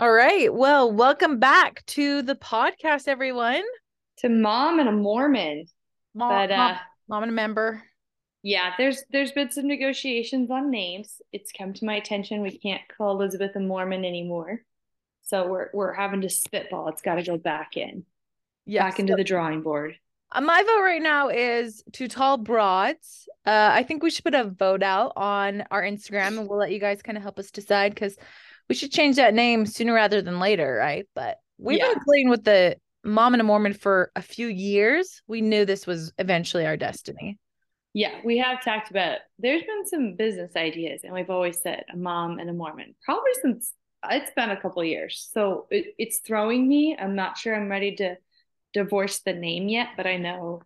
All 0.00 0.10
right. 0.10 0.50
Well, 0.50 0.90
welcome 0.90 1.38
back 1.38 1.84
to 1.88 2.22
the 2.22 2.34
podcast, 2.34 3.06
everyone. 3.06 3.62
To 4.20 4.30
mom 4.30 4.78
and 4.78 4.88
a 4.88 4.92
Mormon. 4.92 5.66
Mom, 6.14 6.30
But, 6.30 6.48
mom, 6.48 6.70
uh, 6.72 6.78
mom 7.06 7.22
and 7.24 7.32
a 7.32 7.34
member. 7.34 7.82
Yeah, 8.42 8.72
there's 8.78 9.04
there's 9.10 9.32
been 9.32 9.50
some 9.52 9.66
negotiations 9.66 10.50
on 10.50 10.70
names. 10.70 11.20
It's 11.34 11.52
come 11.52 11.74
to 11.74 11.84
my 11.84 11.96
attention 11.96 12.40
we 12.40 12.56
can't 12.56 12.80
call 12.96 13.10
Elizabeth 13.20 13.54
a 13.56 13.60
Mormon 13.60 14.06
anymore. 14.06 14.62
So 15.20 15.46
we're 15.46 15.68
we're 15.74 15.92
having 15.92 16.22
to 16.22 16.30
spitball. 16.30 16.88
It's 16.88 17.02
got 17.02 17.16
to 17.16 17.22
go 17.22 17.36
back 17.36 17.76
in, 17.76 18.06
Yes. 18.64 18.82
back 18.84 19.00
into 19.00 19.16
the 19.16 19.22
drawing 19.22 19.60
board. 19.60 19.96
Uh, 20.32 20.40
my 20.40 20.62
vote 20.62 20.82
right 20.82 21.02
now 21.02 21.28
is 21.28 21.84
to 21.92 22.08
Tall 22.08 22.38
Broads. 22.38 23.28
Uh, 23.44 23.68
I 23.74 23.82
think 23.82 24.02
we 24.02 24.08
should 24.08 24.24
put 24.24 24.34
a 24.34 24.44
vote 24.44 24.82
out 24.82 25.12
on 25.16 25.64
our 25.70 25.82
Instagram 25.82 26.38
and 26.38 26.48
we'll 26.48 26.58
let 26.58 26.72
you 26.72 26.80
guys 26.80 27.02
kind 27.02 27.18
of 27.18 27.22
help 27.22 27.38
us 27.38 27.50
decide 27.50 27.92
because 27.94 28.16
we 28.70 28.76
should 28.76 28.92
change 28.92 29.16
that 29.16 29.34
name 29.34 29.66
sooner 29.66 29.92
rather 29.92 30.22
than 30.22 30.38
later, 30.38 30.76
right? 30.76 31.04
But 31.16 31.38
we've 31.58 31.76
Yeah. 31.76 31.88
been 31.90 32.04
playing 32.04 32.30
with 32.30 32.44
the 32.44 32.76
Mom 33.02 33.34
and 33.34 33.40
a 33.40 33.44
Mormon 33.44 33.74
for 33.74 34.12
a 34.14 34.22
few 34.22 34.46
years. 34.46 35.22
We 35.26 35.40
knew 35.40 35.64
this 35.64 35.88
was 35.88 36.12
eventually 36.18 36.64
our 36.66 36.76
destiny. 36.76 37.36
Yeah, 37.94 38.20
we 38.24 38.38
have 38.38 38.62
talked 38.62 38.92
about 38.92 39.18
there's 39.40 39.62
been 39.64 39.86
some 39.88 40.14
business 40.14 40.54
ideas, 40.54 41.00
and 41.02 41.12
we've 41.12 41.30
always 41.30 41.60
said 41.60 41.82
a 41.92 41.96
mom 41.96 42.38
and 42.38 42.48
a 42.48 42.52
Mormon, 42.52 42.94
probably 43.04 43.32
since 43.42 43.72
it's 44.08 44.30
been 44.36 44.50
a 44.50 44.60
couple 44.60 44.84
years. 44.84 45.28
So 45.32 45.66
it, 45.70 45.86
it's 45.98 46.20
throwing 46.20 46.68
me. 46.68 46.96
I'm 46.96 47.16
not 47.16 47.38
sure 47.38 47.56
I'm 47.56 47.68
ready 47.68 47.96
to 47.96 48.18
divorce 48.72 49.18
the 49.18 49.32
name 49.32 49.68
yet, 49.68 49.88
but 49.96 50.06
I 50.06 50.16
know 50.16 50.62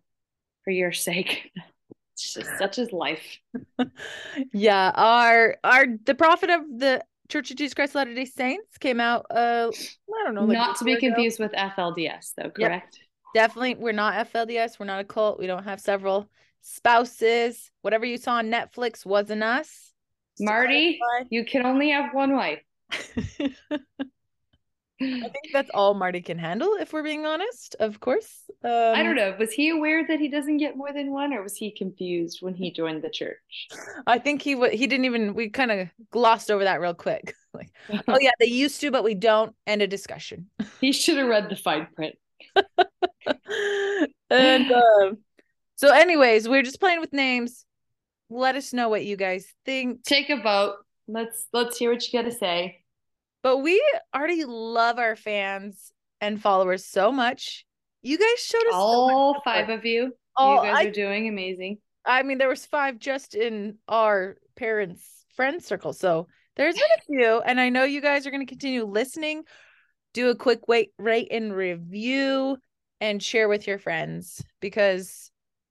for 0.63 0.69
your 0.69 0.91
sake, 0.91 1.51
it's 2.13 2.35
just 2.35 2.55
such 2.59 2.77
is 2.77 2.91
life. 2.91 3.39
yeah, 4.53 4.91
our 4.93 5.57
our 5.63 5.87
the 6.05 6.13
prophet 6.13 6.51
of 6.51 6.61
the 6.77 7.03
Church 7.27 7.51
of 7.51 7.57
Jesus 7.57 7.73
Christ 7.73 7.91
of 7.91 7.95
Latter-day 7.95 8.25
Saints 8.25 8.77
came 8.77 8.99
out 8.99 9.25
uh 9.31 9.69
I 9.71 10.23
don't 10.23 10.35
know 10.35 10.45
like 10.45 10.57
Not 10.57 10.77
to 10.77 10.85
be 10.85 10.93
ago. 10.93 11.07
confused 11.07 11.39
with 11.39 11.51
FLDS, 11.53 12.33
though, 12.37 12.49
correct? 12.49 12.99
Definitely 13.33 13.75
we're 13.75 13.91
not 13.91 14.31
FLDS, 14.31 14.79
we're 14.79 14.85
not 14.85 15.01
a 15.01 15.03
cult. 15.03 15.39
We 15.39 15.47
don't 15.47 15.63
have 15.63 15.81
several 15.81 16.29
spouses. 16.61 17.71
Whatever 17.81 18.05
you 18.05 18.17
saw 18.17 18.35
on 18.35 18.49
Netflix 18.49 19.05
wasn't 19.05 19.43
us. 19.43 19.91
Marty, 20.39 20.99
you 21.29 21.45
can 21.45 21.65
only 21.65 21.91
have 21.91 22.13
one 22.13 22.35
wife. 22.35 22.61
I 25.01 25.05
think 25.21 25.53
that's 25.53 25.69
all 25.73 25.93
Marty 25.93 26.21
can 26.21 26.37
handle 26.37 26.75
if 26.79 26.93
we're 26.93 27.03
being 27.03 27.25
honest, 27.25 27.75
of 27.79 27.99
course. 27.99 28.43
Um, 28.63 28.71
I 28.71 29.03
don't 29.03 29.15
know. 29.15 29.35
Was 29.39 29.51
he 29.51 29.69
aware 29.69 30.05
that 30.07 30.19
he 30.19 30.29
doesn't 30.29 30.57
get 30.57 30.77
more 30.77 30.93
than 30.93 31.11
one, 31.11 31.33
or 31.33 31.43
was 31.43 31.57
he 31.57 31.71
confused 31.71 32.39
when 32.41 32.53
he 32.53 32.71
joined 32.71 33.03
the 33.03 33.09
church? 33.09 33.67
I 34.07 34.19
think 34.19 34.41
he 34.41 34.55
would 34.55 34.73
he 34.73 34.87
didn't 34.87 35.05
even 35.05 35.33
we 35.33 35.49
kind 35.49 35.71
of 35.71 35.89
glossed 36.11 36.49
over 36.49 36.63
that 36.63 36.79
real 36.79 36.93
quick. 36.93 37.33
like, 37.53 37.71
oh 38.07 38.19
yeah, 38.19 38.31
they 38.39 38.47
used 38.47 38.81
to, 38.81 38.91
but 38.91 39.03
we 39.03 39.15
don't. 39.15 39.55
End 39.67 39.81
a 39.81 39.87
discussion. 39.87 40.49
he 40.81 40.91
should 40.91 41.17
have 41.17 41.27
read 41.27 41.49
the 41.49 41.55
fine 41.55 41.87
print. 41.95 42.15
and 44.29 44.71
um, 44.71 45.17
so 45.75 45.91
anyways 45.91 46.47
we're 46.47 46.61
just 46.61 46.79
playing 46.79 47.01
with 47.01 47.11
names 47.11 47.65
let 48.29 48.55
us 48.55 48.73
know 48.73 48.89
what 48.89 49.05
you 49.05 49.15
guys 49.15 49.47
think 49.65 50.03
Take 50.03 50.29
a 50.29 50.41
vote. 50.41 50.75
Let's 51.07 51.47
let's 51.53 51.77
hear 51.77 51.91
what 51.91 52.05
you 52.05 52.19
got 52.19 52.29
to 52.29 52.35
say. 52.35 52.83
But 53.45 53.59
we 53.59 53.79
already 54.11 54.43
love 54.43 54.97
our 54.97 55.15
fans 55.15 55.91
and 56.19 56.41
followers 56.41 56.83
so 56.83 57.11
much. 57.11 57.63
You 58.01 58.17
guys 58.17 58.39
showed 58.39 58.65
us 58.69 58.73
All 58.73 59.33
much 59.33 59.43
five 59.45 59.69
of 59.69 59.85
you. 59.85 60.13
Oh, 60.35 60.63
you 60.63 60.71
guys 60.71 60.85
I, 60.85 60.89
are 60.89 60.91
doing 60.91 61.27
amazing. 61.27 61.77
I 62.03 62.23
mean 62.23 62.39
there 62.39 62.49
was 62.49 62.65
five 62.65 62.97
just 62.97 63.35
in 63.35 63.77
our 63.87 64.37
parents 64.55 65.07
friend 65.35 65.63
circle. 65.63 65.93
So 65.93 66.27
there's 66.55 66.73
been 66.73 66.83
a 66.97 67.01
few 67.05 67.41
and 67.41 67.59
i 67.59 67.69
know 67.69 67.83
you 67.83 68.01
guys 68.01 68.25
are 68.25 68.31
going 68.31 68.43
to 68.43 68.49
continue 68.49 68.83
listening. 68.83 69.43
Do 70.15 70.29
a 70.29 70.35
quick 70.35 70.67
wait 70.67 70.93
rate 70.97 71.27
and 71.29 71.55
review 71.55 72.57
and 72.99 73.21
share 73.21 73.47
with 73.47 73.67
your 73.67 73.77
friends 73.77 74.43
because 74.59 75.29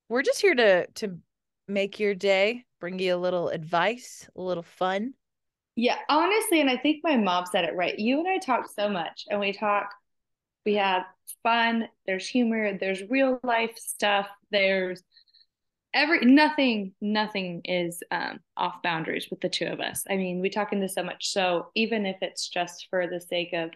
we're 0.08 0.22
just 0.22 0.40
here 0.40 0.54
to 0.54 0.86
to 0.86 1.18
make 1.66 1.98
your 1.98 2.14
day 2.14 2.66
bring 2.78 3.00
you 3.00 3.16
a 3.16 3.18
little 3.18 3.48
advice 3.48 4.28
a 4.36 4.40
little 4.40 4.62
fun 4.62 5.14
Yeah, 5.76 5.96
honestly, 6.08 6.60
and 6.60 6.70
I 6.70 6.76
think 6.76 7.00
my 7.02 7.16
mom 7.16 7.46
said 7.46 7.64
it 7.64 7.74
right. 7.74 7.98
You 7.98 8.20
and 8.20 8.28
I 8.28 8.38
talk 8.38 8.68
so 8.72 8.88
much, 8.88 9.24
and 9.28 9.40
we 9.40 9.52
talk, 9.52 9.90
we 10.64 10.74
have 10.74 11.02
fun, 11.42 11.88
there's 12.06 12.28
humor, 12.28 12.78
there's 12.78 13.02
real 13.10 13.40
life 13.42 13.76
stuff, 13.76 14.28
there's 14.50 15.02
every 15.92 16.20
nothing, 16.24 16.92
nothing 17.00 17.62
is 17.64 18.02
um 18.10 18.40
off 18.56 18.82
boundaries 18.82 19.28
with 19.30 19.40
the 19.40 19.48
two 19.48 19.66
of 19.66 19.80
us. 19.80 20.04
I 20.08 20.16
mean, 20.16 20.40
we 20.40 20.50
talk 20.50 20.72
into 20.72 20.88
so 20.88 21.02
much. 21.02 21.28
So 21.28 21.68
even 21.74 22.06
if 22.06 22.16
it's 22.22 22.48
just 22.48 22.86
for 22.90 23.06
the 23.08 23.20
sake 23.20 23.52
of, 23.52 23.70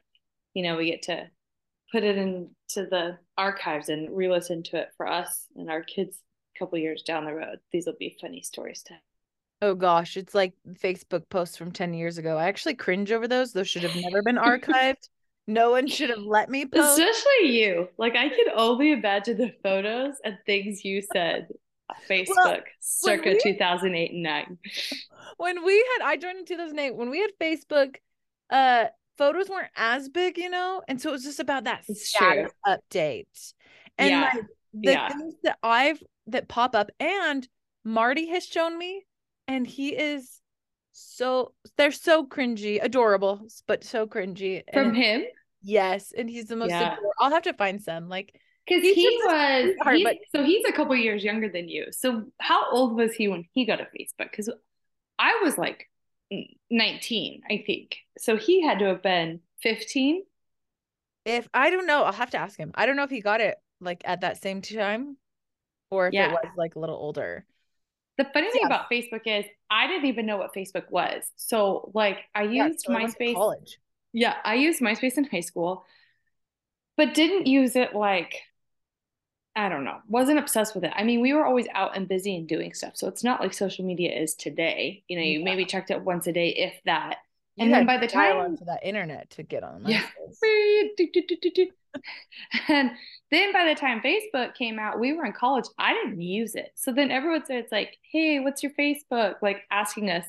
you 0.54 0.62
know, 0.62 0.76
we 0.76 0.86
get 0.90 1.02
to 1.02 1.28
put 1.92 2.04
it 2.04 2.16
into 2.16 2.48
the 2.76 3.18
archives 3.36 3.88
and 3.88 4.14
re-listen 4.16 4.62
to 4.62 4.76
it 4.78 4.90
for 4.96 5.06
us 5.08 5.46
and 5.56 5.70
our 5.70 5.82
kids 5.82 6.18
a 6.54 6.58
couple 6.58 6.78
years 6.78 7.02
down 7.02 7.24
the 7.24 7.34
road. 7.34 7.58
These 7.72 7.86
will 7.86 7.96
be 7.98 8.16
funny 8.20 8.42
stories 8.42 8.82
to 8.84 8.94
oh 9.60 9.74
gosh 9.74 10.16
it's 10.16 10.34
like 10.34 10.54
facebook 10.80 11.28
posts 11.28 11.56
from 11.56 11.72
10 11.72 11.94
years 11.94 12.18
ago. 12.18 12.36
I 12.36 12.46
actually 12.48 12.74
cringe 12.74 13.10
over 13.12 13.26
those 13.28 13.52
those 13.52 13.68
should 13.68 13.82
have 13.82 13.96
never 13.96 14.22
been 14.22 14.36
archived. 14.52 15.08
No 15.46 15.70
one 15.70 15.86
should 15.86 16.10
have 16.10 16.18
let 16.20 16.50
me 16.50 16.66
post. 16.66 16.98
Especially 16.98 17.50
you. 17.58 17.88
Like 17.96 18.16
I 18.16 18.28
can 18.28 18.46
only 18.54 18.92
imagine 18.92 19.38
the 19.38 19.52
photos 19.62 20.14
and 20.24 20.36
things 20.46 20.84
you 20.84 21.02
said. 21.12 21.48
Facebook 22.08 22.62
circa 22.80 23.30
we- 23.30 23.40
2008 23.42 24.12
and 24.12 24.22
9. 24.22 24.58
when 25.38 25.64
we 25.64 25.74
had 25.98 26.06
I 26.06 26.16
joined 26.16 26.38
in 26.38 26.44
2008 26.44 26.94
when 26.96 27.08
we 27.10 27.20
had 27.20 27.30
Facebook 27.40 27.96
uh 28.50 28.86
photos 29.16 29.48
weren't 29.48 29.70
as 29.74 30.08
big 30.10 30.36
you 30.36 30.50
know? 30.50 30.82
And 30.86 31.00
so 31.00 31.08
it 31.08 31.12
was 31.12 31.24
just 31.24 31.40
about 31.40 31.64
that 31.64 31.84
It's 31.88 32.08
status 32.10 32.52
update. 32.66 33.54
And 33.96 34.10
Yeah, 34.10 34.20
like 34.34 34.44
the 34.74 34.92
yeah. 34.92 35.08
things 35.08 35.34
that 35.44 35.58
I've 35.62 36.02
that 36.26 36.46
pop 36.46 36.74
up 36.76 36.90
and 37.00 37.48
Marty 37.84 38.28
has 38.28 38.44
shown 38.44 38.76
me 38.78 39.06
and 39.48 39.66
he 39.66 39.88
is 39.96 40.40
so 40.92 41.52
they're 41.76 41.90
so 41.92 42.26
cringy 42.26 42.78
adorable 42.82 43.46
but 43.66 43.82
so 43.84 44.06
cringy 44.06 44.62
From 44.72 44.88
and 44.88 44.96
him? 44.96 45.24
yes 45.62 46.12
and 46.16 46.28
he's 46.30 46.46
the 46.46 46.56
most 46.56 46.70
Yeah. 46.70 46.92
adorable. 46.92 47.12
I'll 47.18 47.30
have 47.30 47.42
to 47.44 47.54
find 47.54 47.80
some 47.82 48.08
like 48.08 48.32
Because 48.66 48.82
he 48.82 49.20
was, 49.24 49.74
but- 50.04 50.16
so 50.34 50.44
he's 50.44 50.64
a 50.66 50.72
couple 50.72 50.94
years 50.94 51.24
younger 51.24 51.48
than 51.48 51.68
you. 51.68 51.86
So 51.90 52.24
how 52.38 52.70
old 52.70 52.94
was 52.96 53.14
he 53.14 53.26
when 53.28 53.44
he 53.54 53.64
got 53.64 53.80
a 53.80 53.84
Facebook? 53.84 54.30
Because 54.30 54.50
I 55.18 55.40
was 55.42 55.56
like 55.56 55.88
19, 56.70 57.40
I 57.50 57.64
think. 57.66 57.96
So 58.18 58.36
he 58.36 58.62
had 58.62 58.78
to 58.80 58.84
have 58.86 59.02
been 59.02 59.40
15. 59.62 60.22
if 61.24 61.48
I 61.52 61.70
don't 61.70 61.86
know 61.86 62.02
I'll 62.04 62.12
have 62.12 62.30
to 62.30 62.38
ask 62.38 62.58
him 62.58 62.70
I 62.74 62.86
don't 62.86 62.96
know 62.96 63.02
if 63.04 63.10
he 63.10 63.20
got 63.20 63.40
it 63.40 63.56
like 63.80 64.02
at 64.04 64.20
that 64.22 64.40
same 64.42 64.62
time 64.62 65.16
or 65.90 66.08
if 66.08 66.14
Yeah. 66.14 66.28
it 66.28 66.32
was 66.32 66.52
like 66.56 66.74
a 66.76 66.78
little 66.78 66.96
older 66.96 67.44
The 68.18 68.24
funny 68.26 68.50
thing 68.50 68.62
Yeah. 68.62 68.66
about 68.66 68.90
Facebook 68.90 69.22
is 69.26 69.46
I 69.70 69.86
didn't 69.86 70.06
even 70.06 70.26
know 70.26 70.36
what 70.38 70.54
Facebook 70.54 70.90
was. 70.90 71.24
So 71.36 71.90
like 71.94 72.18
I 72.34 72.42
Yeah, 72.52 72.68
used 72.68 72.84
so 72.84 72.92
I 72.92 73.06
MySpace. 73.06 73.34
college 73.34 73.78
Yeah, 74.12 74.36
I 74.44 74.54
used 74.56 74.80
MySpace 74.82 75.18
in 75.18 75.24
high 75.24 75.40
school, 75.40 75.84
but 76.96 77.14
didn't 77.14 77.46
use 77.46 77.76
it 77.76 77.94
like, 77.94 78.42
I 79.56 79.68
don't 79.68 79.84
know, 79.84 80.00
wasn't 80.08 80.38
obsessed 80.38 80.74
with 80.74 80.84
it. 80.84 80.92
I 80.94 81.02
mean, 81.02 81.20
we 81.20 81.32
were 81.32 81.44
always 81.44 81.66
out 81.74 81.96
and 81.96 82.06
busy 82.08 82.36
and 82.36 82.48
doing 82.48 82.72
stuff. 82.74 82.96
So 82.96 83.08
it's 83.08 83.24
not 83.24 83.40
like 83.40 83.52
social 83.52 83.84
media 83.84 84.12
is 84.16 84.34
today. 84.34 85.02
You 85.08 85.16
know, 85.18 85.24
you 85.24 85.40
Yeah. 85.40 85.44
maybe 85.44 85.64
checked 85.64 85.90
it 85.90 86.02
once 86.02 86.26
a 86.28 86.32
day, 86.32 86.50
if 86.50 86.74
that. 86.84 87.18
You 87.58 87.64
And 87.64 87.74
then 87.74 87.86
by 87.86 87.98
the 87.98 88.06
to 88.06 88.12
time- 88.14 88.36
onto 88.36 88.64
that 88.66 88.80
internet 88.84 89.30
to 89.30 89.42
get 89.42 89.62
on 89.64 89.84
Yeah. 89.86 90.02
And 92.68 92.90
then 93.30 93.52
by 93.52 93.64
the 93.66 93.74
time 93.74 94.00
Facebook 94.00 94.54
came 94.54 94.78
out, 94.78 95.00
we 95.00 95.12
were 95.12 95.24
in 95.24 95.32
college. 95.32 95.64
I 95.78 95.92
didn't 95.94 96.20
use 96.20 96.54
it. 96.54 96.70
So 96.76 96.92
then 96.92 97.10
everyone 97.10 97.44
said, 97.44 97.56
it's 97.58 97.72
like, 97.72 97.96
hey, 98.12 98.40
what's 98.40 98.62
your 98.62 98.72
Facebook? 98.78 99.36
Like 99.42 99.62
asking 99.70 100.10
us 100.10 100.24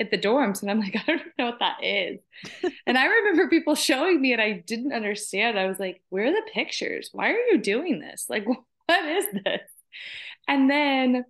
at 0.00 0.10
the 0.10 0.18
dorms. 0.18 0.62
And 0.62 0.70
I'm 0.70 0.80
like, 0.80 0.96
I 1.02 1.02
don't 1.06 1.22
know 1.38 1.46
what 1.46 1.60
that 1.60 1.82
is. 1.82 2.20
and 2.86 2.98
I 2.98 3.06
remember 3.06 3.48
people 3.48 3.74
showing 3.74 4.20
me 4.20 4.32
and 4.32 4.42
I 4.42 4.64
didn't 4.66 4.92
understand. 4.92 5.58
I 5.58 5.66
was 5.66 5.78
like, 5.78 6.02
where 6.08 6.26
are 6.26 6.32
the 6.32 6.50
pictures? 6.52 7.10
Why 7.12 7.30
are 7.30 7.38
you 7.50 7.58
doing 7.58 8.00
this? 8.00 8.26
Like, 8.28 8.46
what 8.46 9.04
is 9.04 9.26
this? 9.44 9.60
And 10.48 10.68
then 10.70 11.24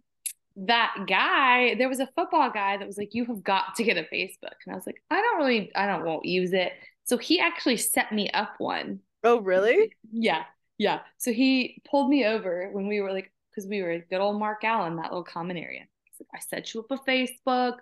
that 0.56 1.04
guy, 1.06 1.74
there 1.74 1.88
was 1.88 2.00
a 2.00 2.08
football 2.16 2.50
guy 2.50 2.76
that 2.76 2.86
was 2.86 2.96
like, 2.96 3.14
you 3.14 3.24
have 3.26 3.42
got 3.42 3.74
to 3.76 3.84
get 3.84 3.98
a 3.98 4.02
Facebook. 4.02 4.54
And 4.64 4.72
I 4.72 4.74
was 4.74 4.86
like, 4.86 5.02
I 5.10 5.16
don't 5.20 5.38
really, 5.38 5.70
I 5.74 5.86
don't 5.86 6.04
won't 6.04 6.24
use 6.24 6.52
it. 6.52 6.72
So 7.04 7.18
he 7.18 7.38
actually 7.40 7.76
set 7.76 8.12
me 8.12 8.30
up 8.30 8.54
one. 8.58 9.00
Oh, 9.22 9.40
really? 9.40 9.92
Yeah. 10.10 10.44
Yeah. 10.78 11.00
So 11.18 11.32
he 11.32 11.80
pulled 11.88 12.08
me 12.08 12.24
over 12.24 12.70
when 12.72 12.86
we 12.88 13.00
were 13.00 13.12
like, 13.12 13.32
because 13.50 13.68
we 13.68 13.82
were 13.82 13.98
good 14.10 14.20
old 14.20 14.38
Mark 14.38 14.64
Allen, 14.64 14.96
that 14.96 15.10
little 15.10 15.24
common 15.24 15.56
area. 15.56 15.84
Like, 16.20 16.28
I 16.34 16.38
set 16.40 16.72
you 16.72 16.80
up 16.80 16.90
a 16.90 17.10
Facebook. 17.10 17.76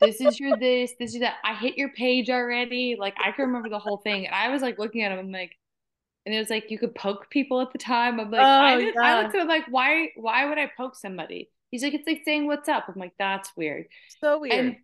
This 0.00 0.20
is 0.20 0.38
your 0.38 0.56
this, 0.60 0.92
this 0.98 1.14
is 1.14 1.20
that. 1.20 1.36
I 1.44 1.54
hit 1.54 1.76
your 1.76 1.90
page 1.90 2.30
already. 2.30 2.96
Like 2.98 3.14
I 3.22 3.32
can 3.32 3.46
remember 3.46 3.68
the 3.68 3.78
whole 3.78 3.98
thing. 3.98 4.26
And 4.26 4.34
I 4.34 4.48
was 4.50 4.62
like 4.62 4.78
looking 4.78 5.02
at 5.02 5.12
him, 5.12 5.18
I'm 5.18 5.32
like, 5.32 5.56
and 6.24 6.34
it 6.34 6.38
was 6.38 6.50
like 6.50 6.70
you 6.70 6.78
could 6.78 6.94
poke 6.94 7.30
people 7.30 7.60
at 7.60 7.72
the 7.72 7.78
time. 7.78 8.20
I'm 8.20 8.30
like, 8.30 8.48
I, 8.48 8.74
Oh, 8.74 8.78
did, 8.78 8.94
yeah. 8.94 9.02
I 9.02 9.22
looked 9.22 9.34
at 9.34 9.40
him 9.42 9.48
like, 9.48 9.64
why 9.68 10.10
why 10.16 10.48
would 10.48 10.58
I 10.58 10.70
poke 10.76 10.94
somebody? 10.96 11.50
He's 11.72 11.82
like, 11.82 11.94
it's 11.94 12.06
like 12.06 12.22
saying 12.24 12.46
what's 12.46 12.68
up. 12.68 12.84
I'm 12.86 13.00
like, 13.00 13.14
that's 13.18 13.50
weird. 13.56 13.86
So 14.20 14.38
weird. 14.38 14.54
And 14.54 14.76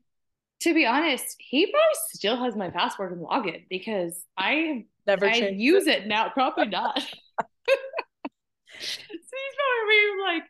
To 0.63 0.75
be 0.75 0.87
honest, 0.87 1.37
he 1.39 1.67
probably 1.67 1.99
still 2.15 2.37
has 2.43 2.57
my 2.57 2.71
password 2.71 3.13
and 3.13 3.25
login 3.25 3.67
because 3.71 4.25
I 4.37 4.87
Never 5.07 5.27
I 5.27 5.37
use 5.37 5.87
it 5.87 6.07
now. 6.07 6.29
Probably 6.29 6.67
not. 6.67 6.99
so 7.01 7.07
he's 8.79 9.57
probably 9.57 10.23
like 10.23 10.43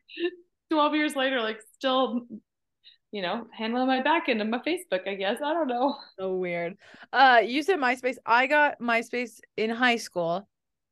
12 0.71 0.95
years 0.95 1.15
later, 1.15 1.41
like 1.41 1.61
still, 1.75 2.27
you 3.13 3.23
know, 3.23 3.47
handling 3.53 3.87
my 3.87 4.03
back 4.03 4.29
end 4.29 4.43
of 4.43 4.49
my 4.49 4.59
Facebook, 4.59 5.07
I 5.07 5.15
guess. 5.15 5.39
I 5.45 5.53
don't 5.53 5.69
know. 5.69 5.97
so 6.19 6.35
weird. 6.37 6.77
Uh, 7.13 7.41
you 7.45 7.63
said 7.63 7.79
MySpace. 7.79 8.17
I 8.27 8.47
got 8.49 8.81
MySpace 8.81 9.41
in 9.57 9.71
high 9.71 9.97
school 9.97 10.49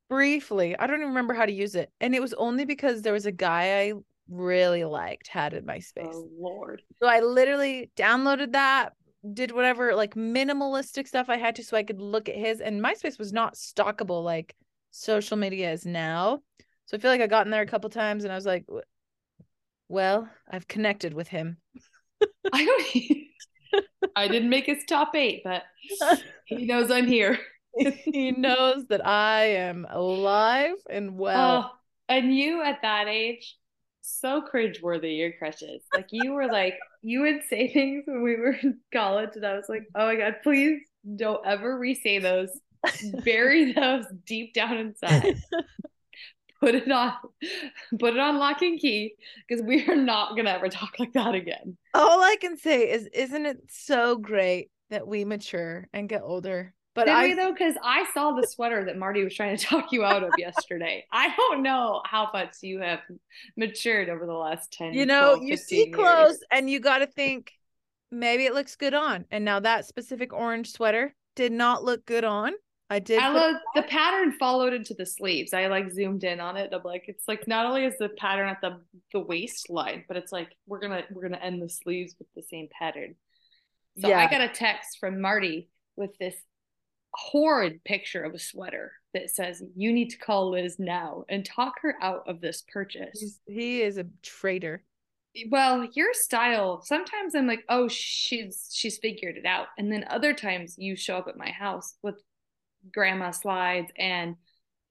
briefly. 0.09 0.79
I 0.79 0.87
don't 0.87 0.97
even 0.97 1.09
remember 1.09 1.35
how 1.35 1.47
to 1.47 1.53
use 1.53 1.75
it, 1.75 1.91
and 2.01 2.15
it 2.15 2.23
was 2.23 2.35
only 2.35 2.65
because 2.65 3.03
there 3.03 3.13
was 3.13 3.27
a 3.27 3.33
guy 3.33 3.81
I 3.81 3.93
really 4.29 4.85
liked 4.85 5.29
had 5.29 5.55
in 5.55 5.65
MySpace. 5.65 6.13
Oh 6.13 6.29
Lord. 6.39 6.83
So 7.01 7.09
I 7.09 7.21
literally 7.21 7.91
downloaded 7.97 8.53
that, 8.53 8.93
did 9.33 9.53
whatever 9.53 9.95
like 9.95 10.15
minimalistic 10.15 11.07
stuff 11.07 11.27
I 11.29 11.37
had 11.37 11.57
to 11.57 11.65
so 11.65 11.77
I 11.77 11.83
could 11.83 12.01
look 12.01 12.29
at 12.29 12.37
his. 12.37 12.61
And 12.61 12.83
MySpace 12.83 13.19
was 13.19 13.33
not 13.33 13.55
stockable 13.55 14.25
like 14.25 14.55
social 14.91 15.37
media 15.37 15.73
is 15.73 15.87
now. 15.87 16.41
So 16.87 16.97
I 16.97 17.01
feel 17.01 17.11
like 17.11 17.21
I 17.21 17.27
got 17.27 17.47
in 17.47 17.51
there 17.51 17.63
a 17.63 17.67
couple 17.67 17.91
times 17.91 18.25
and 18.25 18.33
I 18.33 18.37
was 18.37 18.47
like, 18.47 18.65
well, 19.89 20.29
I've 20.51 20.69
connected 20.69 21.15
with 21.15 21.29
him. 21.29 21.59
I 22.53 22.65
don't 22.65 23.27
I 24.17 24.29
didn't 24.29 24.49
make 24.49 24.67
his 24.67 24.85
top 24.89 25.15
eight, 25.15 25.43
but 25.45 25.63
he 26.47 26.65
knows 26.65 26.91
I'm 26.91 27.07
here. 27.07 27.39
he 28.05 28.31
knows 28.33 28.87
that 28.89 29.07
I 29.07 29.45
am 29.45 29.87
alive 29.89 30.77
and 30.89 31.19
well. 31.19 31.71
Oh, 31.71 31.79
and 32.09 32.35
you 32.35 32.63
at 32.63 32.81
that 32.83 33.09
age, 33.09 33.57
so 34.07 34.43
cringeworthy, 34.43 35.19
your 35.19 35.33
crushes. 35.33 35.83
Like 35.95 36.09
you 36.11 36.33
were 36.33 36.47
like, 36.47 36.75
you 37.03 37.23
would 37.23 37.43
say 37.49 37.73
things 37.73 38.05
when 38.07 38.23
we 38.23 38.37
were 38.37 38.57
in 38.63 38.79
college, 38.93 39.31
and 39.35 39.45
I 39.45 39.55
was 39.55 39.69
like, 39.69 39.87
oh 39.95 40.07
my 40.07 40.17
God, 40.17 40.37
please 40.43 40.81
don't 41.17 41.45
ever 41.47 41.79
re-say 41.79 42.19
those. 42.19 42.51
Bury 43.25 43.73
those 43.77 44.05
deep 44.25 44.55
down 44.55 44.77
inside. 44.77 45.37
Put 46.61 46.75
it 46.75 46.91
on, 46.91 47.13
put 47.99 48.15
it 48.15 48.19
on 48.19 48.39
lock 48.39 48.63
and 48.63 48.81
key, 48.81 49.15
because 49.47 49.63
we 49.63 49.87
are 49.89 49.97
not 49.97 50.37
gonna 50.37 50.51
ever 50.51 50.69
talk 50.69 50.99
like 50.99 51.13
that 51.13 51.35
again. 51.35 51.77
All 51.93 52.23
I 52.23 52.37
can 52.41 52.57
say 52.57 52.91
is, 52.91 53.07
isn't 53.13 53.45
it 53.45 53.59
so 53.69 54.17
great 54.17 54.71
that 54.91 55.07
we 55.07 55.25
mature 55.25 55.89
and 55.93 56.09
get 56.09 56.23
older? 56.23 56.73
But 56.97 57.05
Did 57.05 57.15
I 57.15 57.35
though? 57.37 57.53
Because 57.53 57.75
I 57.85 58.07
saw 58.15 58.33
the 58.33 58.47
sweater 58.47 58.85
that 58.87 58.97
Marty 58.99 59.23
was 59.23 59.35
trying 59.35 59.57
to 59.57 59.65
talk 59.73 59.93
you 59.93 60.05
out 60.05 60.25
of 60.25 60.31
yesterday. 60.39 61.07
I 61.13 61.29
don't 61.37 61.63
know 61.63 62.03
how 62.07 62.31
much 62.33 62.57
you 62.63 62.81
have 62.81 63.01
matured 63.57 64.09
over 64.09 64.27
the 64.27 64.33
last 64.33 64.73
10 64.73 64.95
you 64.95 65.07
know 65.07 65.37
12, 65.37 65.43
you 65.43 65.57
15 65.59 65.59
see 65.59 65.77
years. 65.87 65.95
clothes 65.95 66.39
and 66.51 66.71
you 66.71 66.81
got 66.81 66.99
to 66.99 67.07
think 67.07 67.53
maybe 68.11 68.47
it 68.47 68.55
looks 68.55 68.77
good 68.77 68.95
on 68.95 69.27
and 69.31 69.45
now 69.45 69.61
that 69.61 69.85
specific 69.85 70.33
orange 70.33 70.73
sweater 70.73 71.15
did 71.35 71.53
not 71.53 71.85
look 71.85 72.07
good 72.07 72.25
on 72.25 72.53
i 72.89 72.99
did 72.99 73.19
I 73.21 73.29
love 73.31 73.57
the 73.75 73.83
pattern 73.83 74.33
followed 74.39 74.73
into 74.73 74.95
the 74.95 75.05
sleeves. 75.05 75.53
I 75.53 75.67
like 75.67 75.91
zoomed 75.93 76.23
in 76.25 76.41
on 76.41 76.57
it. 76.57 76.73
I'm 76.73 76.83
like, 76.85 77.05
it's 77.09 77.27
like 77.29 77.47
not 77.49 77.67
only 77.67 77.85
is 77.85 77.99
the 77.99 78.09
pattern 78.11 78.49
at 78.49 78.61
the 78.63 78.81
the 79.13 79.21
waistline, 79.21 80.05
but 80.09 80.17
it's 80.17 80.31
like 80.33 80.49
we're 80.69 80.79
gonna 80.81 81.03
we're 81.11 81.23
gonna 81.29 81.43
end 81.43 81.61
the 81.61 81.69
sleeves 81.69 82.15
with 82.19 82.29
the 82.37 82.43
same 82.43 82.69
pattern. 82.71 83.17
So 84.01 84.09
Yeah. 84.09 84.21
I 84.21 84.29
got 84.31 84.41
a 84.41 84.49
text 84.49 84.99
from 85.01 85.21
Marty 85.21 85.69
with 85.97 86.17
this 86.19 86.37
horrid 87.17 87.83
picture 87.85 88.23
of 88.23 88.35
a 88.35 88.39
sweater 88.39 88.93
that 89.15 89.31
says, 89.31 89.63
"You 89.75 89.93
need 89.93 90.11
to 90.11 90.19
call 90.19 90.51
Liz 90.51 90.79
now 90.79 91.25
and 91.29 91.45
talk 91.45 91.81
her 91.83 91.97
out 92.01 92.29
of 92.29 92.41
this 92.41 92.63
purchase." 92.73 93.19
he's- 93.21 93.41
he 93.47 93.83
is 93.83 93.97
a 93.99 94.07
traitor. 94.23 94.85
Well 95.51 95.85
your 95.93 96.15
style 96.15 96.81
sometimes 96.81 97.35
i'm 97.35 97.47
like 97.47 97.63
oh 97.69 97.89
she's 97.89 98.71
she's 98.73 98.97
figured 98.97 99.37
it 99.37 99.45
out. 99.45 99.67
And 99.77 99.93
then 99.93 100.07
other 100.09 100.33
times 100.33 100.77
you 100.79 100.97
show 100.97 101.17
up 101.19 101.29
at 101.29 101.37
my 101.37 101.51
house 101.51 101.97
with 102.03 102.23
grandma 102.91 103.33
slides 103.33 103.91
and 103.99 104.37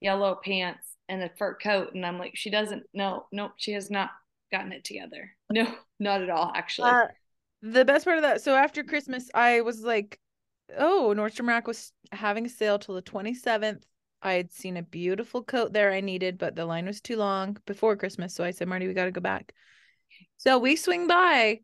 yellow 0.02 0.36
pants 0.36 0.98
and 1.10 1.24
a 1.24 1.30
fur 1.38 1.56
coat 1.56 1.96
and 1.96 2.06
i'm 2.06 2.20
like 2.20 2.36
she 2.36 2.50
doesn't 2.52 2.84
no 2.94 3.26
nope 3.32 3.54
she 3.58 3.72
has 3.72 3.90
not 3.90 4.12
gotten 4.52 4.72
it 4.72 4.84
together. 4.84 5.32
No 5.52 5.74
not 6.00 6.22
at 6.22 6.30
all 6.30 6.52
actually. 6.56 6.92
Uh, 6.92 7.08
the 7.62 7.86
best 7.86 8.06
part 8.06 8.18
of 8.18 8.24
that 8.24 8.42
so 8.42 8.54
after 8.54 8.84
christmas 8.84 9.32
i 9.34 9.62
was 9.62 9.82
like 9.82 10.20
oh 10.78 11.14
nordstrom 11.16 11.48
rack 11.48 11.68
was 11.68 11.92
having 12.12 12.46
a 12.46 12.50
sale 12.50 12.80
till 12.80 12.96
the 12.96 13.02
27th 13.02 13.84
i 14.22 14.34
had 14.34 14.52
seen 14.52 14.78
a 14.78 14.84
beautiful 14.84 15.44
coat 15.44 15.74
there 15.74 15.92
i 15.92 16.02
needed 16.02 16.38
but 16.38 16.56
the 16.56 16.66
line 16.66 16.86
was 16.86 17.02
too 17.02 17.18
long 17.18 17.58
before 17.66 17.96
christmas 17.96 18.34
so 18.34 18.44
i 18.44 18.52
said 18.52 18.68
marty 18.68 18.88
we 18.88 18.94
got 18.94 19.06
to 19.06 19.12
go 19.12 19.22
back 19.22 19.54
so 20.38 20.58
we 20.58 20.76
swing 20.76 21.08
by 21.08 21.60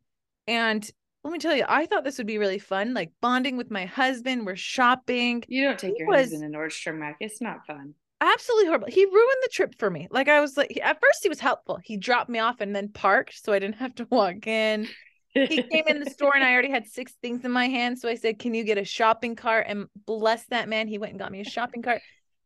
and 0.48 0.90
let 1.24 1.32
me 1.34 1.40
tell 1.40 1.56
you 1.56 1.66
i 1.68 1.86
thought 1.86 2.04
this 2.04 2.18
would 2.18 2.28
be 2.28 2.38
really 2.38 2.60
fun 2.60 2.94
like 2.94 3.12
bonding 3.22 3.58
with 3.58 3.72
my 3.72 3.86
husband 3.86 4.46
we're 4.46 4.56
shopping 4.56 5.44
you 5.48 5.64
don't 5.64 5.80
take 5.80 5.94
He 5.94 6.00
your 6.00 6.08
was- 6.10 6.32
husband 6.32 6.52
to 6.54 6.58
nordstrom 6.58 7.00
rack 7.02 7.18
it's 7.20 7.42
not 7.42 7.66
fun 7.66 7.94
absolutely 8.24 8.68
horrible. 8.68 8.88
He 8.88 9.04
ruined 9.04 9.42
the 9.42 9.50
trip 9.52 9.74
for 9.80 9.90
me. 9.90 10.08
Like 10.12 10.28
I 10.28 10.42
was 10.42 10.56
like, 10.56 10.78
at 10.84 11.02
first 11.02 11.24
he 11.24 11.30
was 11.30 11.40
helpful. 11.40 11.80
He 11.84 11.98
dropped 11.98 12.30
me 12.30 12.38
off 12.38 12.62
and 12.62 12.76
then 12.76 12.90
parked, 12.90 13.44
so 13.44 13.52
I 13.52 13.58
didn't 13.58 13.78
have 13.78 13.96
to 13.96 14.08
walk 14.12 14.46
in. 14.46 14.88
He 15.34 15.64
came 15.64 15.84
in 15.88 16.00
the 16.00 16.10
store 16.10 16.36
and 16.36 16.44
I 16.44 16.52
already 16.52 16.70
had 16.70 16.88
six 16.88 17.14
things 17.22 17.46
in 17.46 17.52
my 17.52 17.68
hand, 17.68 18.00
so 18.00 18.10
I 18.10 18.16
said, 18.16 18.40
"Can 18.40 18.54
you 18.54 18.64
get 18.64 18.78
a 18.78 18.84
shopping 18.84 19.36
cart?" 19.36 19.66
And 19.70 19.88
bless 20.06 20.46
that 20.48 20.68
man, 20.68 20.88
he 20.88 20.98
went 20.98 21.12
and 21.12 21.20
got 21.20 21.32
me 21.32 21.42
a 21.42 21.46
shopping 21.46 21.82
cart. 21.82 22.02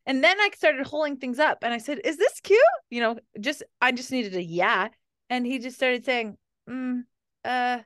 And 0.05 0.23
then 0.23 0.39
I 0.39 0.49
started 0.55 0.85
holding 0.85 1.17
things 1.17 1.39
up, 1.39 1.59
and 1.63 1.73
I 1.73 1.79
said, 1.79 1.99
"Is 2.03 2.17
this 2.17 2.39
cute?" 2.41 2.59
You 2.89 3.01
know, 3.01 3.15
just 3.39 3.63
I 3.81 3.91
just 3.91 4.11
needed 4.11 4.35
a 4.35 4.43
yeah, 4.43 4.89
and 5.29 5.45
he 5.45 5.59
just 5.59 5.77
started 5.77 6.05
saying, 6.05 6.37
mm, 6.69 7.03
"Uh, 7.43 7.79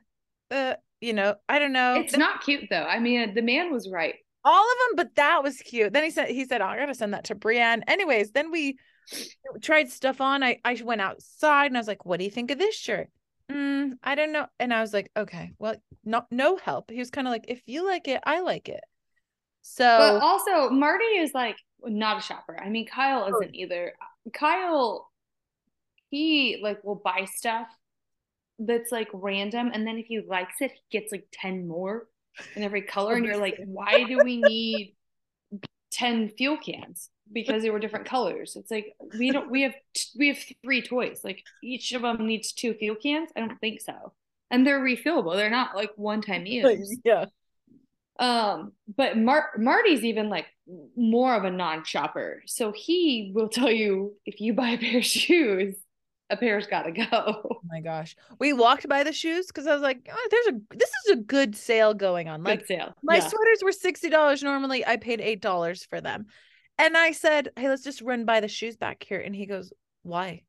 uh." 0.50 0.74
You 1.00 1.14
know, 1.14 1.34
I 1.48 1.58
don't 1.58 1.72
know. 1.72 1.94
it's 1.94 2.14
not 2.14 2.42
cute 2.42 2.66
though 2.68 2.84
i 2.84 2.98
mean 2.98 3.32
the 3.32 3.40
man 3.40 3.72
was 3.72 3.88
right 3.90 4.16
all 4.44 4.64
of 4.64 4.76
them, 4.88 4.96
but 4.96 5.14
that 5.16 5.42
was 5.42 5.58
cute. 5.58 5.92
Then 5.92 6.04
he 6.04 6.10
said, 6.10 6.28
he 6.28 6.44
said, 6.44 6.60
oh, 6.60 6.66
I 6.66 6.78
gotta 6.78 6.94
send 6.94 7.12
that 7.14 7.24
to 7.24 7.34
Brienne. 7.34 7.84
Anyways, 7.86 8.32
then 8.32 8.50
we 8.50 8.78
tried 9.60 9.90
stuff 9.90 10.20
on. 10.20 10.42
I, 10.42 10.58
I 10.64 10.80
went 10.82 11.00
outside 11.00 11.66
and 11.66 11.76
I 11.76 11.80
was 11.80 11.88
like, 11.88 12.04
what 12.04 12.18
do 12.18 12.24
you 12.24 12.30
think 12.30 12.50
of 12.50 12.58
this 12.58 12.74
shirt? 12.74 13.10
Mm, 13.50 13.92
I 14.02 14.14
don't 14.14 14.32
know. 14.32 14.46
And 14.58 14.72
I 14.72 14.80
was 14.80 14.92
like, 14.92 15.10
okay, 15.16 15.52
well, 15.58 15.74
no, 16.04 16.24
no 16.30 16.56
help. 16.56 16.90
He 16.90 16.98
was 16.98 17.10
kind 17.10 17.26
of 17.26 17.32
like, 17.32 17.46
if 17.48 17.62
you 17.66 17.86
like 17.86 18.08
it, 18.08 18.20
I 18.24 18.40
like 18.40 18.68
it. 18.68 18.80
So 19.62 19.84
But 19.84 20.22
also, 20.22 20.70
Marty 20.70 21.04
is 21.04 21.34
like 21.34 21.56
not 21.84 22.18
a 22.18 22.22
shopper. 22.22 22.58
I 22.58 22.68
mean, 22.68 22.86
Kyle 22.86 23.26
isn't 23.26 23.54
either. 23.54 23.92
Kyle, 24.32 25.10
he 26.10 26.60
like 26.62 26.82
will 26.84 27.00
buy 27.02 27.26
stuff 27.26 27.66
that's 28.58 28.92
like 28.92 29.08
random, 29.12 29.70
and 29.72 29.86
then 29.86 29.98
if 29.98 30.06
he 30.06 30.20
likes 30.20 30.56
it, 30.60 30.72
he 30.72 30.98
gets 30.98 31.12
like 31.12 31.26
ten 31.32 31.66
more 31.66 32.06
in 32.56 32.62
every 32.62 32.82
color, 32.82 33.14
and 33.14 33.24
you're 33.24 33.36
like, 33.36 33.58
why 33.58 34.04
do 34.04 34.22
we 34.24 34.38
need 34.38 34.94
ten 35.90 36.28
fuel 36.30 36.56
cans? 36.58 37.10
Because 37.32 37.62
they 37.62 37.70
were 37.70 37.78
different 37.78 38.06
colors. 38.06 38.56
It's 38.56 38.70
like 38.70 38.94
we 39.18 39.30
don't. 39.30 39.50
We 39.50 39.62
have 39.62 39.74
we 40.18 40.28
have 40.28 40.38
three 40.64 40.82
toys. 40.82 41.20
Like 41.22 41.44
each 41.62 41.92
of 41.92 42.02
them 42.02 42.26
needs 42.26 42.52
two 42.52 42.74
fuel 42.74 42.96
cans. 42.96 43.30
I 43.36 43.40
don't 43.40 43.58
think 43.60 43.80
so. 43.80 44.12
And 44.50 44.66
they're 44.66 44.80
refillable. 44.80 45.36
They're 45.36 45.48
not 45.50 45.76
like 45.76 45.90
one 45.96 46.22
time 46.22 46.44
use. 46.46 46.98
yeah. 47.04 47.26
Um, 48.18 48.72
but 48.96 49.16
Mar- 49.16 49.52
Marty's 49.58 50.04
even 50.04 50.28
like 50.28 50.46
more 50.96 51.34
of 51.34 51.44
a 51.44 51.50
non-shopper. 51.50 52.42
So 52.46 52.70
he 52.72 53.32
will 53.34 53.48
tell 53.48 53.70
you 53.70 54.14
if 54.26 54.40
you 54.40 54.52
buy 54.52 54.70
a 54.70 54.78
pair 54.78 54.98
of 54.98 55.04
shoes, 55.06 55.76
a 56.30 56.36
pair's 56.36 56.66
gotta 56.66 56.92
go. 56.92 57.06
Oh 57.12 57.60
my 57.68 57.80
gosh. 57.80 58.16
We 58.38 58.52
walked 58.52 58.88
by 58.88 59.02
the 59.04 59.12
shoes 59.12 59.46
because 59.48 59.66
I 59.66 59.72
was 59.74 59.82
like, 59.82 60.08
oh, 60.12 60.28
there's 60.30 60.46
a 60.56 60.60
this 60.76 60.90
is 61.06 61.12
a 61.12 61.16
good 61.22 61.56
sale 61.56 61.92
going 61.94 62.28
on. 62.28 62.42
Like 62.42 62.60
Good 62.60 62.68
sale. 62.68 62.94
My 63.02 63.16
Yeah. 63.16 63.28
sweaters 63.28 63.62
were 63.62 63.70
$60 63.72 64.42
normally. 64.42 64.86
I 64.86 64.96
paid 64.96 65.20
$8 65.20 65.86
for 65.88 66.00
them. 66.00 66.26
And 66.78 66.96
I 66.96 67.12
said, 67.12 67.50
Hey, 67.56 67.68
let's 67.68 67.84
just 67.84 68.00
run 68.00 68.24
by 68.24 68.40
the 68.40 68.48
shoes 68.48 68.76
back 68.76 69.02
here. 69.02 69.20
And 69.20 69.34
he 69.34 69.46
goes, 69.46 69.72
Why? 70.02 70.44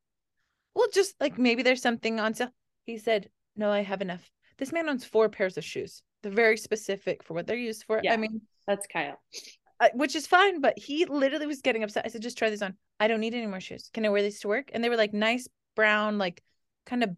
Well, 0.74 0.88
just 0.94 1.14
like 1.20 1.38
maybe 1.38 1.62
there's 1.62 1.82
something 1.82 2.18
on 2.20 2.34
sale. 2.34 2.48
He 2.86 2.98
said, 2.98 3.28
No, 3.56 3.70
I 3.70 3.82
have 3.82 4.00
enough. 4.02 4.30
This 4.58 4.72
man 4.72 4.88
owns 4.88 5.04
four 5.04 5.28
pairs 5.28 5.58
of 5.58 5.64
shoes. 5.64 6.02
They're 6.22 6.32
very 6.32 6.56
specific 6.56 7.22
for 7.24 7.34
what 7.34 7.46
they're 7.46 7.56
used 7.56 7.84
for. 7.84 8.00
Yeah. 8.02 8.14
I 8.14 8.16
mean, 8.16 8.42
That's 8.66 8.86
Kyle. 8.86 9.20
uh, 9.80 9.88
which 9.94 10.14
is 10.14 10.26
fine, 10.26 10.60
but 10.60 10.78
he 10.78 11.04
literally 11.04 11.46
was 11.46 11.60
getting 11.62 11.82
upset. 11.82 12.04
I 12.06 12.08
said, 12.08 12.22
Just 12.22 12.38
try 12.38 12.48
these 12.48 12.62
on. 12.62 12.74
I 13.00 13.08
don't 13.08 13.20
need 13.20 13.34
any 13.34 13.46
more 13.48 13.60
shoes. 13.60 13.90
Can 13.92 14.06
I 14.06 14.08
wear 14.10 14.22
these 14.22 14.38
to 14.40 14.48
work? 14.48 14.70
And 14.72 14.82
they 14.84 14.88
were 14.88 14.96
like 14.96 15.12
nice 15.12 15.48
brown, 15.74 16.18
like 16.18 16.42
kind 16.86 17.02
of 17.04 17.10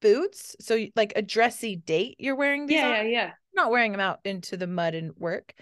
boots. 0.00 0.56
So, 0.60 0.86
like 0.96 1.12
a 1.16 1.22
dressy 1.22 1.76
date, 1.76 2.16
you're 2.18 2.36
wearing 2.36 2.66
these 2.66 2.82
on 2.82 2.90
Yeah, 2.90 3.02
yeah, 3.02 3.10
yeah. 3.10 3.32
not 3.54 3.70
wearing 3.70 3.92
them 3.92 4.00
out 4.00 4.20
into 4.24 4.56
the 4.56 4.66
mud 4.66 4.94
and 4.94 5.12
work. 5.16 5.54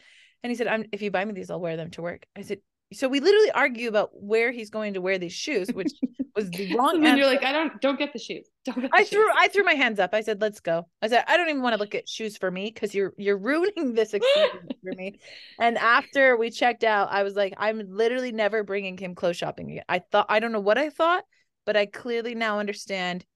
And 0.42 0.50
he 0.50 0.56
said, 0.56 0.66
I'm 0.68 0.84
if 0.92 1.02
you 1.02 1.10
buy 1.10 1.24
me 1.24 1.32
these, 1.32 1.50
I'll 1.50 1.60
wear 1.60 1.76
them 1.76 1.90
to 1.92 2.02
work. 2.02 2.26
I 2.36 2.42
said, 2.42 2.60
so 2.92 3.08
we 3.08 3.20
literally 3.20 3.50
argue 3.52 3.88
about 3.88 4.10
where 4.14 4.52
he's 4.52 4.70
going 4.70 4.94
to 4.94 5.00
wear 5.00 5.18
these 5.18 5.32
shoes, 5.32 5.72
which 5.72 5.92
was 6.36 6.52
the 6.52 6.66
wrong 6.66 7.04
And 7.04 7.04
answer. 7.04 7.18
you're 7.18 7.26
like, 7.26 7.44
I 7.44 7.52
don't 7.52 7.80
don't 7.80 7.98
get 7.98 8.12
the 8.12 8.18
shoes. 8.18 8.46
Don't 8.64 8.80
get 8.80 8.94
the 8.94 8.98
I 8.98 9.04
shoes. 9.04 9.10
threw 9.10 9.26
I 9.36 9.48
threw 9.48 9.64
my 9.64 9.74
hands 9.74 9.98
up. 10.00 10.14
I 10.14 10.22
said, 10.22 10.40
let's 10.40 10.60
go. 10.60 10.88
I 11.02 11.08
said, 11.08 11.24
I 11.28 11.36
don't 11.36 11.48
even 11.50 11.62
want 11.62 11.74
to 11.74 11.78
look 11.78 11.94
at 11.94 12.08
shoes 12.08 12.36
for 12.38 12.50
me 12.50 12.70
because 12.72 12.94
you're 12.94 13.12
you're 13.18 13.36
ruining 13.36 13.92
this 13.94 14.14
experience 14.14 14.72
for 14.82 14.92
me. 14.94 15.20
And 15.58 15.76
after 15.76 16.36
we 16.36 16.50
checked 16.50 16.84
out, 16.84 17.10
I 17.10 17.22
was 17.22 17.34
like, 17.36 17.54
I'm 17.58 17.82
literally 17.90 18.32
never 18.32 18.62
bringing 18.64 18.96
him 18.96 19.14
clothes 19.14 19.36
shopping 19.36 19.70
again. 19.72 19.84
I 19.88 19.98
thought 20.00 20.26
I 20.30 20.40
don't 20.40 20.52
know 20.52 20.60
what 20.60 20.78
I 20.78 20.88
thought, 20.90 21.24
but 21.68 21.76
I 21.76 21.84
clearly 21.84 22.34
now 22.34 22.60
understand 22.60 23.26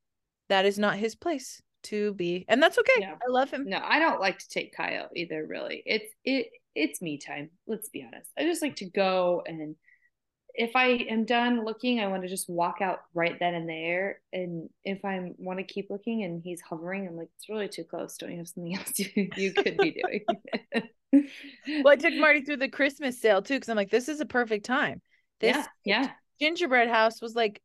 that 0.49 0.65
is 0.65 0.79
not 0.79 0.97
his 0.97 1.15
place. 1.15 1.61
to 1.83 2.15
be, 2.15 2.47
and 2.49 2.63
that's 2.63 2.79
okay. 2.79 3.01
Yeah. 3.01 3.17
I 3.17 3.31
love 3.31 3.51
him. 3.51 3.65
No, 3.67 3.79
I 3.85 3.99
don't 3.99 4.21
like 4.21 4.39
to 4.39 4.49
take 4.49 4.75
Kyle 4.75 5.11
either. 5.15 5.45
Really, 5.47 5.83
it's 5.85 6.11
it 6.25 6.47
it's 6.75 7.03
me 7.03 7.19
time. 7.19 7.51
Let's 7.67 7.91
be 7.91 8.03
honest. 8.03 8.31
I 8.39 8.45
just 8.45 8.63
like 8.63 8.77
to 8.77 8.89
go 8.89 9.43
and 9.45 9.77
if 10.55 10.77
I 10.77 10.87
am 11.11 11.27
done 11.27 11.67
looking, 11.67 12.01
I 12.01 12.07
want 12.07 12.23
to 12.23 12.29
just 12.29 12.49
walk 12.49 12.77
out 12.81 13.01
right 13.13 13.39
then 13.39 13.55
and 13.55 13.69
there. 13.69 14.21
And 14.33 14.71
if 14.83 15.05
I 15.05 15.33
want 15.37 15.59
to 15.59 15.65
keep 15.65 15.89
looking 15.91 16.25
and 16.25 16.41
he's 16.43 16.63
hovering, 16.63 17.07
I'm 17.07 17.17
like, 17.17 17.29
it's 17.37 17.51
really 17.51 17.69
too 17.69 17.85
close. 17.85 18.17
Don't 18.17 18.31
you 18.31 18.39
have 18.39 18.49
something 18.49 18.75
else 18.79 18.99
you, 18.99 19.29
you 19.37 19.53
could 19.53 19.77
be 19.77 20.01
doing? 21.13 21.23
well, 21.83 21.93
I 21.93 21.97
took 21.97 22.15
Marty 22.15 22.43
through 22.43 22.59
the 22.59 22.69
Christmas 22.69 23.21
sale 23.21 23.43
too, 23.43 23.57
because 23.57 23.69
I'm 23.69 23.77
like, 23.77 23.91
this 23.91 24.09
is 24.09 24.21
a 24.21 24.27
perfect 24.27 24.65
time. 24.65 25.03
This 25.41 25.57
yeah, 25.85 26.03
yeah. 26.03 26.11
gingerbread 26.41 26.89
house 26.89 27.21
was 27.21 27.35
like 27.35 27.61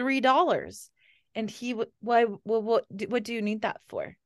three 0.00 0.20
dollars, 0.20 0.90
and 1.34 1.50
he 1.50 1.72
why 2.00 2.26
well 2.44 2.62
what 2.62 2.86
what 3.08 3.24
do 3.24 3.34
you 3.34 3.42
need 3.42 3.62
that 3.62 3.80
for? 3.88 4.16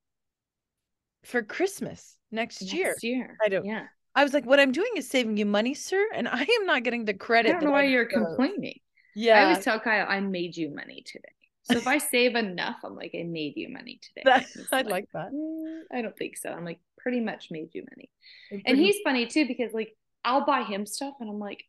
For 1.24 1.42
Christmas 1.42 2.18
next, 2.30 2.60
Next 2.60 2.72
year. 2.74 2.94
year. 3.02 3.36
I 3.44 3.48
don't. 3.48 3.66
Yeah. 3.66 3.86
I 4.14 4.22
was 4.22 4.32
like, 4.32 4.46
what 4.46 4.60
I'm 4.60 4.72
doing 4.72 4.92
is 4.96 5.08
saving 5.08 5.36
you 5.36 5.46
money, 5.46 5.74
sir, 5.74 6.08
and 6.14 6.28
I 6.32 6.42
am 6.42 6.66
not 6.66 6.82
getting 6.84 7.04
the 7.04 7.14
I 7.14 7.16
credit. 7.16 7.52
don't 7.52 7.64
know 7.64 7.70
why 7.70 7.82
I 7.82 7.86
you're 7.86 8.06
deserve." 8.08 8.36
complaining. 8.36 8.80
Yeah 9.14 9.38
i 9.38 9.42
always 9.42 9.58
tell 9.60 9.80
Kyle, 9.80 10.06
I 10.08 10.20
made 10.20 10.56
you 10.56 10.70
money 10.74 11.02
today. 11.06 11.28
So 11.62 11.78
if 11.78 11.86
I 11.86 11.98
save 11.98 12.34
enough, 12.36 12.76
I'm 12.84 12.94
like, 12.96 13.12
I 13.18 13.22
made 13.24 13.54
you 13.56 13.68
money 13.70 14.00
today. 14.02 14.22
that, 14.24 14.46
I'd 14.72 14.86
like 14.86 15.08
that. 15.12 15.32
"Mm, 15.32 15.82
I 15.92 16.02
don't 16.02 16.16
think 16.16 16.36
so. 16.36 16.50
I'm 16.50 16.64
like, 16.64 16.80
pretty 16.98 17.20
much 17.20 17.50
made 17.50 17.70
you 17.74 17.84
money. 17.90 18.10
I'm 18.52 18.62
And 18.66 18.76
he's 18.78 18.96
funny 19.04 19.26
too 19.26 19.46
because 19.46 19.72
like 19.72 19.96
I'll 20.24 20.44
buy 20.46 20.62
him 20.64 20.86
stuff 20.86 21.14
and 21.20 21.28
I'm 21.30 21.38
like, 21.38 21.64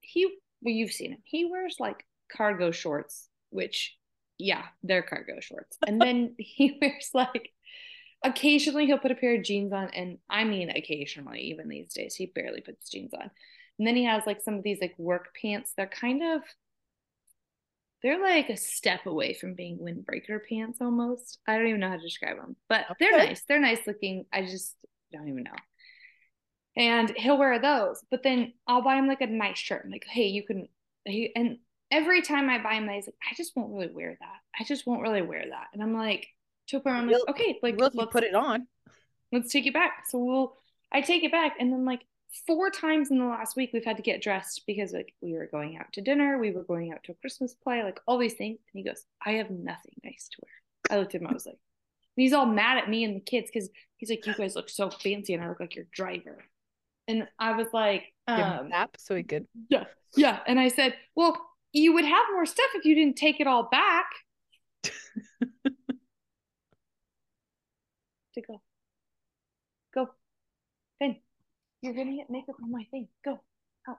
he 0.00 0.26
well, 0.62 0.74
you've 0.74 0.92
seen 0.92 1.12
him. 1.12 1.18
He 1.24 1.44
wears 1.44 1.76
like 1.78 2.04
cargo 2.34 2.70
shorts, 2.70 3.25
which 3.50 3.96
yeah, 4.38 4.64
they're 4.82 5.02
cargo 5.02 5.40
shorts. 5.40 5.78
And 5.86 6.00
then 6.00 6.34
he 6.38 6.78
wears 6.80 7.10
like 7.14 7.50
occasionally 8.24 8.86
he'll 8.86 8.98
put 8.98 9.12
a 9.12 9.16
pair 9.16 9.36
of 9.36 9.44
jeans 9.44 9.72
on, 9.72 9.90
and 9.94 10.18
I 10.28 10.44
mean 10.44 10.70
occasionally, 10.70 11.40
even 11.42 11.68
these 11.68 11.92
days, 11.92 12.14
he 12.14 12.26
barely 12.26 12.60
puts 12.60 12.90
jeans 12.90 13.14
on. 13.14 13.30
And 13.78 13.86
then 13.86 13.96
he 13.96 14.04
has 14.04 14.24
like 14.26 14.40
some 14.42 14.54
of 14.54 14.62
these 14.62 14.78
like 14.80 14.94
work 14.98 15.34
pants. 15.40 15.72
They're 15.76 15.86
kind 15.86 16.22
of 16.22 16.42
they're 18.02 18.22
like 18.22 18.50
a 18.50 18.56
step 18.56 19.06
away 19.06 19.34
from 19.34 19.54
being 19.54 19.78
windbreaker 19.78 20.38
pants 20.48 20.78
almost. 20.80 21.38
I 21.46 21.56
don't 21.56 21.66
even 21.66 21.80
know 21.80 21.88
how 21.88 21.96
to 21.96 22.02
describe 22.02 22.36
them, 22.36 22.56
but 22.68 22.86
they're 22.98 23.16
nice. 23.16 23.42
They're 23.48 23.60
nice 23.60 23.86
looking. 23.86 24.26
I 24.32 24.42
just 24.42 24.74
don't 25.12 25.28
even 25.28 25.44
know. 25.44 25.50
And 26.76 27.10
he'll 27.16 27.38
wear 27.38 27.58
those, 27.58 28.02
but 28.10 28.22
then 28.22 28.52
I'll 28.66 28.82
buy 28.82 28.96
him 28.96 29.08
like 29.08 29.22
a 29.22 29.26
nice 29.26 29.58
shirt. 29.58 29.82
I'm 29.84 29.90
like, 29.90 30.04
hey, 30.06 30.26
you 30.26 30.44
can. 30.44 30.68
He, 31.06 31.32
and 31.34 31.58
every 31.90 32.22
time 32.22 32.48
I 32.50 32.62
buy 32.62 32.74
him 32.74 32.86
that, 32.86 32.94
he's 32.96 33.06
like, 33.06 33.16
I 33.30 33.34
just 33.34 33.56
won't 33.56 33.72
really 33.72 33.92
wear 33.92 34.16
that. 34.18 34.38
I 34.58 34.64
just 34.64 34.86
won't 34.86 35.02
really 35.02 35.22
wear 35.22 35.44
that. 35.48 35.66
And 35.72 35.82
I'm 35.82 35.94
like, 35.94 36.26
to 36.68 36.78
a 36.78 36.80
point 36.80 36.96
I'm 36.96 37.06
like, 37.06 37.16
Will- 37.16 37.26
okay, 37.30 37.58
like 37.62 37.76
Will 37.76 37.90
let's 37.94 38.12
put 38.12 38.24
it 38.24 38.34
on? 38.34 38.66
let's 39.32 39.52
take 39.52 39.66
it 39.66 39.74
back. 39.74 40.04
So 40.08 40.18
we'll 40.18 40.56
I 40.92 41.00
take 41.00 41.24
it 41.24 41.32
back 41.32 41.56
and 41.58 41.72
then 41.72 41.84
like 41.84 42.02
four 42.46 42.70
times 42.70 43.10
in 43.10 43.18
the 43.18 43.24
last 43.24 43.56
week 43.56 43.70
we've 43.72 43.84
had 43.84 43.96
to 43.96 44.02
get 44.02 44.22
dressed 44.22 44.62
because 44.66 44.92
like 44.92 45.12
we 45.20 45.32
were 45.34 45.46
going 45.46 45.76
out 45.76 45.92
to 45.94 46.00
dinner, 46.00 46.38
we 46.38 46.52
were 46.52 46.62
going 46.62 46.92
out 46.92 47.02
to 47.04 47.12
a 47.12 47.14
Christmas 47.16 47.54
play, 47.54 47.82
like 47.82 48.00
all 48.06 48.18
these 48.18 48.34
things. 48.34 48.58
And 48.72 48.84
he 48.84 48.88
goes, 48.88 49.04
I 49.24 49.32
have 49.32 49.50
nothing 49.50 49.94
nice 50.04 50.28
to 50.32 50.38
wear. 50.42 50.96
I 50.96 51.00
looked 51.00 51.14
at 51.14 51.20
him, 51.20 51.28
I 51.28 51.32
was 51.32 51.46
like, 51.46 51.58
he's 52.16 52.32
all 52.32 52.46
mad 52.46 52.78
at 52.78 52.88
me 52.88 53.04
and 53.04 53.16
the 53.16 53.20
kids 53.20 53.50
because 53.52 53.68
he's 53.96 54.10
like, 54.10 54.26
You 54.26 54.34
guys 54.34 54.56
look 54.56 54.68
so 54.68 54.90
fancy 54.90 55.34
and 55.34 55.42
I 55.42 55.48
look 55.48 55.60
like 55.60 55.74
your 55.76 55.86
driver. 55.92 56.44
And 57.08 57.28
I 57.38 57.52
was 57.52 57.68
like, 57.72 58.12
Give 58.28 58.38
him 58.38 58.44
a 58.44 58.60
um, 58.60 58.70
tap 58.70 58.96
so 58.98 59.14
he 59.14 59.22
could. 59.22 59.46
yeah, 59.68 59.84
yeah. 60.16 60.40
And 60.46 60.58
I 60.58 60.68
said, 60.68 60.94
Well, 61.14 61.36
you 61.72 61.92
would 61.94 62.04
have 62.04 62.24
more 62.32 62.46
stuff 62.46 62.70
if 62.74 62.84
you 62.84 62.94
didn't 62.94 63.16
take 63.16 63.40
it 63.40 63.46
all 63.46 63.68
back. 63.70 64.06
to 68.36 68.42
go. 68.46 68.60
Go. 69.94 70.08
Ben, 71.00 71.16
you're 71.82 71.94
gonna 71.94 72.16
get 72.16 72.30
makeup 72.30 72.56
on 72.62 72.70
my 72.70 72.86
thing. 72.90 73.08
Go. 73.24 73.40
Out. 73.88 73.98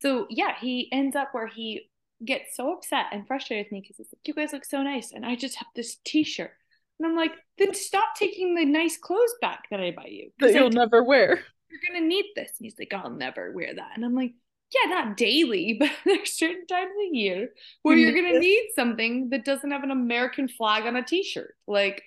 So 0.00 0.26
yeah, 0.30 0.54
he 0.60 0.88
ends 0.92 1.16
up 1.16 1.30
where 1.32 1.48
he 1.48 1.90
gets 2.24 2.56
so 2.56 2.72
upset 2.74 3.06
and 3.12 3.26
frustrated 3.26 3.66
with 3.66 3.72
me 3.72 3.80
because 3.80 3.96
he's 3.96 4.08
like, 4.12 4.26
You 4.26 4.34
guys 4.34 4.52
look 4.52 4.64
so 4.64 4.82
nice, 4.82 5.12
and 5.12 5.24
I 5.24 5.34
just 5.34 5.56
have 5.56 5.68
this 5.74 5.96
t-shirt. 6.04 6.52
And 6.98 7.08
I'm 7.08 7.16
like, 7.16 7.32
then 7.56 7.72
stop 7.72 8.10
taking 8.14 8.54
the 8.54 8.66
nice 8.66 8.98
clothes 8.98 9.34
back 9.40 9.64
that 9.70 9.80
I 9.80 9.90
buy 9.90 10.08
you. 10.08 10.32
That 10.38 10.52
you'll 10.52 10.66
I 10.66 10.68
never 10.68 11.02
wear. 11.02 11.40
You're 11.70 11.80
gonna 11.92 12.06
need 12.06 12.26
this. 12.34 12.50
And 12.58 12.66
he's 12.66 12.78
like, 12.78 12.92
I'll 12.92 13.10
never 13.10 13.52
wear 13.52 13.74
that. 13.74 13.92
And 13.94 14.04
I'm 14.04 14.14
like, 14.14 14.34
yeah, 14.74 14.90
not 14.90 15.16
daily, 15.16 15.76
but 15.80 15.90
there's 16.04 16.32
certain 16.32 16.66
times 16.66 16.92
a 17.00 17.16
year 17.16 17.50
where 17.82 17.96
You 17.96 18.06
you're 18.08 18.22
gonna 18.22 18.38
need 18.38 18.70
something 18.74 19.30
that 19.30 19.44
doesn't 19.44 19.70
have 19.70 19.84
an 19.84 19.90
American 19.90 20.48
flag 20.48 20.86
on 20.86 20.96
a 20.96 21.02
t-shirt. 21.04 21.56
Like 21.66 22.02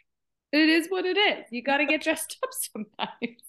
it 0.51 0.70
is 0.70 0.88
what 0.89 1.05
it 1.05 1.17
is. 1.17 1.46
You 1.51 1.63
gotta 1.63 1.86
get 1.86 2.03
dressed 2.03 2.38
up 2.43 2.50
sometimes. 2.51 3.41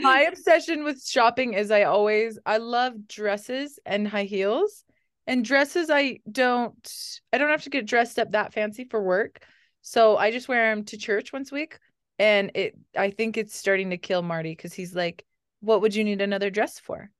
My 0.00 0.22
obsession 0.22 0.84
with 0.84 1.04
shopping 1.04 1.54
is 1.54 1.70
I 1.70 1.84
always 1.84 2.38
I 2.44 2.58
love 2.58 3.06
dresses 3.08 3.78
and 3.86 4.06
high 4.06 4.24
heels. 4.24 4.84
And 5.26 5.44
dresses 5.44 5.88
I 5.88 6.18
don't 6.30 6.92
I 7.32 7.38
don't 7.38 7.50
have 7.50 7.62
to 7.62 7.70
get 7.70 7.86
dressed 7.86 8.18
up 8.18 8.32
that 8.32 8.52
fancy 8.52 8.84
for 8.84 9.02
work. 9.02 9.44
So 9.82 10.16
I 10.16 10.30
just 10.30 10.48
wear 10.48 10.74
them 10.74 10.84
to 10.86 10.96
church 10.96 11.32
once 11.32 11.52
a 11.52 11.54
week. 11.54 11.78
And 12.18 12.50
it 12.54 12.76
I 12.96 13.10
think 13.10 13.36
it's 13.36 13.56
starting 13.56 13.90
to 13.90 13.98
kill 13.98 14.22
Marty 14.22 14.52
because 14.52 14.72
he's 14.72 14.94
like, 14.94 15.24
what 15.62 15.80
would 15.80 15.94
you 15.94 16.04
need 16.04 16.20
another 16.20 16.50
dress 16.50 16.78
for? 16.78 17.10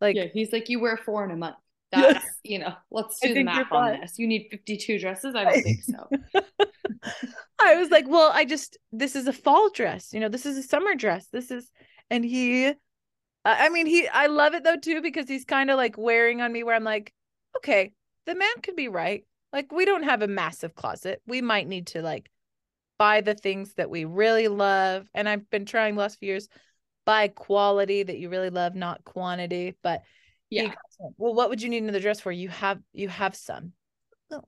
Like 0.00 0.16
yeah, 0.16 0.26
he's 0.32 0.52
like, 0.52 0.68
you 0.68 0.80
wear 0.80 0.96
four 0.96 1.24
in 1.24 1.30
a 1.30 1.36
month. 1.36 1.56
Yes. 1.92 2.14
That's 2.14 2.26
you 2.44 2.60
know, 2.60 2.72
let's 2.92 3.18
I 3.20 3.26
do 3.26 3.34
the 3.34 3.42
math 3.42 3.72
on 3.72 3.98
this. 4.00 4.16
You 4.16 4.28
need 4.28 4.46
52 4.48 5.00
dresses? 5.00 5.34
I 5.34 5.42
don't 5.50 5.60
think 5.60 5.82
so. 5.82 6.08
I 7.60 7.74
was 7.74 7.90
like, 7.90 8.08
well, 8.08 8.30
I 8.32 8.44
just 8.44 8.78
this 8.92 9.16
is 9.16 9.26
a 9.26 9.32
fall 9.32 9.70
dress, 9.70 10.12
you 10.12 10.20
know, 10.20 10.28
this 10.28 10.46
is 10.46 10.56
a 10.56 10.62
summer 10.62 10.94
dress. 10.94 11.26
This 11.32 11.50
is 11.50 11.68
and 12.08 12.24
he 12.24 12.66
I 12.68 12.74
I 13.44 13.68
mean 13.70 13.86
he 13.86 14.06
I 14.06 14.26
love 14.28 14.54
it 14.54 14.62
though 14.62 14.76
too 14.76 15.02
because 15.02 15.26
he's 15.26 15.44
kind 15.44 15.68
of 15.68 15.78
like 15.78 15.98
wearing 15.98 16.40
on 16.40 16.52
me 16.52 16.62
where 16.62 16.76
I'm 16.76 16.84
like, 16.84 17.12
okay, 17.56 17.90
the 18.24 18.36
man 18.36 18.60
could 18.62 18.76
be 18.76 18.86
right. 18.86 19.24
Like 19.52 19.72
we 19.72 19.84
don't 19.84 20.04
have 20.04 20.22
a 20.22 20.28
massive 20.28 20.76
closet. 20.76 21.20
We 21.26 21.42
might 21.42 21.66
need 21.66 21.88
to 21.88 22.02
like 22.02 22.30
buy 23.00 23.20
the 23.20 23.34
things 23.34 23.74
that 23.74 23.90
we 23.90 24.04
really 24.04 24.46
love. 24.46 25.08
And 25.12 25.28
I've 25.28 25.50
been 25.50 25.66
trying 25.66 25.96
the 25.96 26.02
last 26.02 26.20
few 26.20 26.28
years 26.28 26.48
buy 27.04 27.28
quality 27.28 28.02
that 28.02 28.18
you 28.18 28.28
really 28.28 28.50
love, 28.50 28.74
not 28.74 29.04
quantity. 29.04 29.76
But 29.82 30.02
Yeah. 30.50 30.74
well, 31.16 31.34
what 31.34 31.48
would 31.50 31.62
you 31.62 31.68
need 31.68 31.82
another 31.82 32.00
dress 32.00 32.20
for? 32.20 32.32
You 32.32 32.48
have 32.48 32.80
you 32.92 33.08
have 33.08 33.34
some. 33.34 33.72
Oh. 34.30 34.44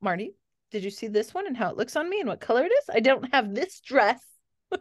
Marty, 0.00 0.34
did 0.70 0.84
you 0.84 0.90
see 0.90 1.08
this 1.08 1.32
one 1.32 1.46
and 1.46 1.56
how 1.56 1.70
it 1.70 1.76
looks 1.76 1.96
on 1.96 2.08
me 2.08 2.20
and 2.20 2.28
what 2.28 2.40
color 2.40 2.64
it 2.64 2.72
is? 2.72 2.84
I 2.92 3.00
don't 3.00 3.32
have 3.32 3.54
this 3.54 3.80
dress. 3.80 4.20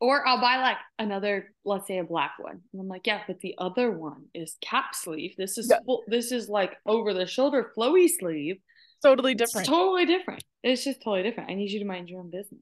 Or 0.00 0.26
I'll 0.26 0.40
buy 0.40 0.56
like 0.60 0.76
another, 0.98 1.52
let's 1.64 1.86
say 1.86 1.98
a 1.98 2.04
black 2.04 2.32
one. 2.38 2.60
And 2.72 2.80
I'm 2.80 2.88
like, 2.88 3.06
yeah, 3.06 3.20
but 3.26 3.40
the 3.40 3.54
other 3.58 3.90
one 3.90 4.26
is 4.34 4.56
cap 4.60 4.94
sleeve. 4.94 5.34
This 5.36 5.58
is 5.58 5.68
Yeah. 5.70 5.78
full, 5.84 6.02
this 6.06 6.32
is 6.32 6.48
like 6.48 6.76
over 6.86 7.12
the 7.14 7.26
shoulder 7.26 7.70
flowy 7.76 8.08
sleeve. 8.08 8.56
Totally 9.02 9.32
It's 9.32 9.42
different. 9.42 9.68
totally 9.68 10.06
different. 10.06 10.42
It's 10.62 10.84
just 10.84 11.02
totally 11.02 11.22
different. 11.22 11.50
I 11.50 11.54
need 11.54 11.70
you 11.70 11.78
to 11.80 11.84
mind 11.84 12.08
your 12.08 12.20
own 12.20 12.30
business. 12.30 12.60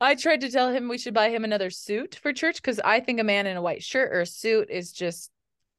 I 0.00 0.14
tried 0.14 0.42
to 0.42 0.50
tell 0.50 0.70
him 0.72 0.88
we 0.88 0.98
should 0.98 1.14
buy 1.14 1.30
him 1.30 1.44
another 1.44 1.70
suit 1.70 2.18
for 2.22 2.32
church 2.32 2.56
because 2.56 2.78
I 2.80 3.00
think 3.00 3.18
a 3.20 3.24
man 3.24 3.46
in 3.46 3.56
a 3.56 3.62
white 3.62 3.82
shirt 3.82 4.12
or 4.12 4.20
a 4.20 4.26
suit 4.26 4.70
is 4.70 4.92
just 4.92 5.30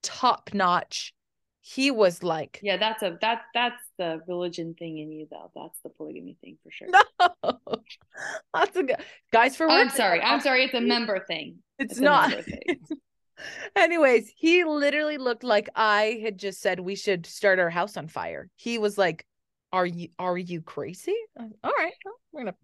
top 0.04 0.50
notch. 0.54 1.14
He 1.62 1.92
was 1.92 2.24
like, 2.24 2.60
Yeah, 2.64 2.78
that's 2.78 3.04
a 3.04 3.18
that 3.22 3.44
that's 3.54 3.82
the 3.98 4.22
religion 4.28 4.76
thing 4.78 4.98
in 4.98 5.12
you 5.12 5.28
though. 5.30 5.52
That's 5.56 5.80
the 5.84 5.90
polygamy 5.90 6.38
thing 6.42 6.58
for 6.64 6.72
sure. 6.72 6.88
no, 6.90 7.78
that's 8.54 8.76
a 8.76 8.84
good 8.84 8.98
guys 9.32 9.56
for 9.56 9.68
work. 9.68 9.80
I'm 9.80 9.90
sorry. 9.90 10.22
I'm 10.22 10.42
sorry. 10.42 10.64
It's 10.64 10.74
a 10.74 10.82
member 10.82 11.24
thing. 11.28 11.58
It's, 11.78 11.94
It's 11.94 12.02
not. 12.02 12.32
thing. 12.32 12.80
Anyways, 13.76 14.32
he 14.36 14.64
literally 14.66 15.18
looked 15.18 15.44
like 15.44 15.70
I 15.76 16.20
had 16.24 16.38
just 16.38 16.62
said 16.62 16.80
we 16.80 16.96
should 16.96 17.26
start 17.26 17.60
our 17.60 17.70
house 17.70 17.96
on 17.98 18.08
fire. 18.08 18.50
He 18.56 18.78
was 18.78 18.98
like, 18.98 19.26
"Are 19.72 19.86
you 19.86 20.10
are 20.18 20.38
you 20.38 20.62
crazy?" 20.62 21.16
All 21.38 21.50
right, 21.64 21.94
well, 22.04 22.16
we're 22.34 22.42
gonna. 22.42 22.56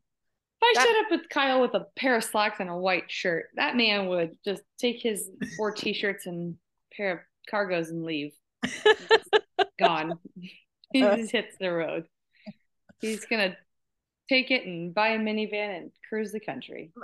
If 0.72 0.78
I 0.78 0.82
That- 0.82 0.88
showed 0.88 1.06
up 1.06 1.12
with 1.22 1.30
Kyle 1.30 1.62
with 1.62 1.74
a 1.74 1.86
pair 1.96 2.16
of 2.16 2.24
slacks 2.24 2.60
and 2.60 2.70
a 2.70 2.76
white 2.78 3.10
shirt, 3.12 3.50
that 3.56 3.76
man 3.76 4.08
would 4.08 4.38
just 4.46 4.64
take 4.78 5.02
his 5.02 5.30
four 5.58 5.72
t-shirts 5.72 6.26
and 6.26 6.58
pair 6.96 7.12
of 7.12 7.20
cargos 7.52 7.90
and 7.90 8.04
leave. 8.04 8.34
Gone. 9.80 10.20
He 10.92 11.04
Uh. 11.04 11.18
just 11.18 11.32
hits 11.32 11.56
the 11.60 11.72
road. 11.72 12.08
He's 13.02 13.26
gonna 13.26 13.56
take 14.30 14.50
it 14.52 14.66
and 14.66 14.94
buy 14.94 15.10
a 15.10 15.20
minivan 15.20 15.78
and 15.78 15.92
cruise 16.10 16.32
the 16.32 16.40
country. 16.40 16.92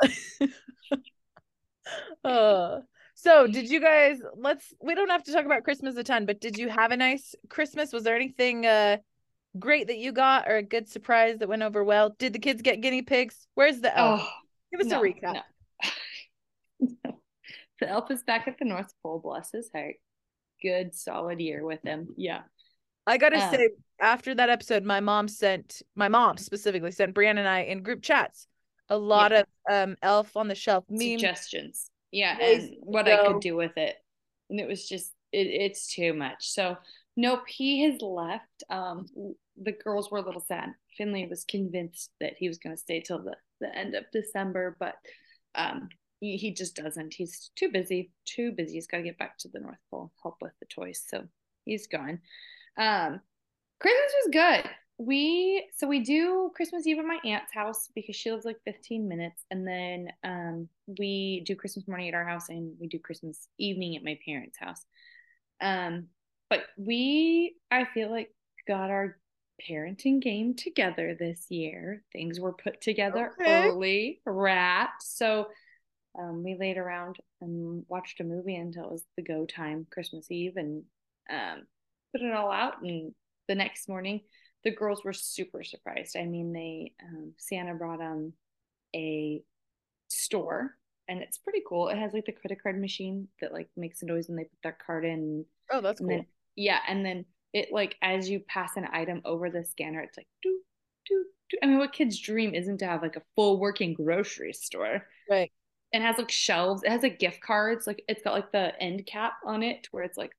Uh, 2.23 2.79
so 3.15 3.47
did 3.47 3.69
you 3.69 3.81
guys? 3.81 4.19
Let's. 4.35 4.73
We 4.81 4.95
don't 4.95 5.09
have 5.09 5.23
to 5.23 5.33
talk 5.33 5.45
about 5.45 5.63
Christmas 5.63 5.95
a 5.97 6.03
ton, 6.03 6.25
but 6.25 6.39
did 6.39 6.57
you 6.57 6.69
have 6.69 6.91
a 6.91 6.97
nice 6.97 7.33
Christmas? 7.49 7.91
Was 7.91 8.03
there 8.03 8.15
anything 8.15 8.65
uh 8.65 8.97
great 9.59 9.87
that 9.87 9.97
you 9.97 10.11
got 10.11 10.47
or 10.47 10.57
a 10.57 10.63
good 10.63 10.87
surprise 10.87 11.37
that 11.39 11.49
went 11.49 11.63
over 11.63 11.83
well? 11.83 12.15
Did 12.17 12.33
the 12.33 12.39
kids 12.39 12.61
get 12.61 12.81
guinea 12.81 13.01
pigs? 13.01 13.47
Where's 13.55 13.79
the 13.81 13.95
elf? 13.97 14.21
Oh, 14.23 14.29
Give 14.71 14.81
us 14.81 14.87
no, 14.87 15.01
a 15.01 15.03
recap. 15.03 15.41
no. 16.79 17.19
the 17.79 17.89
elf 17.89 18.09
is 18.11 18.23
back 18.23 18.47
at 18.47 18.57
the 18.57 18.65
North 18.65 18.93
Pole. 19.03 19.19
Bless 19.19 19.51
his 19.51 19.69
heart. 19.73 19.95
Good, 20.61 20.93
solid 20.95 21.39
year 21.39 21.65
with 21.65 21.81
him. 21.83 22.09
Yeah. 22.17 22.41
I 23.07 23.17
gotta 23.17 23.43
Um, 23.43 23.51
say, 23.51 23.69
after 23.99 24.35
that 24.35 24.49
episode, 24.49 24.83
my 24.83 24.99
mom 24.99 25.27
sent 25.27 25.81
my 25.95 26.07
mom 26.07 26.37
specifically 26.37 26.91
sent 26.91 27.15
Brianna 27.15 27.39
and 27.39 27.47
I 27.47 27.61
in 27.61 27.81
group 27.83 28.01
chats 28.03 28.47
a 28.89 28.97
lot 28.97 29.31
Yeah. 29.31 29.39
of 29.41 29.45
um 29.89 29.95
Elf 30.01 30.37
on 30.37 30.47
the 30.47 30.55
Shelf 30.55 30.85
memes. 30.89 31.01
suggestions. 31.21 31.89
Yeah, 32.11 32.37
and 32.39 32.75
what 32.81 33.07
I 33.07 33.25
could 33.25 33.39
do 33.41 33.55
with 33.55 33.75
it. 33.77 33.95
And 34.49 34.59
it 34.59 34.67
was 34.67 34.87
just 34.87 35.11
it, 35.31 35.47
it's 35.47 35.93
too 35.93 36.13
much. 36.13 36.49
So 36.51 36.77
nope, 37.17 37.43
he 37.47 37.83
has 37.83 38.01
left. 38.01 38.63
Um 38.69 39.05
the 39.61 39.73
girls 39.73 40.09
were 40.09 40.17
a 40.19 40.25
little 40.25 40.41
sad. 40.41 40.69
Finley 40.97 41.27
was 41.27 41.43
convinced 41.45 42.11
that 42.19 42.33
he 42.37 42.47
was 42.47 42.57
gonna 42.57 42.77
stay 42.77 43.01
till 43.01 43.23
the, 43.23 43.35
the 43.59 43.75
end 43.75 43.95
of 43.95 44.05
December, 44.11 44.75
but 44.79 44.95
um 45.55 45.89
he, 46.19 46.37
he 46.37 46.53
just 46.53 46.75
doesn't. 46.75 47.15
He's 47.15 47.49
too 47.55 47.69
busy, 47.69 48.11
too 48.25 48.51
busy. 48.51 48.73
He's 48.75 48.87
gotta 48.87 49.03
get 49.03 49.17
back 49.17 49.37
to 49.39 49.47
the 49.49 49.59
North 49.59 49.79
Pole, 49.89 50.11
help 50.21 50.37
with 50.41 50.53
the 50.59 50.67
toys. 50.67 51.03
So 51.07 51.23
he's 51.65 51.87
gone. 51.87 52.19
Um 52.77 53.21
Christmas 53.79 54.13
was 54.23 54.31
good. 54.31 54.71
We 54.97 55.67
so 55.75 55.87
we 55.87 56.01
do 56.01 56.51
Christmas 56.55 56.85
Eve 56.85 56.99
at 56.99 57.05
my 57.05 57.17
aunt's 57.25 57.51
house 57.53 57.89
because 57.95 58.15
she 58.15 58.31
lives 58.31 58.45
like 58.45 58.59
15 58.65 59.07
minutes, 59.07 59.43
and 59.49 59.67
then 59.67 60.09
um 60.23 60.69
we 60.99 61.43
do 61.45 61.55
Christmas 61.55 61.87
morning 61.87 62.07
at 62.07 62.13
our 62.13 62.25
house, 62.25 62.49
and 62.49 62.75
we 62.79 62.87
do 62.87 62.99
Christmas 62.99 63.47
evening 63.57 63.95
at 63.95 64.03
my 64.03 64.19
parents' 64.25 64.59
house. 64.59 64.85
Um, 65.59 66.07
but 66.51 66.65
we 66.77 67.55
I 67.71 67.85
feel 67.95 68.11
like 68.11 68.35
got 68.67 68.91
our 68.91 69.19
parenting 69.69 70.21
game 70.21 70.55
together 70.55 71.15
this 71.19 71.47
year. 71.51 72.03
Things 72.13 72.41
were 72.41 72.53
put 72.53 72.81
together 72.81 73.33
Okay. 73.39 73.47
early, 73.47 74.21
wrapped. 74.27 75.03
So 75.03 75.47
um, 76.19 76.43
we 76.43 76.55
laid 76.59 76.77
around 76.77 77.17
and 77.41 77.85
watched 77.87 78.19
a 78.19 78.23
movie 78.25 78.55
until 78.55 78.85
it 78.85 78.91
was 78.91 79.05
the 79.17 79.23
go 79.23 79.45
time, 79.47 79.87
Christmas 79.91 80.29
Eve, 80.31 80.57
and 80.57 80.83
um, 81.31 81.63
put 82.13 82.21
it 82.21 82.33
all 82.33 82.51
out. 82.51 82.81
And 82.83 83.13
the 83.49 83.55
next 83.55 83.89
morning, 83.89 84.21
the 84.63 84.71
girls 84.75 85.03
were 85.05 85.13
super 85.13 85.63
surprised. 85.63 86.17
I 86.17 86.25
mean, 86.25 86.53
they 86.53 86.93
um, 87.03 87.33
Santa 87.37 87.75
brought 87.75 87.99
them 87.99 88.33
a 88.95 89.43
store, 90.09 90.77
and 91.07 91.21
it's 91.21 91.37
pretty 91.39 91.61
cool. 91.67 91.89
It 91.89 91.97
has 91.97 92.13
like 92.13 92.25
the 92.25 92.33
credit 92.33 92.63
card 92.63 92.79
machine 92.81 93.29
that 93.41 93.53
like 93.53 93.69
makes 93.77 94.03
a 94.03 94.07
noise 94.07 94.29
when 94.29 94.37
they 94.37 94.45
put 94.45 94.59
their 94.63 94.77
card 94.85 95.05
in. 95.05 95.45
Oh, 95.71 95.81
that's 95.81 95.99
And 95.99 96.09
cool. 96.09 96.27
Yeah, 96.55 96.79
and 96.87 97.05
then 97.05 97.25
it 97.53 97.69
like 97.71 97.95
as 98.01 98.29
you 98.29 98.39
pass 98.39 98.71
an 98.77 98.87
item 98.91 99.21
over 99.25 99.49
the 99.49 99.63
scanner, 99.63 100.01
it's 100.01 100.17
like 100.17 100.27
do 100.41 100.59
do 101.07 101.25
do. 101.49 101.57
I 101.63 101.65
mean, 101.65 101.77
what 101.79 101.93
kid's 101.93 102.19
dream 102.19 102.53
isn't 102.55 102.79
to 102.79 102.87
have 102.87 103.01
like 103.01 103.15
a 103.15 103.23
full 103.35 103.59
working 103.59 103.93
grocery 103.93 104.53
store? 104.53 105.05
right. 105.29 105.51
and 105.93 106.03
has 106.03 106.17
like 106.17 106.31
shelves. 106.31 106.83
It 106.83 106.89
has 106.89 107.03
like 107.03 107.19
gift 107.19 107.41
cards. 107.41 107.87
Like 107.87 108.03
it's 108.07 108.21
got 108.23 108.33
like 108.33 108.51
the 108.51 108.79
end 108.81 109.05
cap 109.05 109.33
on 109.45 109.63
it 109.63 109.87
where 109.91 110.03
it's 110.03 110.17
like 110.17 110.31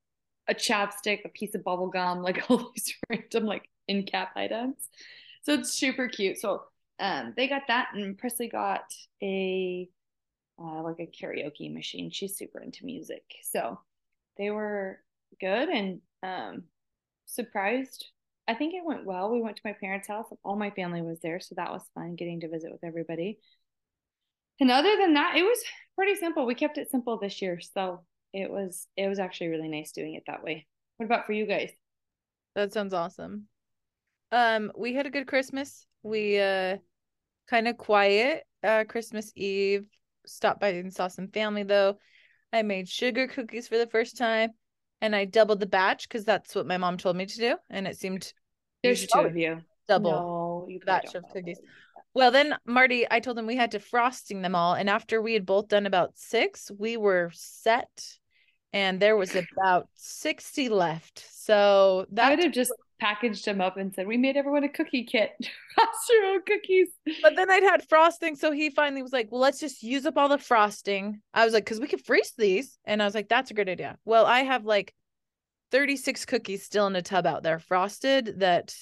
a 0.49 0.55
chapstick, 0.55 1.25
a 1.25 1.29
piece 1.29 1.55
of 1.55 1.65
bubble 1.65 1.89
gum, 1.89 2.23
like 2.23 2.45
all 2.51 2.73
these 2.75 2.95
random 3.09 3.45
like 3.47 3.69
end 3.89 4.07
cap 4.11 4.33
items. 4.37 4.89
So 5.43 5.55
it's 5.55 5.73
super 5.73 6.09
cute. 6.09 6.39
So 6.39 6.65
um 7.01 7.35
they 7.37 7.49
got 7.49 7.63
that 7.69 7.89
and 7.95 8.17
Presley 8.19 8.49
got 8.49 8.85
a 9.23 9.89
uh, 10.59 10.83
like 10.83 11.01
a 11.01 11.07
karaoke 11.07 11.73
machine. 11.73 12.11
She's 12.11 12.37
super 12.37 12.61
into 12.61 12.85
music. 12.87 13.25
So 13.43 13.81
they 14.37 14.51
were 14.51 15.01
good 15.41 15.69
and 15.69 16.01
um 16.23 16.65
surprised. 17.27 18.07
I 18.49 18.55
think 18.55 18.75
it 18.75 18.85
went 18.85 19.05
well. 19.05 19.31
We 19.31 19.41
went 19.41 19.57
to 19.57 19.63
my 19.65 19.75
parents' 19.81 20.09
house. 20.09 20.27
All 20.45 20.57
my 20.57 20.71
family 20.71 21.01
was 21.01 21.21
there, 21.21 21.41
so 21.41 21.55
that 21.57 21.71
was 21.71 21.83
fun 21.95 22.17
getting 22.17 22.41
to 22.41 22.49
visit 22.49 22.73
with 22.73 22.85
everybody. 22.85 23.39
And 24.61 24.71
other 24.71 24.97
than 24.97 25.15
that, 25.15 25.37
it 25.37 25.43
was 25.43 25.63
pretty 25.97 26.17
simple. 26.17 26.47
We 26.47 26.55
kept 26.55 26.79
it 26.79 26.91
simple 26.91 27.19
this 27.19 27.41
year, 27.41 27.61
so 27.61 28.05
it 28.33 28.51
was 28.51 28.87
it 28.97 29.09
was 29.09 29.19
actually 29.19 29.49
really 29.49 29.69
nice 29.69 29.93
doing 29.93 30.15
it 30.15 30.25
that 30.27 30.43
way. 30.43 30.67
What 30.97 31.07
about 31.07 31.27
for 31.27 31.33
you 31.33 31.47
guys? 31.47 31.71
That 32.55 32.73
sounds 32.73 32.95
awesome. 32.95 33.49
Um, 34.31 34.73
we 34.77 34.95
had 34.95 35.07
a 35.07 35.11
good 35.11 35.27
Christmas. 35.27 35.87
We 36.03 36.39
uh 36.39 36.79
kind 37.49 37.69
of 37.69 37.77
quiet 37.77 38.45
uh 38.63 38.85
Christmas 38.89 39.33
Eve. 39.37 39.87
Stopped 40.27 40.61
by 40.61 40.69
and 40.69 40.95
saw 40.95 41.09
some 41.09 41.29
family 41.29 41.65
though. 41.65 41.99
I 42.53 42.63
made 42.63 42.89
sugar 42.89 43.27
cookies 43.27 43.67
for 43.67 43.79
the 43.79 43.89
first 43.89 44.17
time 44.17 44.51
and 45.03 45.17
I 45.17 45.25
doubled 45.25 45.61
the 45.61 45.67
batch 45.67 46.09
because 46.09 46.25
that's 46.25 46.55
what 46.55 46.67
my 46.67 46.79
mom 46.79 46.97
told 46.97 47.17
me 47.17 47.27
to 47.27 47.37
do. 47.37 47.57
And 47.69 47.87
it 47.89 47.99
seemed 47.99 48.33
There's 48.83 49.05
two 49.07 49.19
of 49.19 49.37
you. 49.37 49.61
double. 49.89 50.67
No, 50.69 50.79
batch 50.87 51.17
of 51.17 51.25
cookies. 51.33 51.61
Well, 52.15 52.31
then 52.31 52.55
Marty, 52.65 53.07
I 53.11 53.19
told 53.21 53.37
them 53.37 53.47
we 53.47 53.57
had 53.57 53.73
to 53.73 53.81
frosting 53.81 54.43
them 54.43 54.55
all. 54.55 54.75
And 54.75 54.89
after 54.89 55.21
we 55.21 55.35
had 55.35 55.45
both 55.45 55.69
done 55.69 55.87
about 55.87 56.13
six, 56.15 56.71
we 56.79 56.97
were 56.97 57.31
set. 57.35 57.91
And 58.73 59.01
there 59.01 59.17
was 59.17 59.35
about 59.35 59.89
60 59.97 60.69
left. 60.69 61.27
So 61.31 62.07
I 62.09 62.15
that 62.15 62.31
would 62.31 62.45
have 62.45 62.53
just 62.53 62.73
packaged 63.03 63.45
them 63.45 63.61
up 63.61 63.77
and 63.77 63.93
said, 63.95 64.07
"We 64.07 64.17
made 64.17 64.37
everyone 64.37 64.65
a 64.65 64.69
cookie 64.69 65.05
kit. 65.05 65.33
Frost 65.75 66.11
your 66.11 66.25
own 66.27 66.43
cookies." 66.47 66.89
But 67.21 67.37
then 67.37 67.51
I'd 67.51 67.63
had 67.63 67.89
frosting, 67.89 68.37
so 68.37 68.53
he 68.53 68.71
finally 68.71 69.03
was 69.03 69.13
like, 69.13 69.31
"Well, 69.31 69.41
let's 69.41 69.61
just 69.61 69.83
use 69.83 70.07
up 70.07 70.17
all 70.17 70.29
the 70.29 70.39
frosting." 70.39 71.21
I 71.35 71.45
was 71.45 71.55
like, 71.55 71.67
"Cause 71.67 71.81
we 71.81 71.89
could 71.89 72.05
freeze 72.05 72.33
these," 72.37 72.79
and 72.85 73.03
I 73.03 73.05
was 73.05 73.15
like, 73.15 73.29
"That's 73.29 73.51
a 73.51 73.55
good 73.55 73.69
idea." 73.69 73.99
Well, 74.05 74.27
I 74.27 74.41
have 74.41 74.65
like 74.65 74.95
thirty-six 75.71 76.25
cookies 76.25 76.65
still 76.65 76.87
in 76.87 76.97
a 76.97 77.03
tub 77.03 77.27
out 77.27 77.43
there, 77.43 77.59
frosted. 77.59 78.41
That 78.41 78.75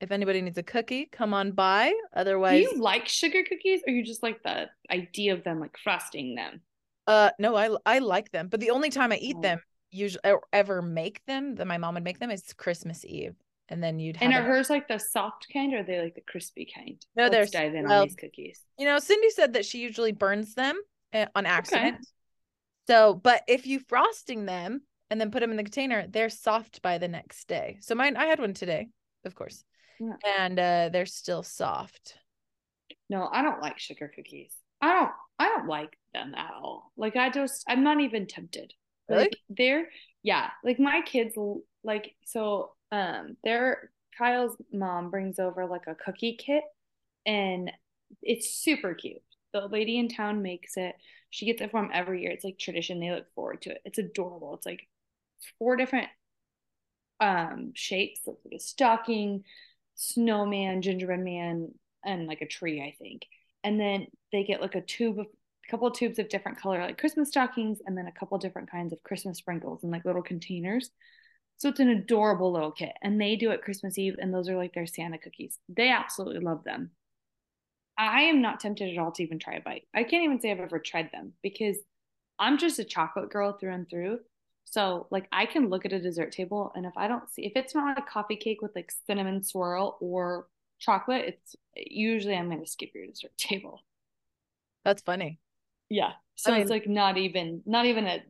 if 0.00 0.10
anybody 0.10 0.40
needs 0.42 0.58
a 0.58 0.62
cookie, 0.62 1.06
come 1.12 1.34
on 1.34 1.52
by. 1.52 1.92
Otherwise, 2.14 2.62
do 2.62 2.76
you 2.76 2.82
like 2.82 3.08
sugar 3.08 3.42
cookies, 3.48 3.82
or 3.86 3.92
you 3.92 4.04
just 4.04 4.22
like 4.22 4.42
the 4.42 4.68
idea 4.90 5.34
of 5.34 5.44
them, 5.44 5.60
like 5.60 5.76
frosting 5.78 6.34
them? 6.34 6.60
uh, 7.06 7.30
no, 7.38 7.56
I 7.56 7.76
I 7.86 7.98
like 7.98 8.30
them, 8.30 8.48
but 8.48 8.60
the 8.60 8.70
only 8.70 8.90
time 8.90 9.12
I 9.12 9.16
eat 9.16 9.36
Oh. 9.36 9.42
them, 9.42 9.60
usually 9.90 10.20
or 10.24 10.42
ever 10.52 10.82
make 10.82 11.24
them, 11.26 11.56
that 11.56 11.66
my 11.66 11.78
mom 11.78 11.94
would 11.94 12.04
make 12.04 12.18
them, 12.18 12.30
is 12.30 12.52
Christmas 12.54 13.04
Eve, 13.04 13.34
and 13.70 13.82
then 13.82 13.98
you'd 13.98 14.16
have. 14.16 14.26
And 14.30 14.34
are 14.36 14.42
hers 14.42 14.68
like 14.68 14.88
the 14.88 14.98
soft 14.98 15.46
kind, 15.52 15.72
or 15.72 15.78
are 15.78 15.82
they 15.82 16.00
like 16.00 16.14
the 16.14 16.20
crispy 16.22 16.68
kind? 16.74 17.00
No, 17.16 17.24
Let's 17.28 17.50
they're- 17.50 17.62
dive 17.62 17.74
in 17.74 17.84
well, 17.88 18.02
on 18.02 18.08
these 18.08 18.16
cookies. 18.16 18.60
You 18.78 18.86
know, 18.86 18.98
Cindy 18.98 19.30
said 19.30 19.54
that 19.54 19.64
she 19.64 19.78
usually 19.80 20.12
burns 20.12 20.54
them 20.54 20.78
uh, 21.14 21.26
on 21.34 21.46
accident. 21.46 22.06
So, 22.88 23.14
but 23.14 23.42
if 23.46 23.66
you 23.66 23.78
frosting 23.88 24.46
them 24.46 24.82
and 25.10 25.20
then 25.20 25.30
put 25.30 25.40
them 25.40 25.50
in 25.52 25.56
the 25.56 25.62
container, 25.62 26.06
they're 26.08 26.28
soft 26.30 26.82
by 26.82 26.98
the 26.98 27.08
next 27.08 27.46
day. 27.46 27.78
So 27.80 27.94
mine, 27.94 28.16
I 28.16 28.26
had 28.26 28.40
one 28.40 28.54
today, 28.54 28.88
of 29.24 29.34
course, 29.34 29.64
Yeah. 30.00 30.14
and 30.38 30.58
uh, 30.58 30.88
they're 30.92 31.06
still 31.06 31.42
soft. 31.42 32.14
No, 33.08 33.28
I 33.30 33.42
don't 33.42 33.60
like 33.62 33.78
sugar 33.78 34.10
cookies. 34.14 34.52
I 34.80 34.92
don't 34.92 35.10
I 35.38 35.48
don't 35.48 35.68
like 35.68 35.96
them 36.14 36.34
at 36.34 36.50
all. 36.54 36.90
Like 36.96 37.16
I 37.16 37.28
just 37.30 37.64
I'm 37.68 37.84
not 37.84 38.00
even 38.00 38.26
tempted. 38.26 38.72
Really? 39.08 39.22
Like 39.24 39.36
they're 39.48 39.88
yeah, 40.22 40.50
like 40.64 40.78
my 40.78 41.02
kids 41.04 41.34
like 41.84 42.14
so 42.24 42.72
um 42.92 43.36
their 43.44 43.90
Kyle's 44.16 44.56
mom 44.72 45.10
brings 45.10 45.38
over 45.38 45.66
like 45.66 45.86
a 45.86 45.94
cookie 45.94 46.36
kit 46.38 46.64
and 47.26 47.70
it's 48.22 48.50
super 48.54 48.94
cute. 48.94 49.22
The 49.52 49.66
lady 49.68 49.98
in 49.98 50.08
town 50.08 50.42
makes 50.42 50.76
it. 50.76 50.94
She 51.30 51.46
gets 51.46 51.60
it 51.60 51.70
from 51.70 51.90
every 51.92 52.22
year. 52.22 52.30
It's 52.32 52.44
like 52.44 52.58
tradition. 52.58 53.00
They 53.00 53.10
look 53.10 53.32
forward 53.34 53.62
to 53.62 53.70
it. 53.70 53.82
It's 53.84 53.98
adorable. 53.98 54.54
It's 54.54 54.66
like 54.66 54.88
four 55.58 55.76
different 55.76 56.08
um 57.20 57.72
shapes, 57.74 58.20
like 58.26 58.36
a 58.52 58.58
stocking, 58.58 59.44
snowman, 59.94 60.82
gingerbread 60.82 61.20
man, 61.20 61.72
and 62.04 62.26
like 62.26 62.40
a 62.40 62.46
tree, 62.46 62.80
I 62.80 62.94
think. 63.02 63.22
And 63.62 63.78
then 63.78 64.06
they 64.32 64.44
get 64.44 64.60
like 64.60 64.74
a 64.74 64.80
tube 64.80 65.18
of 65.18 65.26
a 65.26 65.70
couple 65.70 65.86
of 65.88 65.94
tubes 65.94 66.18
of 66.18 66.28
different 66.28 66.58
color, 66.58 66.80
like 66.80 66.98
Christmas 66.98 67.28
stockings, 67.28 67.78
and 67.86 67.96
then 67.96 68.06
a 68.06 68.12
couple 68.18 68.38
different 68.38 68.70
kinds 68.70 68.92
of 68.92 69.02
Christmas 69.02 69.38
sprinkles 69.38 69.84
in 69.84 69.90
like 69.90 70.04
little 70.04 70.22
containers. 70.22 70.90
So 71.60 71.68
it's 71.68 71.78
an 71.78 71.90
adorable 71.90 72.50
little 72.50 72.72
kit. 72.72 72.94
And 73.02 73.20
they 73.20 73.36
do 73.36 73.50
it 73.50 73.60
Christmas 73.60 73.98
Eve, 73.98 74.16
and 74.18 74.32
those 74.32 74.48
are 74.48 74.56
like 74.56 74.72
their 74.72 74.86
Santa 74.86 75.18
cookies. 75.18 75.58
They 75.68 75.90
absolutely 75.90 76.40
love 76.40 76.64
them. 76.64 76.92
I 77.98 78.22
am 78.22 78.40
not 78.40 78.60
tempted 78.60 78.90
at 78.90 78.98
all 78.98 79.12
to 79.12 79.22
even 79.22 79.38
try 79.38 79.56
a 79.56 79.60
bite. 79.60 79.82
I 79.94 80.04
can't 80.04 80.24
even 80.24 80.40
say 80.40 80.50
I've 80.50 80.60
ever 80.60 80.78
tried 80.78 81.12
them 81.12 81.34
because 81.42 81.76
I'm 82.38 82.56
just 82.56 82.78
a 82.78 82.84
chocolate 82.84 83.28
girl 83.28 83.52
through 83.52 83.74
and 83.74 83.90
through. 83.90 84.20
So 84.64 85.06
like 85.10 85.28
I 85.32 85.44
can 85.44 85.68
look 85.68 85.84
at 85.84 85.92
a 85.92 86.00
dessert 86.00 86.32
table 86.32 86.72
and 86.74 86.86
if 86.86 86.94
I 86.96 87.08
don't 87.08 87.28
see 87.28 87.44
if 87.44 87.52
it's 87.56 87.74
not 87.74 87.94
like 87.94 88.08
coffee 88.08 88.36
cake 88.36 88.62
with 88.62 88.74
like 88.74 88.90
cinnamon 89.06 89.42
swirl 89.42 89.98
or 90.00 90.46
chocolate, 90.78 91.26
it's 91.26 91.56
usually 91.76 92.36
I'm 92.36 92.48
gonna 92.48 92.66
skip 92.66 92.92
your 92.94 93.06
dessert 93.06 93.32
table. 93.36 93.82
That's 94.82 95.02
funny. 95.02 95.38
Yeah. 95.90 96.12
So 96.36 96.54
I 96.54 96.60
it's 96.60 96.70
like 96.70 96.88
not 96.88 97.18
even 97.18 97.62
not 97.66 97.84
even 97.84 98.06
a 98.06 98.22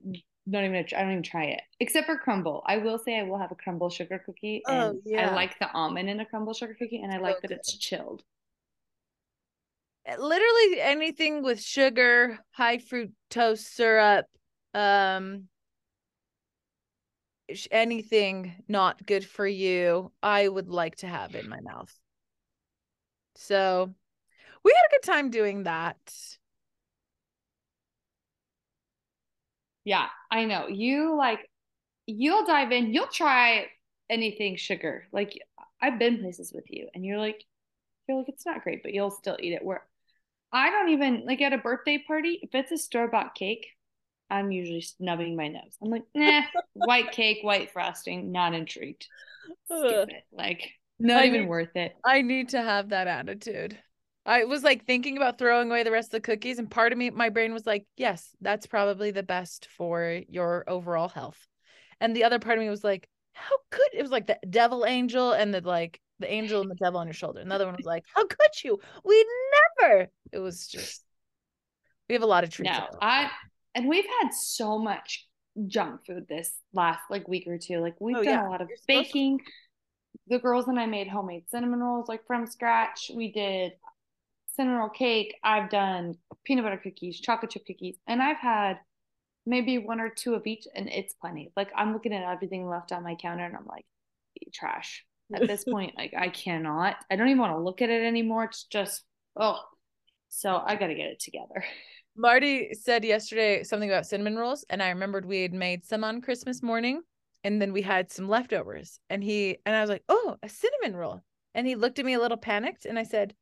not 0.51 0.65
even 0.65 0.77
a, 0.77 0.81
I 0.97 1.03
don't 1.03 1.13
even 1.13 1.23
try 1.23 1.45
it 1.45 1.63
except 1.79 2.07
for 2.07 2.19
Crumbl. 2.19 2.63
I 2.67 2.79
will 2.79 2.99
say 2.99 3.19
I 3.19 3.23
will 3.23 3.39
have 3.39 3.53
a 3.53 3.57
Crumbl 3.57 3.93
sugar 3.93 4.23
cookie 4.25 4.63
Oh, 4.67 4.91
and 4.91 5.01
yeah. 5.05 5.31
I 5.31 5.35
like 5.35 5.59
the 5.59 5.71
almond 5.73 6.11
in 6.11 6.21
a 6.21 6.25
Crumbl 6.25 6.57
sugar 6.57 6.75
cookie 6.75 7.01
and 7.03 7.13
I 7.13 7.19
like 7.19 7.41
that 7.43 7.51
it's 7.51 7.77
chilled. 7.77 8.23
Uh, 10.09 10.17
Literally 10.19 10.81
anything 10.81 11.43
with 11.43 11.63
sugar, 11.63 12.39
high 12.53 12.79
fructose 12.79 13.59
syrup, 13.59 14.27
um, 14.75 15.49
anything 17.71 18.63
not 18.69 19.05
good 19.07 19.25
for 19.25 19.47
you, 19.47 20.13
I 20.23 20.47
would 20.47 20.69
like 20.69 20.97
to 20.97 21.07
have 21.07 21.35
in 21.35 21.49
my 21.49 21.61
mouth. 21.61 21.93
So 23.37 23.93
we 24.63 24.73
had 24.73 24.97
a 24.97 25.01
good 25.01 25.13
time 25.13 25.31
doing 25.31 25.65
that. 25.65 25.99
Yeah, 29.85 30.07
I 30.31 30.45
know. 30.45 30.69
You 30.69 31.16
like 31.16 31.49
you'll 32.07 32.45
dive 32.45 32.73
in, 32.73 32.93
you'll 32.93 33.07
try 33.07 33.66
anything 34.09 34.57
sugar. 34.57 35.05
Like 35.12 35.38
I've 35.81 35.99
been 35.99 36.21
places 36.21 36.53
with 36.55 36.64
you 36.69 36.88
and 36.95 37.05
you're 37.05 37.19
like, 37.19 37.45
you're 38.09 38.19
like, 38.19 38.29
it's 38.29 38.47
not 38.47 38.62
great, 38.62 38.83
but 38.83 38.93
you'll 38.93 39.11
still 39.11 39.37
eat 39.40 39.53
it. 39.53 39.64
Where 39.64 39.85
I 40.53 40.71
don't 40.71 40.90
even 40.90 41.25
like 41.27 41.40
at 41.40 41.53
a 41.53 41.59
birthday 41.59 41.99
party, 41.99 42.40
if 42.43 42.55
it's 42.55 42.73
a 42.73 42.79
store 42.79 43.09
bought 43.09 43.35
cake, 43.35 43.66
I'm 44.29 44.53
usually 44.53 44.81
snubbing 44.81 45.37
my 45.37 45.49
nose. 45.49 45.77
I'm 45.83 45.90
like, 45.90 46.05
nah, 46.14 46.43
white 46.75 47.12
cake, 47.12 47.38
white 47.43 47.73
frosting, 47.73 48.33
not 48.33 48.55
intrigued. 48.55 49.07
Skip 49.66 50.09
it. 50.09 50.25
Like, 50.33 50.71
not 50.99 51.23
I 51.23 51.27
even 51.27 51.43
need, 51.43 51.49
worth 51.49 51.75
it. 51.77 51.97
I 52.05 52.23
need 52.23 52.51
to 52.51 52.62
have 52.62 52.90
that 52.90 53.09
attitude. 53.09 53.79
I 54.27 54.45
was 54.45 54.63
like 54.63 54.85
thinking 54.85 55.17
about 55.17 55.39
throwing 55.39 55.71
away 55.71 55.83
the 55.83 55.91
rest 55.91 56.09
of 56.09 56.13
the 56.13 56.21
cookies, 56.21 56.59
and 56.59 56.71
part 56.71 56.93
of 56.93 56.99
me, 56.99 57.11
my 57.11 57.31
brain 57.31 57.53
was 57.53 57.67
like, 57.67 57.87
yes, 57.97 58.31
that's 58.41 58.67
probably 58.67 59.11
the 59.11 59.23
best 59.23 59.67
for 59.77 60.21
your 60.29 60.65
overall 60.69 61.09
health. 61.09 61.49
And 62.01 62.15
the 62.15 62.25
other 62.25 62.39
part 62.39 62.59
of 62.59 62.63
me 62.63 62.71
was 62.71 62.85
like, 62.85 63.09
how 63.33 63.57
could 63.71 63.89
it 63.95 64.03
was 64.03 64.11
like 64.11 64.27
the 64.27 64.39
devil 64.49 64.85
angel 64.85 65.33
and 65.33 65.55
the 65.55 65.61
like 65.63 66.01
the 66.19 66.31
angel 66.31 66.61
and 66.61 66.71
the 66.71 66.77
devil 66.77 67.01
on 67.01 67.07
your 67.07 67.15
shoulder. 67.15 67.41
Another 67.41 67.67
one 67.67 67.75
was 67.77 67.87
like, 67.87 68.05
how 68.15 68.27
could 68.27 68.63
you? 68.63 68.79
We 69.05 69.27
never. 69.81 70.09
It 70.33 70.39
was 70.39 70.67
just 70.69 71.03
we 72.09 72.15
have 72.15 72.23
a 72.23 72.27
lot 72.27 72.45
of 72.45 72.51
treats. 72.51 72.71
No, 72.71 72.87
I 73.01 73.31
and 73.75 73.89
we've 73.89 74.05
had 74.21 74.31
so 74.33 74.79
much 74.79 75.27
junk 75.67 76.01
food 76.07 76.27
this 76.29 76.53
last 76.73 77.01
like 77.11 77.27
week 77.27 77.47
or 77.47 77.59
two. 77.59 77.79
Like 77.79 77.95
we've 78.01 78.17
oh, 78.17 78.23
done 78.23 78.35
yeah. 78.35 78.49
a 78.49 78.51
lot 78.51 78.61
of 78.61 78.69
You're 78.69 78.79
baking. 78.87 79.39
To- 79.39 79.45
the 80.27 80.39
girls 80.39 80.69
and 80.69 80.79
I 80.79 80.87
made 80.87 81.09
homemade 81.09 81.45
cinnamon 81.51 81.81
rolls 81.81 82.09
like 82.09 82.27
from 82.27 82.47
scratch. 82.47 83.11
We 83.15 83.33
did 83.33 83.73
cinnamon 84.55 84.79
roll 84.79 84.89
cake. 84.89 85.35
I've 85.43 85.71
done 85.71 86.15
peanut 86.45 86.65
butter 86.65 86.81
cookies, 86.83 87.21
chocolate 87.21 87.51
chip 87.51 87.67
cookies, 87.67 87.97
and 88.07 88.23
I've 88.23 88.39
had 88.39 88.79
maybe 89.47 89.79
one 89.79 90.01
or 90.01 90.11
two 90.11 90.35
of 90.35 90.47
each, 90.47 90.67
and 90.75 90.89
it's 90.89 91.15
plenty. 91.15 91.53
Like 91.57 91.71
I'm 91.75 91.93
looking 91.93 92.13
at 92.13 92.23
everything 92.23 92.69
left 92.69 92.93
on 92.93 93.05
my 93.05 93.15
counter, 93.15 93.45
and 93.45 93.57
I'm 93.57 93.67
like, 93.67 93.85
trash. 94.53 95.05
At 95.35 95.47
this 95.47 95.65
point, 95.71 95.97
like 95.97 96.15
I 96.17 96.29
cannot. 96.29 96.97
I 97.11 97.17
don't 97.17 97.29
even 97.29 97.41
want 97.41 97.55
to 97.55 97.61
look 97.61 97.83
at 97.83 97.91
it 97.91 98.05
anymore. 98.05 98.45
It's 98.45 98.65
just 98.65 99.05
oh. 99.39 99.61
So 100.29 100.63
I 100.65 100.77
got 100.77 100.89
to 100.89 100.95
get 100.95 101.11
it 101.11 101.21
together. 101.21 101.65
Marty 102.17 102.75
said 102.75 103.05
yesterday 103.05 103.63
something 103.63 103.89
about 103.89 104.07
cinnamon 104.07 104.37
rolls, 104.37 104.65
and 104.69 104.83
I 104.83 104.91
remembered 104.91 105.25
we 105.25 105.43
had 105.43 105.55
made 105.55 105.85
some 105.85 106.05
on 106.05 106.21
Christmas 106.21 106.63
morning, 106.63 107.03
and 107.45 107.61
then 107.61 107.73
we 107.73 107.83
had 107.83 108.11
some 108.11 108.29
leftovers. 108.29 109.01
And 109.09 109.23
he 109.23 109.59
and 109.65 109.75
I 109.75 109.81
was 109.81 109.91
like, 109.91 110.05
"Oh, 110.09 110.37
a 110.43 110.49
cinnamon 110.49 110.97
roll!" 110.97 111.23
And 111.55 111.67
he 111.67 111.75
looked 111.75 111.99
at 111.99 112.05
me 112.05 112.15
a 112.15 112.21
little 112.21 112.37
panicked, 112.37 112.85
and 112.85 112.99
I 112.99 113.03
said, 113.03 113.35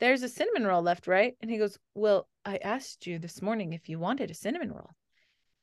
"There's 0.00 0.22
a 0.22 0.28
cinnamon 0.28 0.66
roll 0.66 0.82
left, 0.82 1.06
right?" 1.06 1.36
And 1.40 1.50
he 1.50 1.58
goes, 1.58 1.78
"Well, 1.94 2.28
I 2.44 2.56
asked 2.58 3.06
you 3.06 3.18
this 3.18 3.42
morning 3.42 3.72
if 3.72 3.88
you 3.88 3.98
wanted 3.98 4.30
a 4.30 4.34
cinnamon 4.34 4.72
roll," 4.72 4.90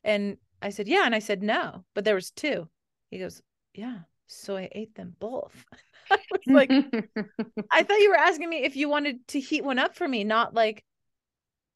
and 0.04 0.38
I 0.62 0.70
said, 0.70 0.88
"Yeah," 0.88 1.04
and 1.06 1.14
I 1.16 1.20
said, 1.20 1.44
"No," 1.44 1.84
but 1.94 2.06
there 2.06 2.16
was 2.16 2.32
two. 2.32 2.70
He 3.12 3.20
goes, 3.20 3.42
"Yeah." 3.74 4.00
So 4.28 4.58
I 4.58 4.70
ate 4.74 4.94
them 4.96 5.16
both. 5.20 5.66
I 6.12 6.20
was 6.32 6.42
like, 6.48 6.70
I 7.72 7.84
thought 7.84 8.00
you 8.00 8.10
were 8.10 8.18
asking 8.18 8.50
me 8.50 8.64
if 8.64 8.76
you 8.76 8.90
wanted 8.90 9.26
to 9.30 9.40
heat 9.40 9.64
one 9.64 9.80
up 9.80 9.96
for 9.96 10.08
me, 10.08 10.24
not 10.24 10.54
like 10.54 10.84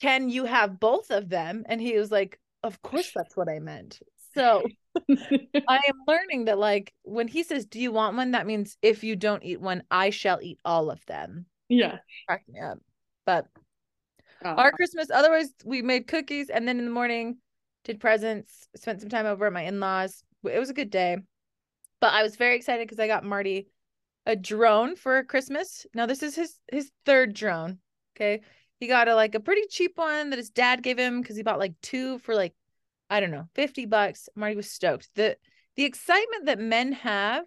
can 0.01 0.29
you 0.29 0.45
have 0.45 0.79
both 0.79 1.11
of 1.11 1.29
them? 1.29 1.63
And 1.67 1.79
he 1.79 1.97
was 1.97 2.11
like, 2.11 2.39
Of 2.63 2.81
course, 2.81 3.11
that's 3.15 3.37
what 3.37 3.47
I 3.47 3.59
meant. 3.59 3.99
So 4.33 4.63
I 5.09 5.81
am 5.87 6.01
learning 6.07 6.45
that, 6.45 6.57
like, 6.57 6.93
when 7.03 7.27
he 7.27 7.43
says, 7.43 7.65
Do 7.65 7.79
you 7.79 7.91
want 7.91 8.17
one? 8.17 8.31
That 8.31 8.47
means 8.47 8.77
if 8.81 9.03
you 9.03 9.15
don't 9.15 9.43
eat 9.43 9.61
one, 9.61 9.83
I 9.91 10.09
shall 10.09 10.39
eat 10.41 10.59
all 10.65 10.89
of 10.89 11.05
them. 11.05 11.45
Yeah. 11.71 11.99
Crack 12.27 12.43
me 12.49 12.59
up. 12.59 12.79
But 13.25 13.47
uh-huh. 14.43 14.55
our 14.57 14.71
Christmas, 14.71 15.09
otherwise, 15.09 15.53
we 15.63 15.81
made 15.81 16.07
cookies 16.07 16.49
and 16.49 16.67
then 16.67 16.79
in 16.79 16.85
the 16.85 16.91
morning 16.91 17.37
did 17.83 17.99
presents, 17.99 18.67
spent 18.75 18.99
some 18.99 19.09
time 19.09 19.25
over 19.25 19.47
at 19.47 19.53
my 19.53 19.63
in 19.63 19.79
laws. 19.79 20.23
It 20.43 20.59
was 20.59 20.69
a 20.69 20.75
good 20.75 20.89
day. 20.89 21.17
But 21.99 22.13
I 22.13 22.23
was 22.23 22.35
very 22.35 22.55
excited 22.55 22.87
because 22.87 22.99
I 22.99 23.07
got 23.07 23.23
Marty 23.23 23.67
a 24.25 24.35
drone 24.35 24.95
for 24.95 25.23
Christmas. 25.23 25.85
Now, 25.93 26.05
this 26.05 26.23
is 26.23 26.35
his 26.35 26.57
his 26.71 26.91
third 27.05 27.33
drone. 27.33 27.79
Okay. 28.15 28.41
He 28.79 28.87
got 28.87 29.07
a 29.07 29.15
like 29.15 29.35
a 29.35 29.39
pretty 29.39 29.67
cheap 29.69 29.93
one 29.95 30.31
that 30.31 30.39
his 30.39 30.49
dad 30.49 30.83
gave 30.83 30.97
him 30.97 31.21
because 31.21 31.37
he 31.37 31.43
bought 31.43 31.59
like 31.59 31.73
two 31.81 32.19
for 32.19 32.35
like 32.35 32.53
I 33.09 33.19
don't 33.19 33.31
know, 33.31 33.47
50 33.55 33.85
bucks. 33.85 34.29
Marty 34.35 34.55
was 34.55 34.69
stoked. 34.69 35.09
The 35.15 35.37
the 35.75 35.85
excitement 35.85 36.45
that 36.45 36.59
men 36.59 36.91
have 36.93 37.45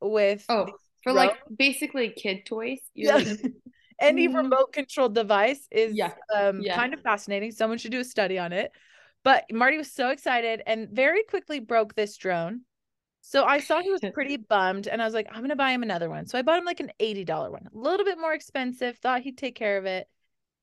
with 0.00 0.44
oh 0.48 0.68
for 1.02 1.12
like 1.12 1.36
basically 1.54 2.10
kid 2.10 2.46
toys. 2.46 2.80
Yeah. 2.94 3.16
Like, 3.16 3.40
Any 4.00 4.28
mm-hmm. 4.28 4.36
remote 4.36 4.72
controlled 4.72 5.14
device 5.14 5.66
is 5.72 5.96
yeah. 5.96 6.12
Um, 6.34 6.60
yeah. 6.60 6.76
kind 6.76 6.94
of 6.94 7.00
fascinating. 7.00 7.50
Someone 7.50 7.78
should 7.78 7.90
do 7.90 8.00
a 8.00 8.04
study 8.04 8.38
on 8.38 8.52
it. 8.52 8.70
But 9.24 9.44
Marty 9.52 9.76
was 9.76 9.92
so 9.92 10.10
excited 10.10 10.62
and 10.66 10.88
very 10.90 11.24
quickly 11.24 11.60
broke 11.60 11.94
this 11.94 12.16
drone. 12.16 12.62
So 13.20 13.44
I 13.44 13.58
saw 13.58 13.82
he 13.82 13.90
was 13.90 14.00
pretty 14.14 14.36
bummed 14.36 14.86
and 14.86 15.02
I 15.02 15.04
was 15.04 15.14
like, 15.14 15.26
I'm 15.30 15.38
going 15.38 15.50
to 15.50 15.56
buy 15.56 15.72
him 15.72 15.82
another 15.82 16.08
one. 16.08 16.26
So 16.26 16.38
I 16.38 16.42
bought 16.42 16.58
him 16.58 16.64
like 16.64 16.80
an 16.80 16.92
$80 17.00 17.50
one, 17.50 17.66
a 17.66 17.76
little 17.76 18.06
bit 18.06 18.18
more 18.18 18.32
expensive, 18.32 18.98
thought 18.98 19.22
he'd 19.22 19.36
take 19.36 19.56
care 19.56 19.78
of 19.78 19.84
it. 19.84 20.06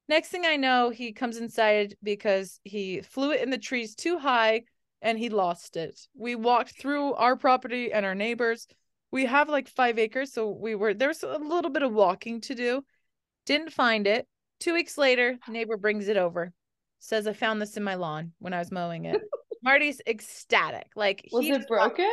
Next 0.08 0.30
thing 0.30 0.46
I 0.46 0.56
know, 0.56 0.90
he 0.90 1.12
comes 1.12 1.38
inside 1.38 1.96
because 2.02 2.60
he 2.64 3.02
flew 3.02 3.32
it 3.32 3.42
in 3.42 3.50
the 3.50 3.58
trees 3.58 3.96
too 3.96 4.18
high 4.18 4.64
and 5.02 5.18
he 5.20 5.30
lost 5.30 5.78
it. 5.78 6.00
We 6.16 6.36
walked 6.36 6.80
through 6.80 7.14
our 7.16 7.36
property 7.36 7.92
and 7.92 8.06
our 8.06 8.16
neighbors. 8.16 8.68
We 9.16 9.28
have 9.28 9.48
like 9.48 9.70
five 9.70 9.98
acres, 9.98 10.34
so 10.34 10.50
we 10.50 10.76
were 10.76 10.94
there 10.94 11.08
was 11.08 11.24
a 11.24 11.38
little 11.38 11.72
bit 11.72 11.84
of 11.84 11.94
walking 11.94 12.42
to 12.42 12.54
do. 12.54 12.84
Didn't 13.46 13.72
find 13.72 14.08
it. 14.08 14.28
Two 14.60 14.74
weeks 14.74 14.98
later, 14.98 15.38
neighbor 15.48 15.78
brings 15.78 16.10
it 16.10 16.18
over. 16.18 16.52
Says 17.00 17.26
I 17.26 17.32
found 17.32 17.62
this 17.62 17.78
in 17.78 17.84
my 17.86 17.96
lawn 17.96 18.34
when 18.40 18.52
I 18.52 18.60
was 18.60 18.74
mowing 18.74 19.06
it. 19.06 19.22
Marty's 19.64 20.02
ecstatic. 20.06 20.88
Like 20.98 21.30
was 21.32 21.48
it 21.48 21.66
broken? 21.66 22.12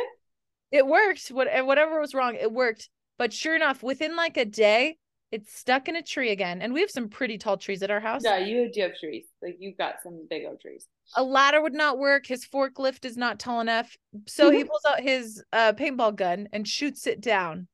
It 0.71 0.87
worked. 0.87 1.27
What 1.27 1.49
whatever 1.65 1.99
was 1.99 2.13
wrong, 2.13 2.35
it 2.35 2.53
worked. 2.53 2.89
But 3.17 3.33
sure 3.33 3.53
enough, 3.57 3.83
within 3.83 4.15
like 4.15 4.37
a 4.37 4.45
day, 4.45 4.95
it's 5.33 5.57
stuck 5.57 5.89
in 5.89 5.95
a 5.95 6.03
tree 6.03 6.29
again. 6.29 6.61
And 6.61 6.75
we 6.75 6.81
have 6.81 6.91
some 6.91 7.09
pretty 7.09 7.39
tall 7.39 7.57
trees 7.57 7.81
at 7.81 7.89
our 7.89 7.99
house. 7.99 8.21
Yeah, 8.23 8.37
you 8.37 8.71
do 8.71 8.81
have 8.81 8.91
trees. 8.99 9.25
Like 9.41 9.57
you've 9.59 9.79
got 9.79 9.95
some 10.03 10.27
big 10.29 10.45
old 10.45 10.61
trees. 10.61 10.85
A 11.15 11.23
ladder 11.23 11.59
would 11.59 11.73
not 11.73 11.97
work. 11.97 12.27
His 12.27 12.45
forklift 12.45 13.03
is 13.03 13.17
not 13.17 13.39
tall 13.39 13.59
enough. 13.59 13.97
So 14.27 14.51
he 14.51 14.63
pulls 14.63 14.85
out 14.87 15.01
his 15.01 15.43
uh, 15.51 15.73
paintball 15.73 16.15
gun 16.15 16.49
and 16.53 16.67
shoots 16.67 17.07
it 17.07 17.19
down. 17.19 17.67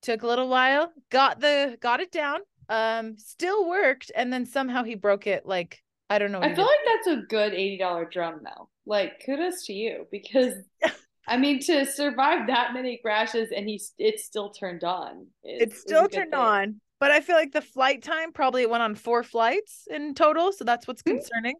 Took 0.00 0.22
a 0.22 0.26
little 0.26 0.48
while, 0.48 0.90
got 1.10 1.40
the 1.40 1.76
got 1.78 2.00
it 2.00 2.10
down. 2.10 2.40
Um, 2.70 3.18
still 3.18 3.68
worked, 3.68 4.10
and 4.16 4.32
then 4.32 4.46
somehow 4.46 4.82
he 4.82 4.94
broke 4.94 5.26
it. 5.26 5.44
Like 5.44 5.82
I 6.08 6.18
don't 6.18 6.32
know. 6.32 6.40
I 6.40 6.54
feel 6.54 6.64
like 6.64 6.78
that's 6.86 7.18
a 7.18 7.22
good 7.28 7.52
eighty 7.52 7.76
dollar 7.76 8.06
drum 8.06 8.40
though. 8.42 8.70
Like 8.86 9.22
kudos 9.26 9.66
to 9.66 9.74
you 9.74 10.06
because 10.10 10.54
I 11.30 11.36
mean, 11.36 11.60
to 11.60 11.86
survive 11.86 12.48
that 12.48 12.74
many 12.74 12.98
crashes 12.98 13.50
and 13.56 13.68
he's 13.68 13.92
it's 13.98 14.24
still 14.24 14.50
turned 14.50 14.82
on. 14.82 15.28
it's 15.44 15.80
still 15.80 16.08
turned 16.08 16.32
thing. 16.32 16.40
on, 16.40 16.80
but 16.98 17.12
I 17.12 17.20
feel 17.20 17.36
like 17.36 17.52
the 17.52 17.62
flight 17.62 18.02
time 18.02 18.32
probably 18.32 18.66
went 18.66 18.82
on 18.82 18.96
four 18.96 19.22
flights 19.22 19.86
in 19.88 20.14
total, 20.14 20.52
so 20.52 20.64
that's 20.64 20.88
what's 20.88 21.02
hmm. 21.02 21.12
concerning. 21.12 21.54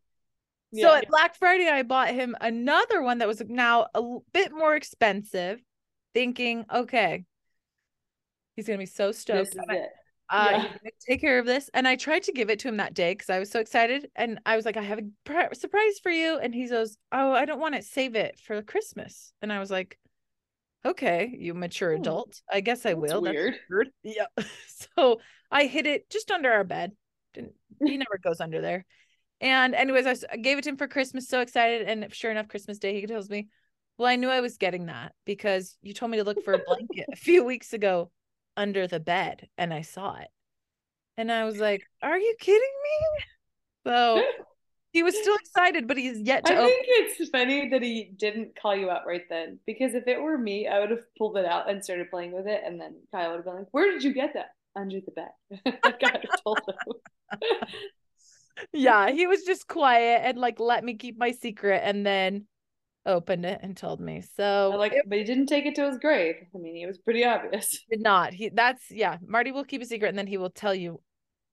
Yeah, 0.72 0.88
so 0.88 0.94
at 0.94 1.04
yeah. 1.04 1.08
Black 1.08 1.36
Friday, 1.36 1.68
I 1.68 1.84
bought 1.84 2.10
him 2.10 2.36
another 2.40 3.00
one 3.00 3.18
that 3.18 3.28
was 3.28 3.42
now 3.46 3.86
a 3.94 4.02
bit 4.32 4.52
more 4.52 4.74
expensive, 4.74 5.60
thinking, 6.14 6.66
okay, 6.72 7.24
he's 8.56 8.66
gonna 8.66 8.78
be 8.78 8.86
so 8.86 9.12
stoked. 9.12 9.54
This 9.54 9.62
is 9.62 9.68
it 9.68 9.90
uh, 10.30 10.64
yeah. 10.82 10.90
take 11.06 11.20
care 11.20 11.38
of 11.38 11.46
this. 11.46 11.68
And 11.74 11.86
I 11.88 11.96
tried 11.96 12.22
to 12.24 12.32
give 12.32 12.50
it 12.50 12.60
to 12.60 12.68
him 12.68 12.76
that 12.76 12.94
day 12.94 13.12
because 13.12 13.30
I 13.30 13.38
was 13.40 13.50
so 13.50 13.58
excited. 13.58 14.08
And 14.14 14.38
I 14.46 14.56
was 14.56 14.64
like, 14.64 14.76
I 14.76 14.82
have 14.82 15.00
a 15.00 15.08
pr- 15.24 15.54
surprise 15.54 15.98
for 16.02 16.10
you. 16.10 16.38
And 16.38 16.54
he 16.54 16.68
goes, 16.68 16.96
Oh, 17.10 17.32
I 17.32 17.44
don't 17.44 17.60
want 17.60 17.74
it. 17.74 17.84
Save 17.84 18.14
it 18.14 18.38
for 18.38 18.62
Christmas. 18.62 19.32
And 19.42 19.52
I 19.52 19.58
was 19.58 19.70
like, 19.70 19.98
Okay, 20.86 21.34
you 21.36 21.52
mature 21.52 21.94
hmm. 21.94 22.00
adult. 22.00 22.40
I 22.50 22.60
guess 22.60 22.86
I 22.86 22.90
That's 22.90 23.00
will. 23.00 23.22
Weird. 23.22 23.54
That's 23.54 23.64
weird. 23.68 23.88
Yeah. 24.02 24.26
so 24.96 25.20
I 25.50 25.64
hid 25.64 25.86
it 25.86 26.08
just 26.08 26.30
under 26.30 26.52
our 26.52 26.64
bed. 26.64 26.92
Didn't 27.34 27.52
he 27.84 27.96
never 27.98 28.18
goes 28.22 28.40
under 28.40 28.60
there. 28.60 28.86
And 29.40 29.74
anyways, 29.74 30.06
I, 30.06 30.10
was, 30.10 30.24
I 30.30 30.36
gave 30.36 30.58
it 30.58 30.64
to 30.64 30.70
him 30.70 30.76
for 30.76 30.86
Christmas. 30.86 31.28
So 31.28 31.40
excited. 31.40 31.88
And 31.88 32.14
sure 32.14 32.30
enough, 32.30 32.48
Christmas 32.48 32.78
Day, 32.78 33.00
he 33.00 33.06
tells 33.06 33.28
me, 33.28 33.48
Well, 33.98 34.08
I 34.08 34.16
knew 34.16 34.28
I 34.28 34.40
was 34.40 34.58
getting 34.58 34.86
that 34.86 35.12
because 35.24 35.76
you 35.82 35.92
told 35.92 36.12
me 36.12 36.18
to 36.18 36.24
look 36.24 36.44
for 36.44 36.54
a 36.54 36.58
blanket 36.58 37.06
a 37.12 37.16
few 37.16 37.44
weeks 37.44 37.72
ago 37.72 38.12
under 38.60 38.86
the 38.86 39.00
bed 39.00 39.48
and 39.56 39.72
I 39.72 39.80
saw 39.80 40.16
it. 40.18 40.28
And 41.16 41.32
I 41.32 41.44
was 41.44 41.58
like, 41.58 41.82
Are 42.02 42.18
you 42.18 42.34
kidding 42.38 42.60
me? 42.60 43.24
So 43.86 44.22
he 44.92 45.02
was 45.02 45.16
still 45.16 45.36
excited, 45.36 45.88
but 45.88 45.96
he's 45.96 46.20
yet 46.20 46.44
to. 46.44 46.52
I 46.52 46.66
think 46.66 46.86
it's 46.86 47.30
funny 47.30 47.70
that 47.70 47.82
he 47.82 48.12
didn't 48.16 48.58
call 48.60 48.76
you 48.76 48.90
out 48.90 49.06
right 49.06 49.24
then 49.30 49.58
because 49.66 49.94
if 49.94 50.06
it 50.06 50.20
were 50.20 50.36
me, 50.36 50.68
I 50.68 50.78
would 50.78 50.90
have 50.90 51.04
pulled 51.16 51.38
it 51.38 51.46
out 51.46 51.70
and 51.70 51.82
started 51.82 52.10
playing 52.10 52.32
with 52.32 52.46
it. 52.46 52.60
And 52.64 52.78
then 52.78 52.96
Kyle 53.12 53.30
would 53.30 53.36
have 53.36 53.44
been 53.46 53.54
like, 53.56 53.68
Where 53.70 53.90
did 53.90 54.04
you 54.04 54.12
get 54.12 54.34
that? 54.34 54.50
Under 54.76 55.00
the 55.00 55.10
bed. 55.10 55.80
I 55.82 55.90
got 55.90 56.24
told 56.44 56.60
him. 56.68 57.40
yeah, 58.72 59.10
he 59.10 59.26
was 59.26 59.42
just 59.42 59.66
quiet 59.66 60.20
and 60.24 60.38
like 60.38 60.60
let 60.60 60.84
me 60.84 60.94
keep 60.94 61.18
my 61.18 61.32
secret. 61.32 61.80
And 61.82 62.04
then 62.04 62.46
opened 63.06 63.46
it 63.46 63.60
and 63.62 63.76
told 63.76 64.00
me. 64.00 64.22
So 64.36 64.74
like, 64.76 64.92
it, 64.92 65.04
but 65.08 65.18
he 65.18 65.24
didn't 65.24 65.46
take 65.46 65.66
it 65.66 65.74
to 65.76 65.86
his 65.86 65.98
grave. 65.98 66.36
I 66.54 66.58
mean, 66.58 66.76
it 66.76 66.86
was 66.86 66.98
pretty 66.98 67.24
obvious. 67.24 67.84
Did 67.90 68.02
not. 68.02 68.32
He 68.32 68.48
that's 68.50 68.90
yeah. 68.90 69.18
Marty 69.26 69.52
will 69.52 69.64
keep 69.64 69.82
a 69.82 69.86
secret 69.86 70.08
and 70.10 70.18
then 70.18 70.26
he 70.26 70.38
will 70.38 70.50
tell 70.50 70.74
you 70.74 71.00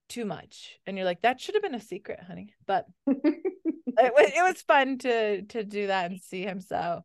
too 0.10 0.25
much, 0.25 0.79
and 0.86 0.97
you're 0.97 1.05
like, 1.05 1.21
that 1.21 1.41
should 1.41 1.55
have 1.55 1.63
been 1.63 1.75
a 1.75 1.81
secret, 1.81 2.19
honey. 2.25 2.53
But 2.65 2.86
it 3.07 4.13
was 4.13 4.31
it 4.36 4.43
was 4.43 4.62
fun 4.62 4.97
to 4.99 5.41
to 5.43 5.63
do 5.63 5.88
that 5.88 6.12
and 6.12 6.21
see 6.21 6.43
him. 6.43 6.62
So 6.62 7.03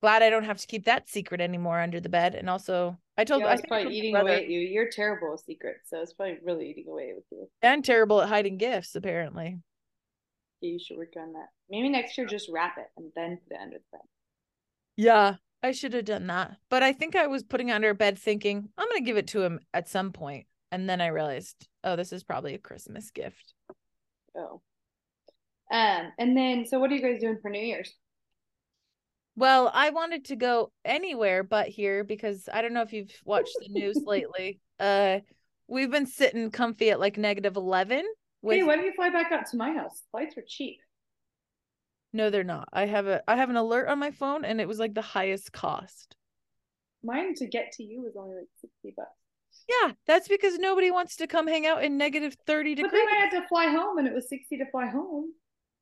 glad 0.00 0.22
I 0.22 0.30
don't 0.30 0.44
have 0.44 0.58
to 0.58 0.66
keep 0.66 0.84
that 0.86 1.08
secret 1.08 1.40
anymore 1.40 1.80
under 1.80 2.00
the 2.00 2.08
bed. 2.08 2.34
And 2.34 2.50
also, 2.50 2.98
I 3.16 3.24
told 3.24 3.42
Yeah, 3.42 3.48
I 3.48 3.52
I 3.52 3.56
probably 3.56 3.94
eating 3.96 4.12
brother, 4.12 4.30
away 4.30 4.42
at 4.44 4.48
you. 4.48 4.60
You're 4.60 4.90
terrible 4.90 5.32
with 5.32 5.42
secrets, 5.42 5.90
so 5.90 6.00
it's 6.00 6.12
probably 6.12 6.38
really 6.44 6.70
eating 6.70 6.88
away 6.88 7.12
with 7.14 7.24
you. 7.30 7.48
and 7.62 7.84
terrible 7.84 8.20
at 8.20 8.28
hiding 8.28 8.58
gifts. 8.58 8.94
Apparently, 8.96 9.58
Yeah, 10.60 10.70
you 10.72 10.78
should 10.78 10.96
work 10.96 11.12
on 11.16 11.32
that. 11.34 11.48
Maybe 11.72 11.88
next 11.88 12.16
year 12.18 12.26
just 12.26 12.50
wrap 12.52 12.76
it 12.78 12.86
and 12.98 13.10
then 13.16 13.38
put 13.48 13.56
it 13.56 13.60
under 13.60 13.78
the 13.78 13.84
bed. 13.90 14.06
yeah, 14.96 15.36
I 15.62 15.72
should 15.72 15.94
have 15.94 16.04
done 16.04 16.26
that. 16.26 16.58
But 16.68 16.82
I 16.82 16.92
think 16.92 17.16
I 17.16 17.26
was 17.26 17.42
putting 17.42 17.70
it 17.70 17.72
under 17.72 17.88
a 17.90 17.94
bed, 17.94 18.18
thinking 18.18 18.68
I'm 18.76 18.88
gonna 18.88 19.00
give 19.00 19.16
it 19.16 19.28
to 19.28 19.42
him 19.42 19.58
at 19.72 19.88
some 19.88 20.12
point, 20.12 20.46
and 20.70 20.88
then 20.88 21.00
I 21.00 21.06
realized, 21.06 21.66
oh, 21.82 21.96
this 21.96 22.12
is 22.12 22.24
probably 22.24 22.54
a 22.54 22.58
Christmas 22.58 23.10
gift. 23.10 23.54
Oh. 24.36 24.60
Um, 25.72 26.12
and 26.18 26.36
then 26.36 26.66
so 26.66 26.78
what 26.78 26.90
are 26.92 26.94
you 26.94 27.00
guys 27.00 27.20
doing 27.20 27.38
for 27.40 27.50
New 27.50 27.60
Year's? 27.60 27.90
Well, 29.34 29.70
I 29.72 29.90
wanted 29.90 30.26
to 30.26 30.36
go 30.36 30.70
anywhere 30.84 31.42
but 31.42 31.68
here 31.68 32.04
because 32.04 32.50
I 32.52 32.60
don't 32.60 32.74
know 32.74 32.82
if 32.82 32.92
you've 32.92 33.10
watched 33.24 33.56
the 33.60 33.72
news 33.72 33.98
lately. 34.06 34.60
Uh, 34.78 35.20
we've 35.68 35.90
been 35.90 36.06
sitting 36.06 36.50
comfy 36.50 36.90
at 36.90 37.00
like 37.00 37.16
negative 37.16 37.56
eleven. 37.56 38.04
With 38.42 38.58
Hey, 38.58 38.62
why 38.62 38.76
don't 38.76 38.84
you 38.84 38.92
fly 38.94 39.08
back 39.08 39.32
out 39.32 39.46
to 39.52 39.56
my 39.56 39.72
house? 39.72 40.02
Flights 40.10 40.36
are 40.36 40.44
cheap. 40.46 40.80
No, 42.12 42.30
they're 42.30 42.44
not. 42.44 42.68
I 42.72 42.86
have 42.86 43.06
a 43.06 43.22
I 43.28 43.36
have 43.36 43.50
an 43.50 43.56
alert 43.56 43.88
on 43.88 43.98
my 43.98 44.10
phone, 44.10 44.44
and 44.44 44.60
it 44.60 44.68
was 44.68 44.78
like 44.78 44.94
the 44.94 45.02
highest 45.02 45.52
cost. 45.52 46.16
Mine 47.02 47.34
to 47.36 47.46
get 47.46 47.72
to 47.72 47.82
you 47.82 48.02
was 48.02 48.14
only 48.16 48.36
like 48.36 48.48
sixty 48.60 48.92
bucks. 48.96 49.10
Yeah, 49.68 49.92
that's 50.06 50.28
because 50.28 50.58
nobody 50.58 50.90
wants 50.90 51.16
to 51.16 51.26
come 51.26 51.46
hang 51.46 51.66
out 51.66 51.82
in 51.84 51.96
negative 51.98 52.36
thirty 52.46 52.74
degrees. 52.74 52.92
But 52.92 52.98
then 52.98 53.08
I 53.08 53.20
had 53.20 53.30
to 53.40 53.48
fly 53.48 53.66
home 53.66 53.98
and 53.98 54.06
it 54.06 54.14
was 54.14 54.28
sixty 54.28 54.56
to 54.58 54.66
fly 54.70 54.86
home. 54.86 55.32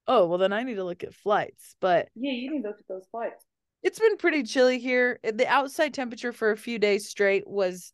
Oh 0.06 0.26
well, 0.26 0.38
then 0.38 0.52
I 0.52 0.62
need 0.62 0.74
to 0.76 0.84
look 0.84 1.04
at 1.04 1.14
flights. 1.14 1.76
But 1.80 2.08
Yeah, 2.14 2.32
you 2.32 2.50
need 2.50 2.62
to 2.62 2.68
look 2.68 2.80
at 2.80 2.88
those 2.88 3.06
flights. 3.10 3.44
it's 3.82 3.98
been 3.98 4.16
pretty 4.16 4.42
chilly 4.42 4.78
here. 4.78 5.20
The 5.22 5.46
outside 5.46 5.94
temperature 5.94 6.32
for 6.32 6.50
a 6.50 6.56
few 6.56 6.78
days 6.78 7.08
straight 7.08 7.46
was 7.46 7.92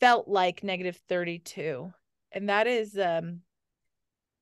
felt 0.00 0.28
like 0.28 0.62
negative 0.62 0.98
thirty 1.08 1.38
two, 1.40 1.92
and 2.32 2.48
that 2.48 2.66
is 2.66 2.96
um 2.98 3.40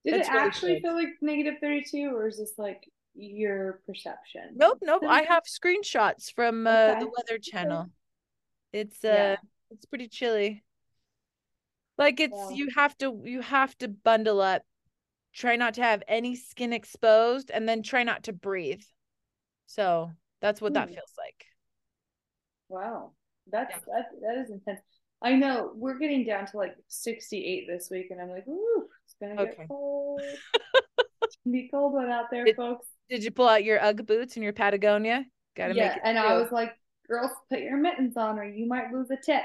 Did 0.04 0.14
it 0.20 0.28
actually 0.28 0.74
good. 0.74 0.82
feel 0.82 0.94
like 0.94 1.08
negative 1.20 1.54
thirty 1.60 1.82
two 1.82 2.10
or 2.14 2.28
is 2.28 2.38
this 2.38 2.54
like 2.58 2.82
your 3.14 3.80
perception? 3.86 4.50
Nope, 4.54 4.78
nope. 4.82 5.02
I 5.08 5.22
have 5.22 5.44
screenshots 5.44 6.32
from 6.34 6.66
uh, 6.66 6.70
Okay. 6.70 7.00
the 7.00 7.06
Weather 7.16 7.38
Channel. 7.38 7.86
It's 8.72 9.04
uh 9.04 9.08
Yeah. 9.08 9.36
it's 9.70 9.84
pretty 9.86 10.08
chilly. 10.08 10.64
Like 11.98 12.20
it's 12.20 12.32
Wow. 12.34 12.50
you 12.50 12.70
have 12.74 12.96
to 12.98 13.20
you 13.24 13.40
have 13.42 13.76
to 13.78 13.88
bundle 13.88 14.40
up. 14.40 14.62
Try 15.34 15.56
not 15.56 15.74
to 15.74 15.82
have 15.82 16.02
any 16.08 16.36
skin 16.36 16.72
exposed 16.72 17.50
and 17.50 17.68
then 17.68 17.82
try 17.82 18.02
not 18.02 18.24
to 18.24 18.32
breathe. 18.32 18.82
So, 19.66 20.10
that's 20.42 20.60
what 20.60 20.74
that 20.74 20.88
Hmm. 20.88 20.94
feels 20.94 21.14
like. 21.16 21.46
Wow. 22.68 23.12
That's 23.46 23.74
Yeah. 23.74 23.94
that 23.94 24.20
that 24.20 24.38
is 24.38 24.50
intense. 24.50 24.80
I 25.22 25.34
know 25.36 25.72
we're 25.74 25.98
getting 25.98 26.24
down 26.24 26.46
to 26.46 26.56
like 26.56 26.76
68 26.88 27.66
this 27.68 27.88
week, 27.90 28.10
and 28.10 28.20
I'm 28.20 28.28
like, 28.30 28.46
ooh, 28.48 28.88
it's 29.04 29.14
gonna 29.20 29.36
get 29.36 29.54
Okay. 29.54 29.66
cold. 29.68 30.20
be 31.50 31.68
cold 31.68 31.92
one 31.94 32.10
out 32.10 32.30
there, 32.30 32.46
It- 32.46 32.56
folks. 32.56 32.86
Did 33.08 33.24
you 33.24 33.30
pull 33.30 33.48
out 33.48 33.64
your 33.64 33.82
UGG 33.82 34.06
boots 34.06 34.36
and 34.36 34.44
your 34.44 34.52
Patagonia? 34.52 35.24
Got 35.56 35.68
to 35.68 35.74
yeah, 35.74 35.88
make 35.88 35.96
it. 35.96 36.02
and 36.04 36.18
I 36.18 36.36
was 36.36 36.50
like, 36.50 36.72
girls, 37.08 37.30
put 37.50 37.60
your 37.60 37.76
mittens 37.76 38.16
on, 38.16 38.38
or 38.38 38.44
you 38.44 38.66
might 38.66 38.90
lose 38.90 39.08
a 39.10 39.16
tip. 39.16 39.42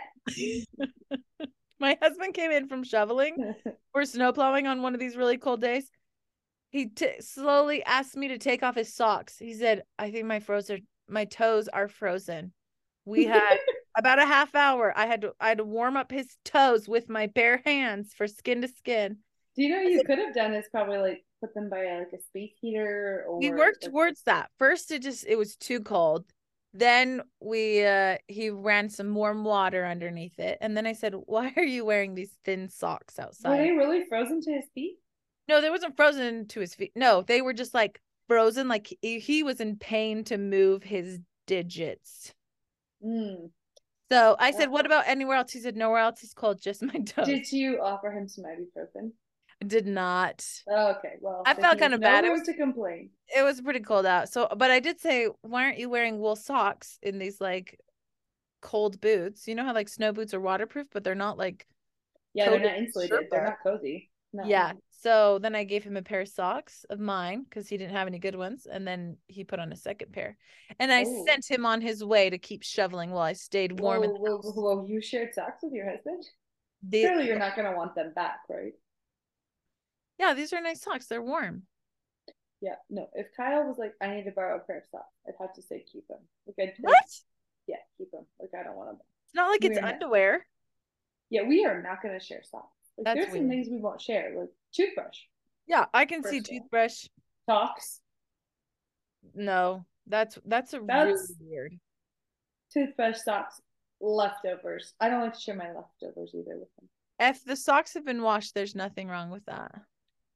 My 1.80 1.98
husband 2.02 2.34
came 2.34 2.52
in 2.52 2.67
from 2.67 2.84
shoveling 2.84 3.54
or 3.93 4.06
snow 4.06 4.32
plowing 4.34 4.67
on 4.67 4.82
one 4.82 4.93
of 4.93 5.00
these 5.00 5.15
really 5.15 5.38
cold 5.38 5.62
days. 5.62 5.89
He 6.72 6.88
t- 6.88 7.22
slowly 7.22 7.84
asked 7.84 8.17
me 8.17 8.30
to 8.30 8.38
take 8.38 8.63
off 8.63 8.76
his 8.76 8.93
socks. 8.93 9.38
He 9.38 9.54
said, 9.54 9.84
"I 9.98 10.12
think 10.12 10.26
my 10.26 10.39
frozen 10.39 10.88
my 11.08 11.26
toes 11.26 11.67
are 11.67 11.88
frozen." 11.88 12.54
We 13.06 13.26
had 13.26 13.58
about 13.98 14.20
a 14.20 14.26
half 14.26 14.54
hour. 14.56 14.93
I 14.96 15.06
had 15.06 15.22
to 15.22 15.34
I 15.39 15.50
had 15.50 15.60
to 15.60 15.63
warm 15.63 15.98
up 15.98 16.12
his 16.12 16.36
toes 16.43 16.89
with 16.89 17.10
my 17.10 17.28
bare 17.28 17.62
hands 17.63 18.13
for 18.13 18.28
skin 18.28 18.62
to 18.62 18.67
skin. 18.67 19.17
Do 19.56 19.63
you 19.63 19.70
know 19.70 19.82
you 19.82 20.04
could 20.04 20.20
have 20.20 20.34
done 20.34 20.54
is 20.54 20.65
probably 20.72 20.98
like 20.98 21.26
put 21.41 21.54
them 21.54 21.69
by 21.69 21.86
like 22.00 22.13
a 22.13 22.21
space 22.21 22.54
heater 22.60 23.26
or 23.28 23.39
We 23.39 23.52
worked 23.52 23.84
like- 23.84 23.91
towards 23.91 24.23
that. 24.23 24.50
First 24.58 24.91
it 24.91 25.02
just 25.02 25.26
it 25.28 25.38
was 25.38 25.56
too 25.56 25.80
cold. 25.82 26.26
Then 26.73 27.21
we 27.39 27.86
uh 27.86 28.17
he 28.28 28.50
ran 28.50 28.89
some 28.89 29.13
warm 29.15 29.43
water 29.43 29.86
underneath 29.86 30.38
it. 30.39 30.58
And 30.62 30.76
then 30.76 30.86
I 30.86 30.93
said, 30.93 31.13
"Why 31.26 31.54
are 31.56 31.63
you 31.63 31.86
wearing 31.86 32.13
these 32.15 32.36
thin 32.43 32.69
socks 32.69 33.17
outside?" 33.19 33.50
Were 33.58 33.63
they 33.65 33.71
really 33.71 34.04
frozen 34.10 34.41
to 34.41 34.52
his 34.52 34.65
feet? 34.76 34.97
No, 35.47 35.62
they 35.62 35.69
wasn't 35.69 35.95
frozen 35.95 36.47
to 36.50 36.60
his 36.60 36.76
feet. 36.76 36.91
No, 36.95 37.21
they 37.21 37.41
were 37.41 37.54
just 37.54 37.73
like 37.73 38.02
frozen, 38.28 38.67
like 38.67 38.93
he, 39.02 39.19
he 39.19 39.43
was 39.43 39.62
in 39.62 39.78
pain 39.78 40.23
to 40.26 40.38
move 40.38 40.84
his 40.84 41.19
digits. 41.47 42.34
Mm. 43.04 43.50
So 44.12 44.36
I 44.39 44.52
said, 44.52 44.69
"What 44.69 44.86
about 44.86 45.08
anywhere 45.08 45.38
else?" 45.38 45.52
He 45.54 45.60
said, 45.60 45.76
"Nowhere 45.78 46.00
else. 46.00 46.21
It's 46.23 46.34
cold, 46.34 46.62
just 46.62 46.84
my 46.84 47.00
toes." 47.06 47.26
Did 47.26 47.52
you 47.52 47.80
offer 47.82 48.12
him 48.12 48.28
some 48.28 48.43
ibuprofen? 48.43 49.12
Did 49.65 49.88
not. 49.88 50.46
Okay, 50.72 51.15
well, 51.20 51.41
I 51.46 51.56
felt 51.56 51.80
kinda 51.80 51.98
no 51.98 52.02
bad. 52.02 52.24
It 52.24 52.28
room 52.30 52.38
was- 52.39 52.48
to 52.48 52.54
complain. 52.54 53.10
It 53.36 53.41
was 53.41 53.60
pretty 53.60 53.80
cold 53.80 54.06
out. 54.06 54.30
So, 54.30 54.48
but 54.56 54.70
I 54.72 54.80
did 54.80 55.00
say, 55.00 55.26
"Why 55.41 55.63
aren't 55.65 55.80
you 55.80 55.89
wearing 55.89 56.20
wool 56.20 56.36
socks 56.36 57.00
in 57.02 57.17
these 57.17 57.41
like 57.41 57.80
cold 58.62 59.02
boots? 59.02 59.48
You 59.48 59.56
know 59.56 59.63
how 59.65 59.74
like 59.74 59.89
snow 59.89 60.13
boots 60.13 60.34
are 60.34 60.39
waterproof, 60.39 60.88
but 60.91 61.04
they're 61.04 61.15
not 61.15 61.38
like 61.38 61.65
Yeah, 62.34 62.52
they're 62.52 62.60
not 62.60 62.78
in 62.78 62.86
insulated. 62.86 63.28
They're 63.32 63.43
not 63.46 63.58
cozy. 63.63 64.12
No. 64.32 64.43
Yeah. 64.46 64.74
So 64.91 65.39
then 65.39 65.56
I 65.56 65.63
gave 65.63 65.84
him 65.84 65.98
a 65.98 66.02
pair 66.04 66.22
of 66.22 66.28
socks 66.28 66.84
of 66.89 67.00
mine 67.00 67.43
because 67.43 67.67
he 67.67 67.78
didn't 67.78 67.93
have 67.96 68.08
any 68.08 68.20
good 68.20 68.36
ones. 68.36 68.67
And 68.67 68.86
then 68.88 69.17
he 69.28 69.43
put 69.43 69.60
on 69.60 69.72
a 69.72 69.76
second 69.76 70.12
pair. 70.12 70.38
And 70.80 70.91
I 70.91 71.04
Oh. 71.08 71.26
sent 71.26 71.50
him 71.50 71.65
on 71.65 71.82
his 71.82 72.04
way 72.04 72.30
to 72.30 72.38
keep 72.38 72.62
shoveling 72.63 73.10
while 73.12 73.24
I 73.24 73.34
stayed 73.34 73.80
warm. 73.80 74.04
in 74.04 74.10
Whoa, 74.12 74.15
the 74.15 74.20
whoa, 74.22 74.36
house. 74.38 74.56
whoa, 74.56 74.76
whoa, 74.76 74.86
you 74.86 75.02
shared 75.02 75.34
socks 75.34 75.63
with 75.63 75.74
your 75.74 75.89
husband? 75.89 76.24
The- 76.84 77.02
Surely 77.04 77.26
you're 77.28 77.39
not 77.39 77.56
going 77.56 77.70
to 77.72 77.76
want 77.78 77.96
them 77.96 78.13
back, 78.13 78.41
right? 78.50 78.74
Yeah, 80.19 80.34
these 80.34 80.53
are 80.53 80.62
nice 80.62 80.82
socks. 80.82 81.08
They're 81.08 81.21
warm. 81.21 81.63
Yeah, 82.62 82.75
no. 82.89 83.08
If 83.13 83.27
Kyle 83.38 83.63
was 83.65 83.77
like, 83.77 83.93
I 84.01 84.08
need 84.15 84.23
to 84.25 84.32
borrow 84.32 84.58
a 84.58 84.60
pair 84.60 84.80
of 84.80 84.86
socks, 84.91 85.13
I'd 85.27 85.36
have 85.39 85.53
to 85.53 85.62
say 85.62 85.84
keep 85.91 86.08
them. 86.08 86.19
Like, 86.47 86.56
I'd 86.69 86.73
What? 86.80 86.93
like, 86.93 87.03
yeah, 87.67 87.75
keep 87.97 88.12
them. 88.12 88.25
Like, 88.39 88.49
I 88.60 88.63
don't 88.63 88.75
want 88.75 88.89
them. 88.89 88.97
It's 89.25 89.36
not 89.36 89.49
like 89.49 89.63
it's 89.63 89.75
We're 89.75 89.82
not- 89.82 89.93
underwear. 89.93 90.45
Yeah, 91.30 91.43
we 91.43 91.65
are 91.65 91.82
not 91.82 92.01
going 92.01 92.17
to 92.17 92.25
share 92.25 92.41
socks. 92.43 92.73
Like, 92.97 93.06
That's 93.06 93.19
there's 93.19 93.34
some 93.38 93.49
things 93.49 93.67
we 93.69 93.80
won't 93.80 94.01
share, 94.01 94.34
like 94.36 94.49
toothbrush, 94.73 95.19
Yeah, 95.67 95.86
I 95.93 96.06
can 96.06 96.23
see 96.23 96.41
toothbrush. 96.41 97.06
socks, 97.47 98.01
No, 99.36 99.86
that's 100.08 100.39
that's 100.45 100.73
a 100.73 100.80
That's- 100.80 101.30
really 101.39 101.51
weird. 101.51 101.80
toothbrush, 102.71 103.17
socks, 103.21 103.62
leftovers. 103.99 104.93
I 104.99 105.10
don't 105.10 105.21
like 105.21 105.34
to 105.34 105.39
share 105.39 105.56
my 105.56 105.71
leftovers 105.73 106.34
either 106.34 106.58
with 106.58 106.73
them. 106.75 106.89
If 107.19 107.43
the 107.43 107.56
socks 107.56 107.93
have 107.93 108.06
been 108.06 108.21
washed, 108.23 108.53
there's 108.56 108.73
nothing 108.75 109.08
wrong 109.10 109.30
with 109.30 109.45
that. 109.45 109.75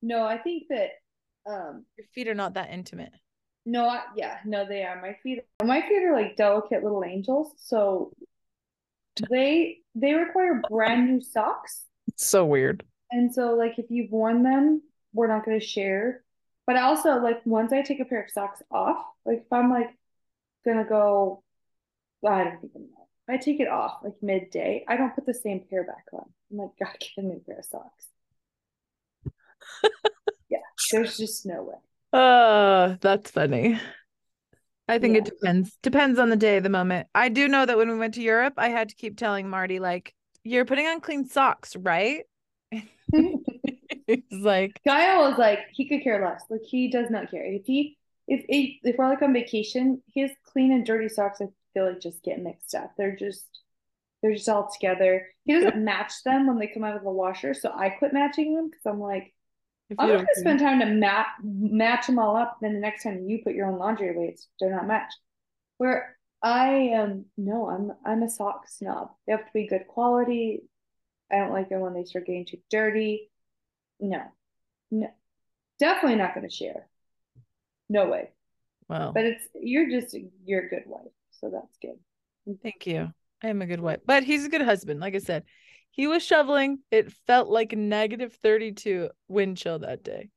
No, 0.01 0.23
I 0.23 0.37
think 0.37 0.63
that, 0.69 0.89
um, 1.45 1.85
Your 1.97 2.07
feet 2.13 2.27
are 2.27 2.33
not 2.35 2.53
that 2.55 2.71
intimate. 2.71 3.13
no, 3.65 3.87
I, 3.87 4.01
yeah, 4.15 4.37
no, 4.45 4.65
they 4.67 4.83
are. 4.83 4.99
My 5.01 5.15
feet, 5.21 5.39
my 5.63 5.81
feet 5.81 6.03
are 6.03 6.13
like 6.13 6.35
delicate 6.35 6.83
little 6.83 7.03
angels, 7.03 7.53
so 7.57 8.11
they 9.29 9.79
they 9.95 10.13
require 10.13 10.61
brand 10.69 11.07
new 11.09 11.21
socks. 11.21 11.83
It's 12.07 12.25
so 12.25 12.45
weird. 12.45 12.83
And 13.11 13.33
so, 13.33 13.55
like, 13.55 13.77
if 13.77 13.85
you've 13.89 14.11
worn 14.11 14.41
them, 14.43 14.81
we're 15.13 15.27
not 15.27 15.45
going 15.45 15.59
to 15.59 15.65
share. 15.65 16.23
But 16.65 16.77
also, 16.77 17.17
like, 17.19 17.45
once 17.45 17.73
I 17.73 17.81
take 17.81 17.99
a 17.99 18.05
pair 18.05 18.23
of 18.23 18.29
socks 18.31 18.61
off, 18.71 19.03
like, 19.25 19.39
if 19.45 19.51
I'm 19.53 19.69
like 19.69 19.89
gonna 20.65 20.85
go, 20.85 21.43
I 22.27 22.43
don't 22.45 22.57
even 22.63 22.83
know. 22.91 23.07
I 23.27 23.37
take 23.37 23.59
it 23.59 23.67
off 23.67 23.99
like 24.03 24.13
midday. 24.21 24.85
I 24.87 24.95
don't 24.97 25.13
put 25.13 25.25
the 25.25 25.33
same 25.33 25.61
pair 25.69 25.83
back 25.83 26.05
on. 26.13 26.25
I'm 26.51 26.57
like, 26.57 26.69
gotta 26.79 26.97
get 26.99 27.11
a 27.17 27.21
new 27.27 27.41
pair 27.45 27.59
of 27.59 27.65
socks. 27.65 28.05
Yeah, 30.49 30.59
there's 30.91 31.17
just 31.17 31.45
no 31.45 31.63
way. 31.63 32.19
Uh, 32.19 32.97
that's 32.99 33.31
funny. 33.31 33.79
I 34.87 34.99
think 34.99 35.15
it 35.15 35.25
depends. 35.25 35.77
Depends 35.81 36.19
on 36.19 36.29
the 36.29 36.35
day, 36.35 36.59
the 36.59 36.69
moment. 36.69 37.07
I 37.15 37.29
do 37.29 37.47
know 37.47 37.65
that 37.65 37.77
when 37.77 37.89
we 37.89 37.97
went 37.97 38.15
to 38.15 38.21
Europe, 38.21 38.55
I 38.57 38.67
had 38.69 38.89
to 38.89 38.95
keep 38.95 39.17
telling 39.17 39.49
Marty, 39.49 39.79
like, 39.79 40.13
you're 40.43 40.65
putting 40.65 40.85
on 40.85 40.99
clean 40.99 41.25
socks, 41.25 41.75
right? 41.77 42.23
He's 42.71 44.23
like, 44.31 44.81
Kyle 44.85 45.29
was 45.29 45.37
like, 45.37 45.59
he 45.71 45.87
could 45.87 46.03
care 46.03 46.25
less. 46.25 46.43
Like, 46.49 46.63
he 46.63 46.89
does 46.89 47.09
not 47.09 47.31
care. 47.31 47.45
If 47.45 47.65
he, 47.65 47.97
if 48.27 48.43
if, 48.49 48.79
if 48.83 48.95
we're 48.97 49.07
like 49.07 49.21
on 49.21 49.31
vacation, 49.31 50.01
his 50.13 50.31
clean 50.51 50.73
and 50.73 50.85
dirty 50.85 51.07
socks, 51.07 51.39
I 51.41 51.45
feel 51.73 51.87
like 51.87 52.01
just 52.01 52.23
get 52.23 52.41
mixed 52.41 52.75
up. 52.75 52.91
They're 52.97 53.15
just, 53.15 53.45
they're 54.21 54.33
just 54.33 54.49
all 54.49 54.69
together. 54.69 55.27
He 55.45 55.53
doesn't 55.53 55.83
match 55.83 56.13
them 56.25 56.47
when 56.47 56.59
they 56.59 56.67
come 56.67 56.83
out 56.83 56.97
of 56.97 57.03
the 57.03 57.11
washer, 57.11 57.53
so 57.53 57.71
I 57.73 57.91
quit 57.91 58.13
matching 58.13 58.55
them 58.55 58.69
because 58.69 58.85
I'm 58.85 58.99
like, 58.99 59.33
I'm 59.97 60.07
you 60.07 60.13
not 60.13 60.17
don't 60.17 60.25
gonna 60.25 60.35
spend 60.35 60.59
time 60.59 60.79
to 60.79 60.85
map 60.85 61.27
match 61.43 62.07
them 62.07 62.19
all 62.19 62.35
up. 62.35 62.57
Then 62.61 62.73
the 62.73 62.79
next 62.79 63.03
time 63.03 63.27
you 63.27 63.39
put 63.43 63.53
your 63.55 63.67
own 63.67 63.79
laundry 63.79 64.09
away, 64.15 64.29
it's 64.33 64.47
they're 64.59 64.71
not 64.75 64.87
matched. 64.87 65.17
Where 65.77 66.17
I 66.43 66.69
am, 66.93 67.25
no, 67.37 67.69
I'm 67.69 67.91
I'm 68.05 68.23
a 68.23 68.29
sock 68.29 68.67
snob. 68.67 69.11
They 69.25 69.33
have 69.33 69.45
to 69.45 69.51
be 69.53 69.67
good 69.67 69.87
quality. 69.87 70.63
I 71.31 71.37
don't 71.37 71.51
like 71.53 71.69
them 71.69 71.81
when 71.81 71.93
they 71.93 72.03
start 72.03 72.25
getting 72.25 72.45
too 72.45 72.59
dirty. 72.69 73.29
No, 73.99 74.23
no, 74.91 75.07
definitely 75.79 76.17
not 76.17 76.33
gonna 76.35 76.49
share. 76.49 76.87
No 77.89 78.09
way. 78.09 78.31
well, 78.89 79.11
But 79.13 79.25
it's 79.25 79.47
you're 79.53 79.89
just 79.89 80.15
you're 80.45 80.65
a 80.65 80.69
good 80.69 80.83
wife. 80.85 81.11
So 81.31 81.49
that's 81.49 81.77
good. 81.81 81.99
Thank 82.63 82.87
you. 82.87 83.11
I 83.43 83.47
am 83.47 83.61
a 83.61 83.65
good 83.65 83.79
wife, 83.81 83.99
but 84.05 84.23
he's 84.23 84.45
a 84.45 84.49
good 84.49 84.61
husband. 84.61 84.99
Like 84.99 85.15
I 85.15 85.19
said, 85.19 85.43
he 85.91 86.07
was 86.07 86.25
shoveling. 86.25 86.79
It 86.89 87.11
felt 87.27 87.49
like 87.49 87.73
negative 87.73 88.33
32 88.41 89.09
wind 89.27 89.57
chill 89.57 89.79
that 89.79 90.03
day. 90.03 90.29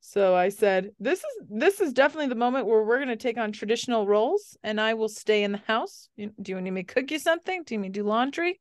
So 0.00 0.34
I 0.34 0.50
said, 0.50 0.92
"This 1.00 1.18
is 1.18 1.46
this 1.48 1.80
is 1.80 1.92
definitely 1.92 2.28
the 2.28 2.34
moment 2.36 2.66
where 2.66 2.84
we're 2.84 2.98
going 2.98 3.08
to 3.08 3.16
take 3.16 3.36
on 3.36 3.50
traditional 3.50 4.06
roles, 4.06 4.56
and 4.62 4.80
I 4.80 4.94
will 4.94 5.08
stay 5.08 5.42
in 5.42 5.52
the 5.52 5.62
house. 5.66 6.08
Do 6.16 6.30
you 6.46 6.60
need 6.60 6.70
me 6.70 6.84
to 6.84 6.94
cook 6.94 7.10
you 7.10 7.18
something? 7.18 7.64
Do 7.64 7.74
you 7.74 7.80
need 7.80 7.88
me 7.88 7.92
to 7.92 8.00
do 8.00 8.06
laundry? 8.06 8.60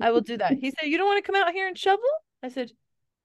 I 0.00 0.10
will 0.10 0.22
do 0.22 0.38
that." 0.38 0.52
He 0.60 0.70
said, 0.70 0.88
"You 0.88 0.96
don't 0.96 1.06
want 1.06 1.24
to 1.24 1.30
come 1.30 1.40
out 1.40 1.52
here 1.52 1.68
and 1.68 1.76
shovel?" 1.76 2.02
I 2.42 2.48
said, 2.48 2.70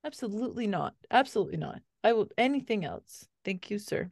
"Absolutely 0.04 0.67
not. 0.67 0.95
Absolutely 1.10 1.58
not. 1.58 1.82
I 2.04 2.13
will 2.13 2.28
anything 2.38 2.84
else. 2.84 3.25
Thank 3.45 3.71
you, 3.71 3.80
sir." 3.80 4.12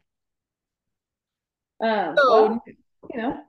Um, 1.81 2.15
so, 2.17 2.31
well, 2.31 2.63
you 3.13 3.21
know, 3.21 3.43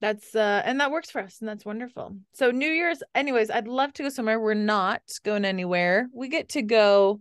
that's 0.00 0.34
uh 0.34 0.62
and 0.64 0.80
that 0.80 0.90
works 0.90 1.10
for 1.10 1.20
us 1.20 1.40
and 1.40 1.48
that's 1.48 1.64
wonderful. 1.64 2.16
So 2.32 2.50
new 2.50 2.68
year's 2.68 3.02
anyways 3.14 3.50
i'd 3.50 3.68
love 3.68 3.92
to 3.94 4.04
go 4.04 4.08
somewhere. 4.08 4.38
We're 4.38 4.54
not 4.54 5.02
going 5.24 5.44
anywhere. 5.44 6.08
We 6.12 6.28
get 6.28 6.50
to 6.50 6.62
go 6.62 7.20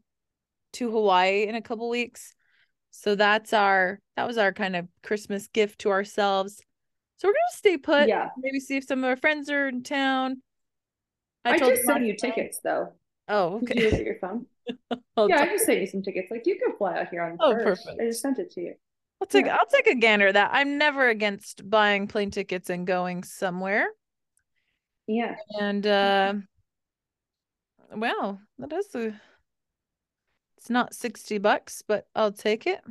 to 0.73 0.91
hawaii 0.91 1.47
in 1.47 1.55
a 1.55 1.61
couple 1.61 1.89
weeks. 1.89 2.33
So 2.91 3.15
that's 3.15 3.53
our 3.53 3.99
that 4.15 4.27
was 4.27 4.37
our 4.37 4.53
kind 4.53 4.75
of 4.75 4.87
christmas 5.03 5.47
gift 5.47 5.79
to 5.79 5.89
ourselves. 5.89 6.61
So 7.17 7.27
we're 7.27 7.33
gonna 7.33 7.57
stay 7.57 7.77
put 7.77 8.07
yeah. 8.07 8.29
maybe 8.37 8.59
see 8.59 8.77
if 8.77 8.83
some 8.85 8.99
of 8.99 9.05
our 9.05 9.17
friends 9.17 9.49
are 9.49 9.67
in 9.67 9.81
town. 9.83 10.41
I, 11.45 11.53
I 11.53 11.57
just 11.57 11.83
sent 11.83 12.05
you 12.05 12.15
tickets 12.15 12.59
though. 12.63 12.93
Oh 13.27 13.55
okay. 13.55 13.73
Did 13.73 13.77
you 13.77 13.89
look 13.89 13.99
at 13.99 14.05
your 14.05 14.19
phone? 14.19 14.45
Yeah 15.17 15.41
i 15.41 15.47
just 15.47 15.65
sent 15.65 15.79
you 15.79 15.87
some 15.87 16.03
tickets. 16.03 16.29
Like 16.29 16.45
you 16.45 16.59
can 16.59 16.77
fly 16.77 16.99
out 16.99 17.09
here 17.09 17.23
on 17.23 17.31
the 17.31 17.37
oh, 17.43 17.53
first. 17.53 17.85
perfect. 17.85 18.01
i 18.01 18.05
just 18.05 18.21
sent 18.21 18.37
it 18.37 18.51
to 18.51 18.61
you 18.61 18.75
I'll 19.21 19.27
take 19.27 19.45
yeah. 19.45 19.57
I'll 19.59 19.65
take 19.65 19.87
a 19.87 19.95
gander 19.95 20.31
that. 20.31 20.51
I'm 20.53 20.77
never 20.77 21.09
against 21.09 21.67
buying 21.69 22.07
plane 22.07 22.31
tickets 22.31 22.69
and 22.69 22.85
going 22.85 23.23
somewhere. 23.23 23.87
Yeah. 25.07 25.35
And 25.59 25.85
uh 25.87 26.33
well, 27.95 28.39
that 28.59 28.73
is 28.73 28.93
a 28.95 29.19
it's 30.57 30.69
not 30.69 30.93
60 30.93 31.37
bucks, 31.37 31.83
but 31.87 32.07
I'll 32.15 32.31
take 32.31 32.67
it. 32.67 32.81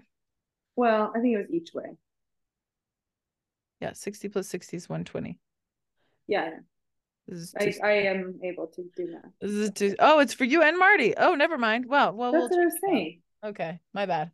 Well, 0.76 1.12
I 1.14 1.20
think 1.20 1.34
it 1.34 1.38
was 1.38 1.50
each 1.50 1.74
way. 1.74 1.96
Yeah, 3.80 3.92
60 3.92 4.28
plus 4.28 4.48
60 4.48 4.76
is 4.76 4.88
120. 4.88 5.38
Yeah. 6.26 6.50
I, 7.58 7.74
I 7.82 7.90
am 7.90 8.38
able 8.44 8.68
to 8.68 8.84
do 8.96 9.08
that. 9.08 9.30
This 9.40 9.50
is 9.50 9.70
too, 9.70 9.96
oh, 9.98 10.20
it's 10.20 10.32
for 10.32 10.44
you 10.44 10.62
and 10.62 10.78
Marty. 10.78 11.14
Oh, 11.16 11.34
never 11.34 11.58
mind. 11.58 11.86
Well, 11.86 12.12
well, 12.14 12.32
that's 12.32 12.42
we'll 12.42 12.50
what 12.50 12.60
I 12.60 12.64
was 12.64 12.78
saying. 12.88 13.20
Okay, 13.44 13.80
my 13.92 14.06
bad 14.06 14.30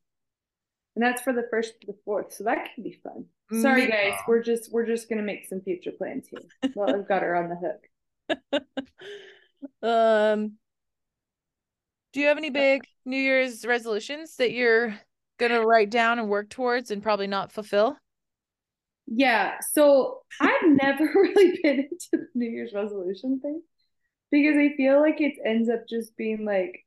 and 0.95 1.03
that's 1.03 1.23
for 1.23 1.33
the 1.33 1.47
first 1.51 1.81
to 1.81 1.87
the 1.87 1.97
fourth. 2.05 2.33
So 2.35 2.45
that 2.45 2.69
can 2.75 2.85
be 2.85 3.01
fun. 3.03 3.27
Sorry, 3.61 3.87
guys, 3.87 4.15
we're 4.27 4.43
just 4.43 4.73
we're 4.73 4.87
just 4.87 5.09
gonna 5.11 5.23
make 5.23 5.47
some 5.47 5.61
future 5.61 5.93
plans 5.93 6.27
here. 6.29 6.73
Well, 6.75 6.95
I've 6.95 7.09
got 7.09 7.23
her 7.23 7.37
on 7.37 7.51
the 7.51 7.57
hook. 7.57 8.65
um, 9.83 10.53
do 12.13 12.21
you 12.21 12.27
have 12.29 12.39
any 12.39 12.51
big 12.51 12.83
New 13.05 13.19
Year's 13.19 13.67
resolutions 13.67 14.37
that 14.37 14.53
you're 14.53 14.99
gonna 15.39 15.61
write 15.61 15.91
down 15.91 16.19
and 16.19 16.31
work 16.31 16.49
towards 16.49 16.91
and 16.91 17.03
probably 17.03 17.27
not 17.27 17.53
fulfill? 17.53 17.97
Yeah, 19.07 19.57
so 19.73 20.21
I've 20.41 20.67
never 20.67 21.05
really 21.15 21.59
been 21.63 21.81
into 21.81 22.09
the 22.13 22.29
New 22.35 22.49
Year's 22.49 22.73
resolution 22.73 23.41
thing 23.41 23.61
because 24.31 24.57
I 24.57 24.75
feel 24.77 25.01
like 25.01 25.21
it 25.21 25.35
ends 25.45 25.69
up 25.69 25.87
just 25.89 26.17
being 26.17 26.47
like 26.47 26.87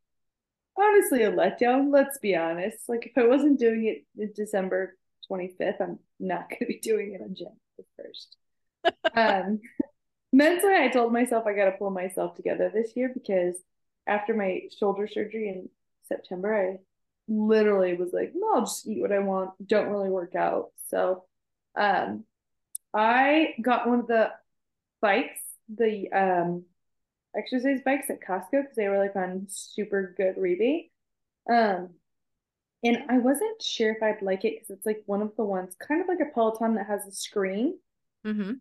honestly 0.77 1.23
a 1.23 1.31
letdown. 1.31 1.91
Let's 1.91 2.17
be 2.19 2.35
honest. 2.35 2.77
Like 2.87 3.05
if 3.05 3.17
I 3.17 3.27
wasn't 3.27 3.59
doing 3.59 3.85
it 3.85 4.05
in 4.21 4.31
December 4.35 4.97
25th, 5.31 5.81
I'm 5.81 5.99
not 6.19 6.49
going 6.49 6.59
to 6.59 6.65
be 6.65 6.79
doing 6.81 7.13
it 7.13 7.21
on 7.21 7.35
January 7.35 7.57
1st. 9.15 9.45
um, 9.45 9.59
mentally, 10.33 10.75
I 10.75 10.89
told 10.89 11.13
myself 11.13 11.45
I 11.45 11.53
got 11.53 11.65
to 11.65 11.71
pull 11.71 11.89
myself 11.89 12.35
together 12.35 12.71
this 12.73 12.91
year 12.95 13.11
because 13.13 13.55
after 14.07 14.33
my 14.33 14.61
shoulder 14.77 15.07
surgery 15.07 15.49
in 15.49 15.69
September, 16.07 16.55
I 16.55 16.77
literally 17.27 17.95
was 17.95 18.11
like, 18.13 18.33
no, 18.35 18.55
I'll 18.55 18.61
just 18.61 18.87
eat 18.87 19.01
what 19.01 19.11
I 19.11 19.19
want. 19.19 19.51
Don't 19.65 19.89
really 19.89 20.09
work 20.09 20.35
out. 20.35 20.69
So, 20.89 21.23
um, 21.75 22.23
I 22.93 23.55
got 23.61 23.87
one 23.87 23.99
of 24.01 24.07
the 24.07 24.31
bikes, 25.01 25.41
the 25.73 26.11
um 26.11 26.65
exercise 27.37 27.79
bikes 27.83 28.09
at 28.09 28.21
Costco 28.21 28.51
because 28.51 28.75
they 28.75 28.87
were 28.87 28.97
like 28.97 29.15
on 29.15 29.47
super 29.49 30.13
good 30.17 30.35
rebate. 30.37 30.91
Um, 31.49 31.89
and 32.83 33.03
I 33.09 33.17
wasn't 33.17 33.61
sure 33.61 33.91
if 33.91 34.03
I'd 34.03 34.21
like 34.21 34.45
it 34.45 34.55
because 34.55 34.69
it's 34.69 34.85
like 34.85 35.03
one 35.05 35.21
of 35.21 35.35
the 35.35 35.43
ones, 35.43 35.75
kind 35.75 36.01
of 36.01 36.07
like 36.07 36.19
a 36.19 36.31
Peloton 36.33 36.75
that 36.75 36.87
has 36.87 37.05
a 37.07 37.11
screen. 37.11 37.79
Mm-hmm. 38.25 38.53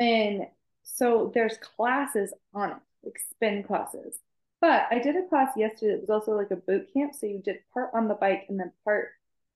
And 0.00 0.46
so 0.82 1.30
there's 1.34 1.58
classes 1.58 2.32
on 2.54 2.70
it, 2.70 2.76
like 3.04 3.18
spin 3.30 3.62
classes. 3.62 4.18
But 4.60 4.86
I 4.90 4.98
did 4.98 5.16
a 5.16 5.28
class 5.28 5.52
yesterday 5.56 5.92
that 5.92 6.00
was 6.00 6.10
also 6.10 6.32
like 6.32 6.50
a 6.50 6.56
boot 6.56 6.92
camp. 6.92 7.14
So 7.14 7.26
you 7.26 7.40
did 7.44 7.58
part 7.72 7.90
on 7.94 8.08
the 8.08 8.14
bike 8.14 8.46
and 8.48 8.58
then 8.58 8.72
part 8.84 9.10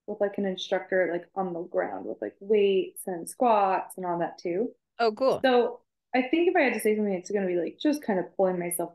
with 0.07 0.21
like 0.21 0.39
an 0.39 0.47
instructor, 0.47 1.09
like 1.13 1.27
on 1.35 1.53
the 1.53 1.63
ground 1.63 2.07
with 2.07 2.19
like 2.23 2.37
weights 2.41 3.03
and 3.07 3.29
squats 3.29 3.97
and 3.97 4.07
all 4.07 4.19
that 4.21 4.39
too. 4.39 4.71
Oh, 4.99 5.13
cool. 5.13 5.41
So 5.43 5.81
I 6.15 6.23
think 6.23 6.49
if 6.49 6.57
I 6.57 6.61
had 6.61 6.75
to 6.75 6.81
say 6.81 6.95
something, 6.97 7.15
it's 7.15 7.31
going 7.31 7.47
to 7.47 7.53
be 7.53 7.59
like 7.59 7.79
just 7.81 8.03
kind 8.03 8.19
of 8.19 8.37
pulling 8.37 8.59
myself 8.59 8.93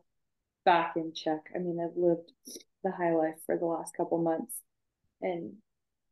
back 0.65 0.93
in 0.95 1.13
check. 1.13 1.49
I 1.56 1.60
mean, 1.60 1.80
I've 1.80 1.97
lived 1.97 2.32
the 2.84 2.91
high 2.91 3.13
life 3.15 3.36
for 3.45 3.58
the 3.58 3.65
last 3.65 3.95
couple 3.95 4.19
months, 4.19 4.53
and 5.21 5.53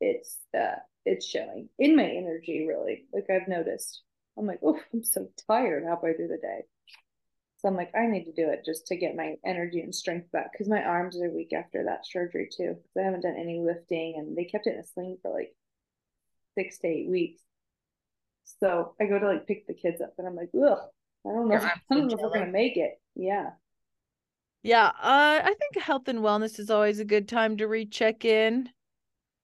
it's 0.02 0.40
uh, 0.58 0.80
it's 1.06 1.28
showing 1.28 1.70
in 1.78 1.96
my 1.96 2.06
energy. 2.06 2.66
Really, 2.68 3.06
like 3.14 3.30
I've 3.30 3.48
noticed. 3.48 4.02
I'm 4.38 4.48
like, 4.48 4.60
oh, 4.64 4.80
I'm 4.94 5.04
so 5.04 5.30
tired 5.48 5.86
halfway 5.86 6.14
through 6.14 6.28
the 6.30 6.38
day. 6.38 6.62
So 7.58 7.70
I'm 7.70 7.76
like, 7.76 7.92
I 7.96 8.08
need 8.08 8.26
to 8.26 8.34
do 8.34 8.50
it 8.50 8.66
just 8.66 8.88
to 8.88 8.98
get 8.98 9.16
my 9.16 9.36
energy 9.46 9.80
and 9.80 9.96
strength 9.96 10.32
back 10.32 10.52
because 10.52 10.68
my 10.68 10.84
arms 10.84 11.20
are 11.22 11.30
weak 11.30 11.54
after 11.54 11.86
that 11.86 12.06
surgery 12.06 12.50
too. 12.52 12.76
Because 12.76 12.98
I 13.00 13.04
haven't 13.04 13.22
done 13.22 13.38
any 13.40 13.60
lifting, 13.60 14.16
and 14.18 14.36
they 14.36 14.46
kept 14.46 14.68
it 14.68 14.74
in 14.74 14.80
a 14.80 14.84
sling 14.84 15.18
for 15.22 15.32
like 15.32 15.54
six 16.58 16.80
to 16.80 16.88
eight 16.88 17.10
weeks. 17.10 17.42
So 18.62 18.96
I 19.02 19.06
go 19.06 19.20
to 19.20 19.28
like 19.28 19.48
pick 19.48 19.68
the 19.68 19.74
kids 19.74 20.02
up 20.02 20.14
and 20.18 20.28
I'm 20.28 20.36
like, 20.36 20.50
ugh, 20.56 20.80
I 21.26 21.34
don't 21.34 21.50
know. 21.50 21.56
If, 21.56 21.64
I 21.64 21.74
don't 21.90 22.08
know 22.08 22.16
if 22.16 22.22
we're 22.22 22.30
gonna 22.30 22.52
make 22.52 22.78
it. 22.78 23.00
Yeah. 23.16 23.52
Yeah. 24.64 24.88
Uh, 24.88 25.42
I 25.44 25.56
think 25.60 25.84
health 25.84 26.08
and 26.08 26.20
wellness 26.20 26.60
is 26.60 26.70
always 26.70 27.00
a 27.00 27.06
good 27.06 27.28
time 27.28 27.58
to 27.58 27.68
recheck 27.68 28.26
in. 28.26 28.70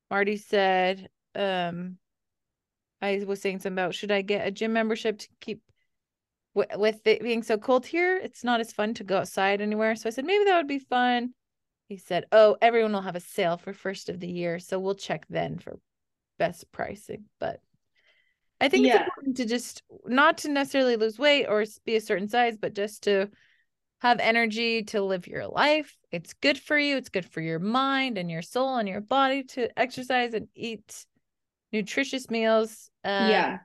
Marty 0.10 0.38
said, 0.38 1.10
um, 1.36 1.98
I 3.02 3.24
was 3.26 3.42
saying 3.42 3.60
something 3.60 3.74
about 3.74 3.96
should 3.96 4.12
I 4.12 4.22
get 4.22 4.48
a 4.48 4.52
gym 4.52 4.74
membership 4.74 5.18
to 5.20 5.28
keep 5.40 5.62
w- 6.56 6.80
with 6.80 7.06
it 7.08 7.22
being 7.22 7.44
so 7.44 7.58
cold 7.58 7.86
here? 7.86 8.18
It's 8.18 8.44
not 8.44 8.60
as 8.60 8.72
fun 8.74 8.94
to 8.96 9.04
go 9.04 9.18
outside 9.18 9.62
anywhere. 9.62 9.96
So 9.96 10.08
I 10.08 10.12
said 10.12 10.26
maybe 10.26 10.44
that 10.46 10.58
would 10.58 10.68
be 10.68 10.80
fun. 10.80 11.34
He 11.88 11.98
said, 11.98 12.26
"Oh, 12.32 12.58
everyone 12.62 12.94
will 12.94 13.02
have 13.02 13.16
a 13.16 13.20
sale 13.20 13.58
for 13.58 13.74
first 13.74 14.08
of 14.10 14.20
the 14.20 14.28
year, 14.28 14.60
so 14.60 14.80
we'll 14.80 14.96
check 14.96 15.26
then 15.30 15.58
for 15.60 15.80
best 16.38 16.72
pricing." 16.72 17.26
But 17.40 17.60
I 18.62 18.70
think 18.70 18.86
yeah. 18.86 18.94
it's 18.94 19.04
important 19.04 19.38
to 19.38 19.46
just 19.46 19.84
not 20.06 20.38
to 20.40 20.50
necessarily 20.50 20.96
lose 20.96 21.18
weight 21.18 21.48
or 21.48 21.66
be 21.84 21.96
a 21.96 22.02
certain 22.02 22.30
size, 22.30 22.58
but 22.58 22.74
just 22.74 23.04
to 23.04 23.30
have 24.02 24.20
energy 24.20 24.84
to 24.84 25.02
live 25.02 25.28
your 25.28 25.48
life. 25.48 25.98
It's 26.12 26.34
good 26.34 26.58
for 26.58 26.78
you. 26.78 26.98
It's 26.98 27.10
good 27.10 27.26
for 27.26 27.42
your 27.42 27.60
mind 27.60 28.18
and 28.18 28.30
your 28.30 28.42
soul 28.42 28.78
and 28.78 28.88
your 28.88 29.02
body 29.02 29.44
to 29.44 29.80
exercise 29.80 30.34
and 30.34 30.48
eat 30.56 31.06
nutritious 31.72 32.30
meals. 32.30 32.90
Um, 33.04 33.30
yeah. 33.30 33.58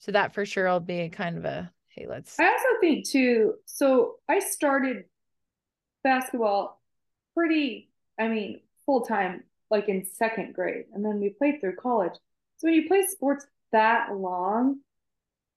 So 0.00 0.12
that 0.12 0.34
for 0.34 0.46
sure 0.46 0.66
will 0.66 0.80
be 0.80 1.10
kind 1.10 1.36
of 1.36 1.44
a 1.44 1.70
hey, 1.88 2.06
let's. 2.08 2.40
I 2.40 2.46
also 2.46 2.80
think 2.80 3.06
too. 3.06 3.54
So 3.66 4.16
I 4.28 4.38
started 4.38 5.04
basketball 6.02 6.80
pretty, 7.34 7.90
I 8.18 8.28
mean, 8.28 8.60
full 8.86 9.02
time, 9.02 9.44
like 9.70 9.88
in 9.88 10.04
second 10.04 10.54
grade, 10.54 10.86
and 10.94 11.04
then 11.04 11.20
we 11.20 11.30
played 11.30 11.60
through 11.60 11.76
college. 11.76 12.14
So 12.60 12.68
when 12.68 12.74
you 12.74 12.86
play 12.86 13.06
sports 13.08 13.46
that 13.72 14.14
long, 14.14 14.80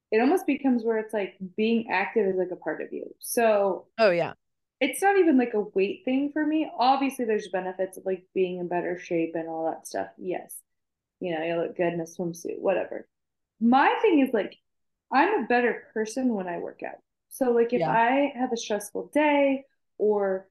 it 0.10 0.22
almost 0.22 0.48
becomes 0.48 0.86
where 0.86 1.00
it's 1.00 1.14
like 1.14 1.36
being 1.58 1.90
active 1.92 2.28
is 2.28 2.38
like 2.38 2.52
a 2.52 2.56
part 2.56 2.82
of 2.82 2.94
you. 2.94 3.14
So, 3.20 3.88
oh, 3.98 4.10
yeah. 4.10 4.34
It's 4.80 5.02
not 5.02 5.18
even 5.18 5.38
like 5.38 5.54
a 5.54 5.66
weight 5.76 6.04
thing 6.06 6.32
for 6.32 6.46
me. 6.46 6.72
Obviously, 6.80 7.26
there's 7.26 7.50
benefits 7.50 7.98
of 7.98 8.06
like 8.06 8.24
being 8.34 8.60
in 8.60 8.70
better 8.70 8.98
shape 8.98 9.34
and 9.36 9.50
all 9.50 9.70
that 9.70 9.86
stuff. 9.86 10.08
Yes. 10.18 10.56
You 11.20 11.36
know, 11.36 11.44
you 11.44 11.56
look 11.58 11.76
good 11.76 11.92
in 11.92 12.00
a 12.00 12.06
swimsuit, 12.06 12.60
whatever. 12.60 13.06
My 13.60 13.94
thing 14.02 14.20
is 14.20 14.34
like, 14.34 14.56
I'm 15.12 15.44
a 15.44 15.48
better 15.48 15.84
person 15.94 16.34
when 16.34 16.48
I 16.48 16.60
work 16.60 16.80
out. 16.88 17.00
So, 17.28 17.52
like, 17.52 17.74
if 17.74 17.82
yeah. 17.82 17.92
I 17.92 18.32
have 18.40 18.54
a 18.54 18.58
stressful 18.58 19.12
day 19.14 19.66
or 19.98 20.48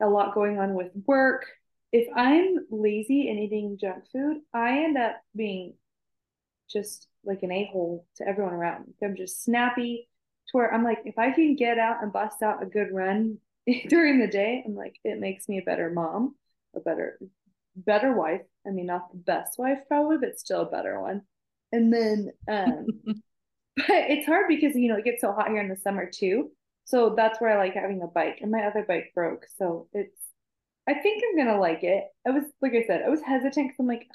a 0.00 0.06
lot 0.08 0.34
going 0.34 0.58
on 0.58 0.72
with 0.72 0.92
work, 1.06 1.44
if 1.92 2.08
I'm 2.16 2.66
lazy 2.70 3.28
and 3.28 3.38
eating 3.38 3.76
junk 3.78 4.04
food, 4.10 4.38
I 4.54 4.84
end 4.84 4.96
up 4.96 5.16
being 5.36 5.74
just 6.70 7.08
like 7.24 7.42
an 7.42 7.52
a 7.52 7.68
hole 7.72 8.06
to 8.16 8.26
everyone 8.26 8.54
around. 8.54 8.92
I'm 9.02 9.16
just 9.16 9.42
snappy 9.44 10.08
to 10.48 10.56
where 10.56 10.72
I'm 10.72 10.84
like, 10.84 11.02
if 11.04 11.18
I 11.18 11.30
can 11.30 11.56
get 11.56 11.78
out 11.78 12.02
and 12.02 12.12
bust 12.12 12.42
out 12.42 12.62
a 12.62 12.66
good 12.66 12.88
run 12.92 13.38
during 13.88 14.20
the 14.20 14.26
day, 14.26 14.62
I'm 14.66 14.74
like, 14.74 14.96
it 15.04 15.18
makes 15.18 15.48
me 15.48 15.58
a 15.58 15.62
better 15.62 15.90
mom, 15.90 16.34
a 16.76 16.80
better, 16.80 17.18
better 17.76 18.12
wife. 18.12 18.42
I 18.66 18.70
mean, 18.70 18.86
not 18.86 19.10
the 19.10 19.18
best 19.18 19.58
wife 19.58 19.78
probably, 19.88 20.18
but 20.18 20.38
still 20.38 20.62
a 20.62 20.70
better 20.70 21.00
one. 21.00 21.22
And 21.72 21.92
then 21.92 22.30
um 22.48 22.86
but 23.76 23.86
it's 23.88 24.26
hard 24.26 24.46
because 24.48 24.76
you 24.76 24.88
know 24.88 24.96
it 24.96 25.04
gets 25.04 25.20
so 25.20 25.32
hot 25.32 25.48
here 25.48 25.60
in 25.60 25.68
the 25.68 25.76
summer 25.76 26.08
too. 26.08 26.50
So 26.84 27.14
that's 27.16 27.40
where 27.40 27.50
I 27.50 27.64
like 27.64 27.74
having 27.74 28.02
a 28.02 28.06
bike. 28.06 28.38
And 28.40 28.50
my 28.50 28.64
other 28.64 28.84
bike 28.86 29.12
broke. 29.14 29.46
So 29.58 29.88
it's 29.92 30.16
I 30.88 30.94
think 30.94 31.22
I'm 31.26 31.36
gonna 31.36 31.58
like 31.58 31.82
it. 31.82 32.04
I 32.26 32.30
was 32.30 32.44
like 32.60 32.72
I 32.72 32.86
said, 32.86 33.02
I 33.04 33.08
was 33.08 33.22
hesitant 33.22 33.68
because 33.68 33.80
I'm 33.80 33.86
like 33.86 34.06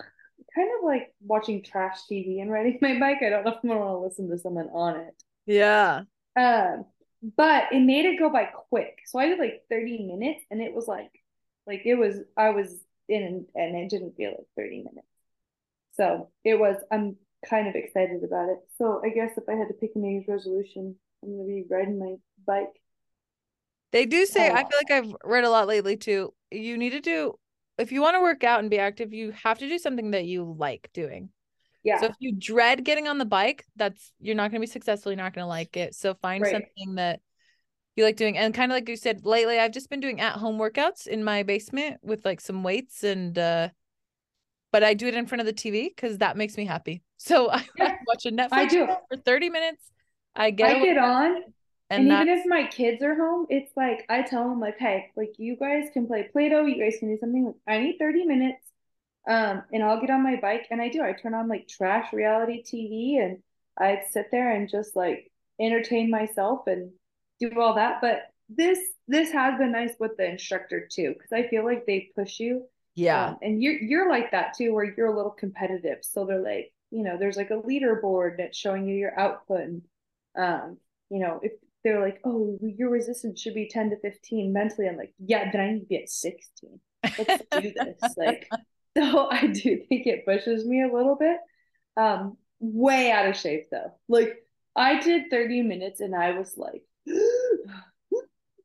kind 0.54 0.70
of 0.78 0.86
like 0.86 1.14
watching 1.22 1.64
trash 1.64 1.98
TV 2.10 2.42
and 2.42 2.52
riding 2.52 2.78
my 2.82 3.00
bike. 3.00 3.18
I 3.22 3.30
don't 3.30 3.46
know 3.46 3.52
if 3.52 3.58
I'm 3.64 3.70
gonna 3.70 3.80
want 3.80 3.92
to 3.92 4.06
listen 4.08 4.30
to 4.30 4.38
someone 4.38 4.70
on 4.74 4.98
it. 4.98 5.24
Yeah. 5.46 6.04
Um, 6.36 6.86
but 7.36 7.66
it 7.72 7.82
made 7.82 8.06
it 8.06 8.20
go 8.20 8.30
by 8.30 8.46
quick. 8.46 9.00
So 9.08 9.20
I 9.20 9.28
did 9.28 9.40
like 9.40 9.64
30 9.70 10.04
minutes 10.04 10.42
and 10.52 10.62
it 10.62 10.74
was 10.74 10.88
like 10.88 11.12
like 11.68 11.82
it 11.86 11.96
was 11.96 12.18
I 12.38 12.50
was 12.50 12.76
in 13.08 13.46
and 13.56 13.76
it 13.76 13.90
didn't 13.90 14.16
feel 14.16 14.32
like 14.32 14.48
30 14.56 14.78
minutes. 14.78 15.08
So 15.94 16.30
it 16.44 16.60
was 16.60 16.78
I'm 16.92 17.18
kind 17.48 17.68
of 17.68 17.76
excited 17.76 18.24
about 18.24 18.50
it. 18.50 18.60
So 18.78 19.02
I 19.04 19.10
guess 19.10 19.32
if 19.38 19.44
I 19.50 19.54
had 19.54 19.68
to 19.68 19.74
pick 19.74 19.92
a 19.96 20.00
New 20.00 20.12
Year's 20.12 20.28
resolution, 20.28 20.96
I'm 21.24 21.38
gonna 21.38 21.48
be 21.48 21.66
riding 21.70 22.00
my 22.00 22.16
bike. 22.46 22.74
They 23.92 24.06
do 24.06 24.26
say. 24.26 24.50
I 24.50 24.60
feel 24.60 24.78
like 24.78 24.92
I've 24.92 25.16
read 25.24 25.44
a 25.44 25.50
lot 25.50 25.68
lately 25.68 25.98
too. 25.98 26.34
You 26.52 26.78
need 26.78 26.92
to 26.92 27.02
do 27.02 27.34
if 27.80 27.92
you 27.92 28.02
want 28.02 28.16
to 28.16 28.22
work 28.22 28.44
out 28.44 28.60
and 28.60 28.70
be 28.70 28.80
active, 28.80 29.14
you 29.14 29.32
have 29.32 29.60
to 29.60 29.70
do 29.70 29.78
something 29.78 30.12
that 30.12 30.26
you 30.26 30.56
like 30.58 30.90
doing. 30.94 31.30
Yeah. 31.84 32.00
So 32.00 32.08
if 32.08 32.16
you 32.20 32.34
dread 32.36 32.84
getting 32.84 33.08
on 33.08 33.18
the 33.18 33.26
bike, 33.26 33.66
that's 33.76 34.12
you're 34.20 34.36
not 34.36 34.52
going 34.52 34.62
to 34.62 34.68
be 34.68 34.72
successful. 34.72 35.12
You're 35.12 35.18
not 35.18 35.34
going 35.34 35.44
to 35.44 35.50
like 35.50 35.78
it. 35.78 35.96
So 35.96 36.14
find 36.14 36.44
right. 36.44 36.52
something 36.52 36.96
that 36.96 37.22
you 37.96 38.04
like 38.04 38.18
doing. 38.18 38.38
And 38.38 38.54
kind 38.54 38.72
of 38.72 38.76
like 38.76 38.90
you 38.90 38.98
said, 38.98 39.26
lately 39.26 39.60
I've 39.60 39.72
just 39.72 39.90
been 39.90 40.00
doing 40.00 40.20
at 40.20 40.34
home 40.34 40.60
workouts 40.60 41.08
in 41.08 41.24
my 41.24 41.44
basement 41.44 41.98
with 42.02 42.26
like 42.26 42.42
some 42.42 42.64
weights 42.64 43.04
and 43.04 43.38
uh 43.38 43.70
but 44.72 44.84
I 44.84 44.94
do 44.94 45.08
it 45.08 45.16
in 45.16 45.26
front 45.26 45.40
of 45.40 45.48
the 45.48 45.54
TV 45.54 45.90
because 45.90 46.20
that 46.20 46.38
makes 46.38 46.56
me 46.56 46.66
happy. 46.66 47.02
So 47.18 47.50
I 47.52 47.66
watch 48.06 48.26
a 48.26 48.32
Netflix 48.32 48.50
I 48.52 48.66
do. 48.66 48.88
for 49.10 49.18
30 49.18 49.50
minutes. 49.50 49.92
I 50.36 50.52
get 50.52 50.76
I 50.76 50.80
get 50.80 50.98
on 50.98 51.44
and, 51.90 52.12
and 52.12 52.22
even 52.22 52.38
if 52.38 52.46
my 52.46 52.68
kids 52.68 53.02
are 53.04 53.16
home, 53.16 53.48
it's 53.50 53.72
like 53.76 54.06
I 54.10 54.22
tell 54.22 54.48
them 54.48 54.60
like, 54.60 54.78
hey, 54.78 55.12
like 55.16 55.34
you 55.38 55.56
guys 55.56 55.90
can 55.92 56.08
play 56.08 56.30
Play-Doh, 56.32 56.66
you 56.66 56.82
guys 56.82 56.98
can 57.00 57.10
do 57.10 57.18
something. 57.20 57.54
I 57.68 57.80
need 57.80 57.98
30 57.98 58.26
minutes. 58.26 58.64
Um, 59.28 59.64
and 59.74 59.84
I'll 59.84 60.00
get 60.00 60.10
on 60.10 60.24
my 60.24 60.38
bike 60.38 60.68
and 60.72 60.82
I 60.82 60.90
do. 60.90 61.02
I 61.02 61.14
turn 61.14 61.34
on 61.34 61.48
like 61.48 61.68
trash 61.68 62.14
reality 62.14 62.64
TV 62.64 63.24
and 63.24 63.40
I 63.78 64.02
sit 64.10 64.28
there 64.32 64.52
and 64.52 64.70
just 64.70 64.96
like 64.96 65.32
entertain 65.60 66.10
myself 66.10 66.68
and 66.68 66.92
do 67.40 67.52
all 67.60 67.76
that. 67.76 68.02
But 68.02 68.32
this 68.50 68.80
this 69.08 69.32
has 69.32 69.58
been 69.58 69.72
nice 69.72 69.94
with 70.00 70.18
the 70.18 70.30
instructor 70.30 70.88
too, 70.92 71.14
because 71.14 71.32
I 71.32 71.48
feel 71.48 71.66
like 71.66 71.86
they 71.86 72.12
push 72.16 72.40
you. 72.40 72.66
Yeah. 72.96 73.30
Um, 73.30 73.38
and 73.42 73.64
you're 73.64 73.82
you're 73.82 74.10
like 74.10 74.32
that 74.32 74.56
too, 74.56 74.74
where 74.74 74.86
you're 74.86 75.12
a 75.12 75.16
little 75.16 75.32
competitive. 75.32 76.00
So 76.02 76.26
they're 76.26 76.42
like, 76.42 76.72
you 76.92 77.04
know, 77.04 77.18
there's 77.18 77.38
like 77.38 77.52
a 77.52 77.62
leaderboard 77.62 78.38
that's 78.38 78.58
showing 78.58 78.88
you 78.88 78.96
your 78.96 79.20
output 79.20 79.62
and 79.62 79.82
um, 80.38 80.78
you 81.10 81.20
know, 81.20 81.40
if 81.42 81.54
they're 81.84 82.02
like, 82.02 82.20
oh, 82.26 82.58
your 82.62 82.90
resistance 82.90 83.42
should 83.42 83.54
be 83.54 83.70
10 83.70 83.92
to 83.92 84.00
15 84.00 84.52
mentally. 84.52 84.88
I'm 84.88 84.98
like, 84.98 85.14
yeah, 85.18 85.50
then 85.52 85.62
I 85.62 85.72
need 85.72 85.80
to 85.82 85.86
be 85.86 85.98
at 85.98 86.10
16. 86.10 86.80
Let's 87.04 87.44
do 87.52 87.74
this. 87.76 88.16
Like, 88.18 88.50
so 88.98 89.28
I 89.32 89.48
do 89.48 89.82
think 89.88 90.08
it 90.08 90.26
pushes 90.26 90.66
me 90.66 90.84
a 90.84 90.94
little 90.94 91.16
bit. 91.16 91.38
Um, 91.98 92.38
way 92.60 93.12
out 93.12 93.28
of 93.28 93.38
shape 93.38 93.68
though. 93.72 93.94
Like, 94.08 94.36
I 94.76 95.00
did 95.00 95.30
30 95.30 95.64
minutes 95.64 96.00
and 96.02 96.16
I 96.16 96.38
was 96.38 96.56
like, 96.58 96.84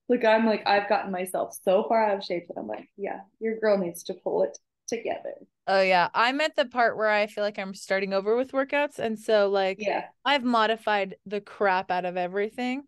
like, 0.09 0.25
I'm 0.25 0.47
like, 0.47 0.67
I've 0.67 0.89
gotten 0.89 1.13
myself 1.13 1.57
so 1.65 1.85
far 1.89 2.05
out 2.05 2.19
of 2.19 2.25
shape 2.25 2.49
that 2.49 2.59
I'm 2.59 2.67
like, 2.67 2.89
yeah, 2.97 3.21
your 3.41 3.59
girl 3.59 3.79
needs 3.79 4.03
to 4.05 4.15
pull 4.15 4.43
it 4.43 4.59
together. 4.89 5.35
Oh 5.67 5.81
yeah, 5.81 6.09
I'm 6.13 6.41
at 6.43 6.57
the 6.57 6.67
part 6.67 6.97
where 6.97 7.09
I 7.09 7.27
feel 7.27 7.43
like 7.43 7.59
I'm 7.59 7.75
starting 7.75 8.13
over 8.13 8.37
with 8.37 8.53
workouts 8.53 8.99
and 8.99 9.19
so 9.19 9.49
like 9.49 9.79
yeah. 9.81 10.07
I've 10.25 10.45
modified 10.45 11.17
the 11.25 11.41
crap 11.41 11.91
out 11.91 12.05
of 12.05 12.19
everything 12.19 12.83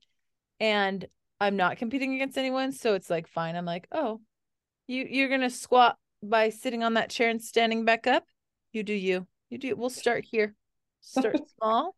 and 0.61 1.07
I'm 1.40 1.57
not 1.57 1.78
competing 1.78 2.14
against 2.14 2.38
anyone, 2.38 2.72
so 2.72 2.94
it's 2.94 3.11
like 3.11 3.28
fine. 3.28 3.57
I'm 3.57 3.66
like, 3.66 3.86
"Oh, 3.92 4.20
you 4.86 5.07
you're 5.09 5.28
to 5.40 5.50
squat 5.50 5.96
by 6.22 6.50
sitting 6.50 6.82
on 6.82 6.94
that 6.94 7.11
chair 7.11 7.28
and 7.28 7.42
standing 7.42 7.84
back 7.84 8.07
up? 8.07 8.24
You 8.72 8.82
do 8.82 8.92
you. 8.92 9.26
You 9.50 9.59
do. 9.59 9.76
We'll 9.76 9.90
start 9.90 10.24
here. 10.24 10.54
Start 11.00 11.38
small. 11.59 11.94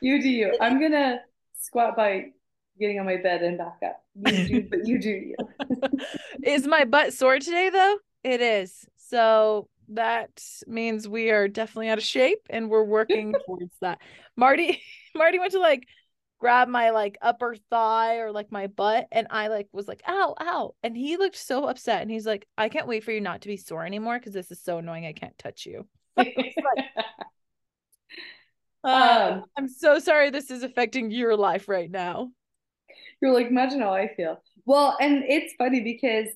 You 0.00 0.20
do 0.20 0.28
you. 0.28 0.56
I'm 0.60 0.80
to 0.92 1.20
squat 1.58 1.96
by 1.96 2.26
getting 2.78 2.98
on 2.98 3.06
my 3.06 3.16
bed 3.16 3.42
and 3.42 3.58
back 3.58 3.78
up. 3.84 4.02
You 4.14 4.46
do, 4.46 4.68
but 4.70 4.86
you 4.86 4.98
do 4.98 5.10
you. 5.10 5.36
is 6.42 6.66
my 6.66 6.84
butt 6.84 7.12
sore 7.12 7.38
today 7.38 7.70
though? 7.70 7.98
It 8.24 8.40
is. 8.40 8.86
So 8.96 9.68
that 9.88 10.42
means 10.66 11.08
we 11.08 11.30
are 11.30 11.48
definitely 11.48 11.88
out 11.88 11.98
of 11.98 12.04
shape 12.04 12.40
and 12.48 12.70
we're 12.70 12.84
working 12.84 13.34
towards 13.46 13.74
that. 13.80 13.98
Marty 14.36 14.82
Marty 15.14 15.38
went 15.38 15.52
to 15.52 15.60
like 15.60 15.86
grab 16.40 16.68
my 16.68 16.90
like 16.90 17.18
upper 17.20 17.54
thigh 17.70 18.16
or 18.16 18.32
like 18.32 18.50
my 18.50 18.66
butt 18.66 19.06
and 19.12 19.26
I 19.30 19.48
like 19.48 19.68
was 19.72 19.86
like 19.86 20.02
ow 20.08 20.34
ow 20.40 20.74
and 20.82 20.96
he 20.96 21.18
looked 21.18 21.36
so 21.36 21.66
upset 21.66 22.00
and 22.02 22.10
he's 22.10 22.26
like 22.26 22.46
I 22.56 22.68
can't 22.68 22.88
wait 22.88 23.04
for 23.04 23.12
you 23.12 23.20
not 23.20 23.42
to 23.42 23.48
be 23.48 23.58
sore 23.58 23.84
anymore 23.84 24.18
because 24.18 24.32
this 24.32 24.50
is 24.50 24.60
so 24.60 24.78
annoying 24.78 25.04
I 25.06 25.12
can't 25.12 25.36
touch 25.38 25.66
you. 25.66 25.86
like, 26.16 26.34
uh, 28.82 28.88
um, 28.88 29.44
I'm 29.56 29.68
so 29.68 29.98
sorry 29.98 30.30
this 30.30 30.50
is 30.50 30.62
affecting 30.62 31.10
your 31.10 31.36
life 31.36 31.68
right 31.68 31.90
now. 31.90 32.30
You're 33.20 33.34
like 33.34 33.48
imagine 33.48 33.80
how 33.80 33.92
I 33.92 34.14
feel. 34.14 34.42
Well, 34.64 34.96
and 35.00 35.24
it's 35.24 35.54
funny 35.58 35.82
because 35.82 36.28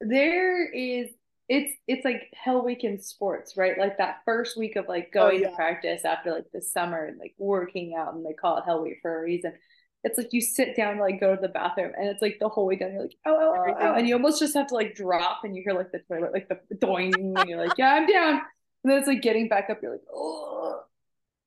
there 0.00 0.70
is 0.70 1.08
it's 1.48 1.72
it's 1.86 2.04
like 2.04 2.32
hell 2.34 2.64
week 2.64 2.84
in 2.84 3.00
sports, 3.00 3.56
right? 3.56 3.78
Like 3.78 3.98
that 3.98 4.20
first 4.24 4.56
week 4.56 4.76
of 4.76 4.88
like 4.88 5.12
oh, 5.14 5.20
going 5.20 5.38
oh, 5.38 5.40
yeah. 5.42 5.50
to 5.50 5.56
practice 5.56 6.04
after 6.04 6.30
like 6.30 6.50
the 6.52 6.62
summer 6.62 7.04
and 7.04 7.18
like 7.18 7.34
working 7.38 7.94
out 7.96 8.14
and 8.14 8.24
they 8.24 8.32
call 8.32 8.58
it 8.58 8.64
hell 8.64 8.82
week 8.82 8.98
for 9.02 9.18
a 9.18 9.22
reason. 9.22 9.52
It's 10.04 10.18
like 10.18 10.32
you 10.32 10.40
sit 10.40 10.76
down 10.76 10.96
to 10.96 11.02
like 11.02 11.20
go 11.20 11.34
to 11.34 11.40
the 11.40 11.48
bathroom 11.48 11.92
and 11.96 12.08
it's 12.08 12.22
like 12.22 12.38
the 12.40 12.48
whole 12.48 12.66
way 12.66 12.74
down 12.74 12.92
you're 12.92 13.02
like 13.02 13.16
oh 13.24 13.36
oh, 13.38 13.66
oh, 13.68 13.74
oh 13.78 13.94
and 13.94 14.08
you 14.08 14.14
almost 14.14 14.40
just 14.40 14.54
have 14.54 14.66
to 14.68 14.74
like 14.74 14.96
drop 14.96 15.44
and 15.44 15.54
you 15.54 15.62
hear 15.62 15.74
like 15.74 15.92
the 15.92 16.00
toilet 16.00 16.32
like 16.32 16.48
the 16.48 16.58
doing 16.74 17.14
and 17.14 17.48
you're 17.48 17.64
like 17.64 17.78
yeah 17.78 17.94
I'm 17.94 18.06
down 18.06 18.40
and 18.82 18.90
then 18.90 18.98
it's 18.98 19.06
like 19.06 19.22
getting 19.22 19.48
back 19.48 19.70
up 19.70 19.78
you're 19.80 19.92
like 19.92 20.02
oh 20.12 20.80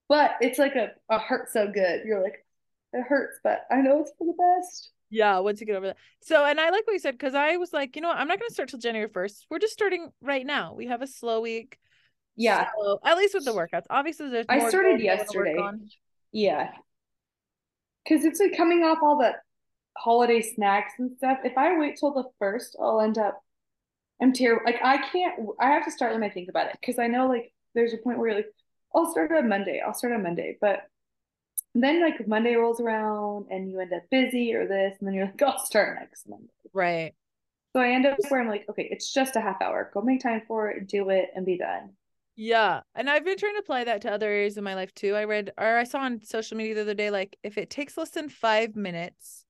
but 0.08 0.36
it's 0.40 0.58
like 0.58 0.76
a, 0.76 0.92
a 1.10 1.20
hurt 1.20 1.52
so 1.52 1.68
good 1.70 2.06
you're 2.06 2.24
like 2.24 2.46
it 2.94 3.04
hurts 3.06 3.40
but 3.44 3.66
I 3.70 3.82
know 3.82 4.00
it's 4.00 4.14
for 4.18 4.26
the 4.26 4.62
best 4.62 4.90
yeah 5.10 5.40
once 5.40 5.60
you 5.60 5.68
get 5.68 5.76
over 5.76 5.88
that. 5.88 5.98
So 6.22 6.44
and 6.46 6.60
i 6.60 6.70
like 6.70 6.86
what 6.86 6.94
you 6.94 7.00
said 7.00 7.18
because 7.18 7.36
i 7.36 7.58
was 7.58 7.72
like 7.74 7.96
you 7.96 8.02
know 8.02 8.10
what? 8.10 8.18
i'm 8.18 8.28
not 8.28 8.40
going 8.40 8.50
to 8.50 8.54
start 8.54 8.70
till 8.70 8.80
january 8.80 9.10
1st 9.10 9.46
we're 9.50 9.60
just 9.60 9.74
starting 9.74 10.10
right 10.22 10.46
now. 10.46 10.74
We 10.74 10.88
have 10.88 11.02
a 11.02 11.08
slow 11.08 11.42
week. 11.42 11.78
Yeah. 12.36 12.68
So, 12.78 13.00
at 13.06 13.18
least 13.18 13.34
with 13.34 13.46
the 13.46 13.54
workouts. 13.54 13.86
Obviously 13.90 14.30
there's 14.30 14.46
i 14.50 14.68
started 14.70 15.00
yesterday. 15.00 15.56
yeah. 16.32 16.72
Because 18.04 18.26
it's 18.26 18.40
like 18.40 18.56
coming 18.58 18.84
off 18.84 19.00
all 19.02 19.18
the 19.18 19.34
holiday 19.98 20.42
snacks 20.42 20.94
and 21.00 21.12
stuff 21.18 21.38
if 21.44 21.58
i 21.58 21.78
wait 21.78 21.98
till 21.98 22.14
the 22.14 22.26
first 22.38 22.76
i'll 22.82 23.00
end 23.00 23.18
up 23.18 23.42
i'm 24.22 24.34
terrible 24.34 24.62
like 24.66 24.80
i 24.84 24.98
can't 24.98 25.36
i 25.60 25.68
have 25.68 25.86
to 25.86 25.92
start 25.92 26.14
when 26.14 26.24
i 26.24 26.30
think 26.30 26.50
about 26.50 26.68
it 26.68 26.78
because 26.80 27.00
i 27.00 27.08
know 27.08 27.28
like 27.28 27.52
there's 27.74 27.94
a 27.94 27.98
point 27.98 28.18
where 28.18 28.28
you're 28.30 28.38
like 28.38 28.52
i'll 28.94 29.10
start 29.10 29.32
on 29.32 29.48
monday 29.48 29.82
i'll 29.86 29.94
start 29.94 30.14
on 30.14 30.22
monday 30.22 30.58
but 30.60 30.82
then 31.84 32.02
like 32.02 32.28
Monday 32.28 32.56
rolls 32.56 32.80
around 32.80 33.48
and 33.50 33.70
you 33.70 33.80
end 33.80 33.94
up 33.94 34.04
busy 34.10 34.54
or 34.54 34.68
this, 34.68 34.96
and 35.00 35.08
then 35.08 35.14
you're 35.14 35.26
like, 35.26 35.42
I'll 35.42 35.64
start 35.66 35.98
next 36.00 36.28
Monday. 36.28 36.48
Right. 36.74 37.14
So 37.74 37.82
I 37.82 37.90
end 37.90 38.06
up 38.06 38.18
where 38.30 38.40
I'm 38.40 38.48
like, 38.48 38.66
okay, 38.70 38.88
it's 38.90 39.12
just 39.12 39.36
a 39.36 39.42
half 39.42 39.62
hour. 39.62 39.92
Go 39.94 40.02
make 40.02 40.22
time 40.22 40.42
for 40.48 40.70
it, 40.70 40.88
do 40.88 41.10
it, 41.10 41.30
and 41.36 41.46
be 41.46 41.58
done. 41.58 41.90
Yeah. 42.38 42.82
And 42.96 43.10
I've 43.10 43.26
been 43.26 43.38
trying 43.38 43.56
to 43.56 43.60
apply 43.60 43.86
that 43.86 44.02
to 44.02 44.12
other 44.12 44.28
areas 44.28 44.58
of 44.58 44.64
my 44.64 44.76
life 44.76 44.94
too. 44.94 45.16
I 45.16 45.26
read 45.26 45.52
or 45.58 45.78
I 45.78 45.84
saw 45.84 46.00
on 46.00 46.24
social 46.24 46.58
media 46.58 46.76
the 46.76 46.82
other 46.82 46.94
day, 46.94 47.10
like 47.10 47.38
if 47.44 47.58
it 47.58 47.70
takes 47.70 47.98
less 47.98 48.10
than 48.12 48.30
five 48.30 48.76
minutes, 48.76 49.46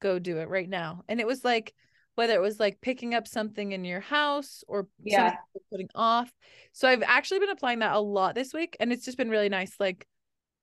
go 0.00 0.18
do 0.18 0.38
it 0.38 0.48
right 0.48 0.68
now. 0.68 1.02
And 1.08 1.20
it 1.20 1.26
was 1.26 1.44
like 1.44 1.74
whether 2.16 2.34
it 2.34 2.40
was 2.40 2.60
like 2.60 2.80
picking 2.80 3.14
up 3.14 3.26
something 3.26 3.72
in 3.72 3.84
your 3.84 4.00
house 4.00 4.62
or 4.68 4.88
yeah. 5.02 5.34
putting 5.70 5.88
off. 5.94 6.32
So 6.72 6.86
I've 6.86 7.02
actually 7.02 7.40
been 7.40 7.50
applying 7.50 7.80
that 7.80 7.94
a 7.94 8.00
lot 8.00 8.36
this 8.36 8.54
week 8.54 8.76
and 8.78 8.92
it's 8.92 9.04
just 9.04 9.18
been 9.18 9.30
really 9.30 9.48
nice. 9.48 9.74
Like 9.80 10.06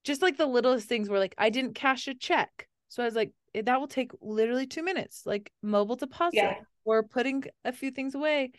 just 0.04 0.22
like 0.22 0.38
the 0.38 0.46
littlest 0.46 0.88
things 0.88 1.10
were 1.10 1.20
like 1.20 1.36
I 1.38 1.50
didn't 1.50 1.76
cash 1.76 2.08
a 2.08 2.14
check. 2.14 2.68
So 2.90 3.04
I 3.04 3.06
was 3.06 3.16
like, 3.16 3.32
eh, 3.54 3.62
that 3.64 3.80
will 3.80 3.88
take 3.88 4.12
literally 4.22 4.68
two 4.68 4.84
minutes, 4.84 5.24
like 5.26 5.52
mobile 5.62 5.96
deposit 5.96 6.36
yeah. 6.36 6.56
or 6.84 7.04
putting 7.04 7.44
a 7.64 7.72
few 7.72 7.92
things 7.92 8.16
away. 8.16 8.52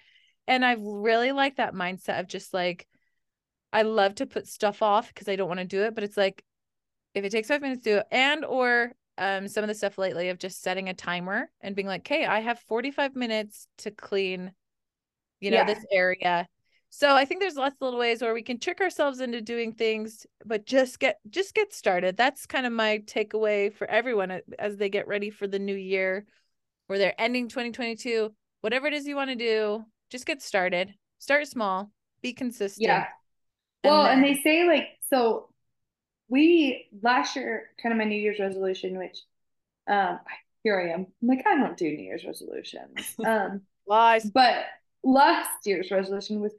And 0.47 0.65
I 0.65 0.77
really 0.79 1.33
like 1.33 1.57
that 1.57 1.75
mindset 1.75 2.21
of 2.21 2.29
just 2.29 2.55
like, 2.55 2.87
I 3.73 3.83
love 3.83 4.17
to 4.17 4.27
put 4.27 4.47
stuff 4.47 4.83
off 4.83 5.09
because 5.09 5.29
I 5.29 5.37
don't 5.37 5.49
want 5.49 5.61
to 5.61 5.67
do 5.67 5.83
it, 5.83 5.95
but 5.95 6.05
it's 6.05 6.17
like, 6.17 6.45
if 7.15 7.25
it 7.25 7.31
takes 7.31 7.49
five 7.49 7.63
minutes, 7.63 7.83
do 7.83 7.99
it. 7.99 8.07
And 8.11 8.45
or 8.45 8.93
um 9.19 9.47
some 9.47 9.63
of 9.63 9.69
the 9.69 9.75
stuff 9.75 9.99
lately 9.99 10.31
of 10.31 10.39
just 10.39 10.63
setting 10.63 10.89
a 10.89 10.95
timer 10.95 11.51
and 11.61 11.77
being 11.77 11.89
like, 11.89 12.01
okay, 12.01 12.25
I 12.25 12.41
have 12.41 12.59
45 12.61 13.15
minutes 13.15 13.67
to 13.79 13.91
clean, 13.91 14.53
you 15.41 15.51
know, 15.51 15.59
yeah. 15.59 15.65
this 15.65 15.85
area 15.93 16.47
so 16.95 17.17
I 17.17 17.25
think 17.25 17.41
there's 17.41 17.57
lots 17.57 17.75
of 17.75 17.81
little 17.81 17.99
ways 17.99 18.21
where 18.21 18.35
we 18.35 18.43
can 18.43 18.59
trick 18.59 18.83
ourselves 18.83 19.21
into 19.21 19.41
doing 19.41 19.73
things, 19.73 20.27
but 20.45 20.67
just 20.67 21.01
get 21.01 21.21
just 21.31 21.55
get 21.55 21.73
started. 21.73 22.19
That's 22.19 22.45
kind 22.45 22.67
of 22.67 22.73
my 22.75 22.99
takeaway 23.07 23.73
for 23.73 23.89
everyone 23.89 24.43
as 24.59 24.77
they 24.77 24.91
get 24.91 25.09
ready 25.09 25.31
for 25.31 25.47
the 25.47 25.59
new 25.59 25.75
year 25.75 26.27
or 26.91 26.99
they're 26.99 27.19
ending 27.19 27.49
2022. 27.49 28.31
Whatever 28.61 28.89
it 28.89 28.93
is 28.93 29.07
you 29.07 29.17
want 29.17 29.31
to 29.31 29.37
do, 29.37 29.87
just 30.11 30.27
get 30.27 30.43
started. 30.43 30.93
Start 31.19 31.49
small, 31.49 31.91
be 32.21 32.35
consistent. 32.35 32.87
Yeah. 32.87 33.07
Well, 33.83 34.05
and, 34.05 34.23
then... 34.23 34.29
and 34.29 34.37
they 34.37 34.43
say 34.43 34.67
like 34.67 34.89
so 35.09 35.49
we 36.29 36.89
last 37.01 37.37
year, 37.37 37.71
kind 37.83 37.95
of 37.95 37.99
my 37.99 38.05
New 38.05 38.21
Year's 38.21 38.39
resolution, 38.39 38.99
which 38.99 39.19
um 39.89 40.19
here 40.63 40.79
I 40.79 40.93
am. 40.93 41.07
I'm 41.23 41.29
like, 41.29 41.47
I 41.47 41.57
don't 41.57 41.79
do 41.79 41.87
New 41.87 42.05
Year's 42.05 42.27
resolutions. 42.27 43.17
Um 43.25 43.63
Lies. 43.87 44.31
but 44.31 44.67
last 45.03 45.67
year's 45.67 45.91
resolution 45.91 46.41
was 46.41 46.53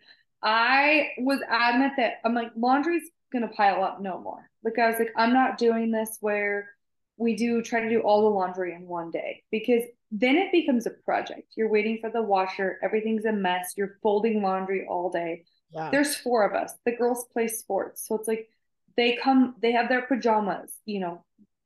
I 0.43 1.11
was 1.19 1.39
adamant 1.49 1.93
that 1.97 2.15
I'm 2.25 2.33
like, 2.33 2.51
laundry's 2.57 3.09
gonna 3.31 3.47
pile 3.47 3.83
up 3.83 4.01
no 4.01 4.19
more. 4.19 4.49
Like 4.63 4.77
I 4.77 4.87
was 4.89 4.99
like, 4.99 5.13
I'm 5.17 5.33
not 5.33 5.57
doing 5.57 5.91
this 5.91 6.17
where 6.21 6.69
we 7.17 7.35
do 7.35 7.61
try 7.61 7.79
to 7.81 7.89
do 7.89 8.01
all 8.01 8.21
the 8.21 8.29
laundry 8.29 8.73
in 8.73 8.87
one 8.87 9.11
day 9.11 9.43
because 9.51 9.83
then 10.11 10.35
it 10.35 10.51
becomes 10.51 10.85
a 10.85 10.91
project. 10.91 11.53
You're 11.55 11.69
waiting 11.69 11.97
for 11.99 12.09
the 12.09 12.21
washer, 12.21 12.79
everything's 12.83 13.25
a 13.25 13.31
mess, 13.31 13.73
you're 13.75 13.97
folding 14.03 14.41
laundry 14.41 14.85
all 14.87 15.09
day. 15.09 15.45
Yeah. 15.71 15.89
There's 15.89 16.15
four 16.15 16.47
of 16.47 16.53
us. 16.53 16.73
The 16.85 16.95
girls 16.95 17.25
play 17.33 17.47
sports. 17.47 18.07
So 18.07 18.15
it's 18.15 18.27
like 18.27 18.47
they 18.95 19.15
come, 19.15 19.55
they 19.61 19.71
have 19.71 19.89
their 19.89 20.03
pajamas, 20.03 20.71
you 20.85 20.99
know, 20.99 21.23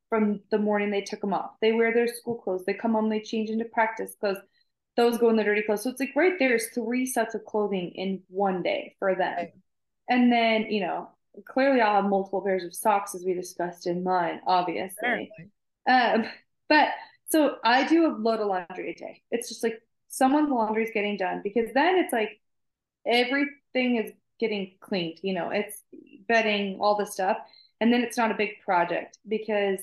from 0.09 0.39
the 0.51 0.57
morning 0.57 0.91
they 0.91 1.01
took 1.01 1.19
them 1.19 1.33
off. 1.33 1.51
They 1.61 1.73
wear 1.73 1.93
their 1.93 2.07
school 2.07 2.35
clothes. 2.35 2.63
They 2.65 2.73
come 2.73 2.93
home, 2.93 3.09
they 3.09 3.19
change 3.19 3.49
into 3.49 3.65
practice 3.65 4.15
clothes. 4.19 4.37
Those 4.97 5.17
go 5.17 5.29
in 5.29 5.35
the 5.35 5.43
dirty 5.43 5.61
clothes. 5.61 5.83
So 5.83 5.91
it's 5.91 5.99
like 5.99 6.15
right 6.15 6.33
there's 6.37 6.67
three 6.69 7.05
sets 7.05 7.35
of 7.35 7.45
clothing 7.45 7.91
in 7.91 8.21
one 8.27 8.63
day 8.63 8.95
for 8.99 9.15
them. 9.15 9.35
Right. 9.37 9.53
And 10.09 10.31
then, 10.31 10.63
you 10.71 10.81
know, 10.81 11.09
clearly 11.45 11.81
I'll 11.81 12.01
have 12.01 12.09
multiple 12.09 12.41
pairs 12.41 12.63
of 12.63 12.75
socks 12.75 13.13
as 13.13 13.23
we 13.23 13.33
discussed 13.33 13.87
in 13.87 14.03
mine, 14.03 14.41
obviously. 14.47 15.29
Um, 15.87 16.25
but 16.67 16.89
so 17.29 17.57
I 17.63 17.85
do 17.87 18.07
a 18.07 18.15
load 18.15 18.39
of 18.39 18.47
laundry 18.47 18.91
a 18.91 18.95
day. 18.95 19.21
It's 19.31 19.49
just 19.49 19.63
like 19.63 19.81
someone's 20.07 20.49
laundry 20.49 20.83
is 20.83 20.91
getting 20.93 21.17
done 21.17 21.41
because 21.43 21.69
then 21.73 21.97
it's 21.97 22.13
like 22.13 22.39
everything 23.05 23.97
is 23.97 24.11
getting 24.39 24.75
cleaned, 24.79 25.19
you 25.21 25.33
know, 25.33 25.49
it's 25.49 25.83
bedding, 26.27 26.77
all 26.79 26.95
the 26.95 27.05
stuff. 27.05 27.37
And 27.79 27.93
then 27.93 28.01
it's 28.01 28.17
not 28.17 28.31
a 28.31 28.35
big 28.35 28.61
project 28.63 29.17
because 29.27 29.79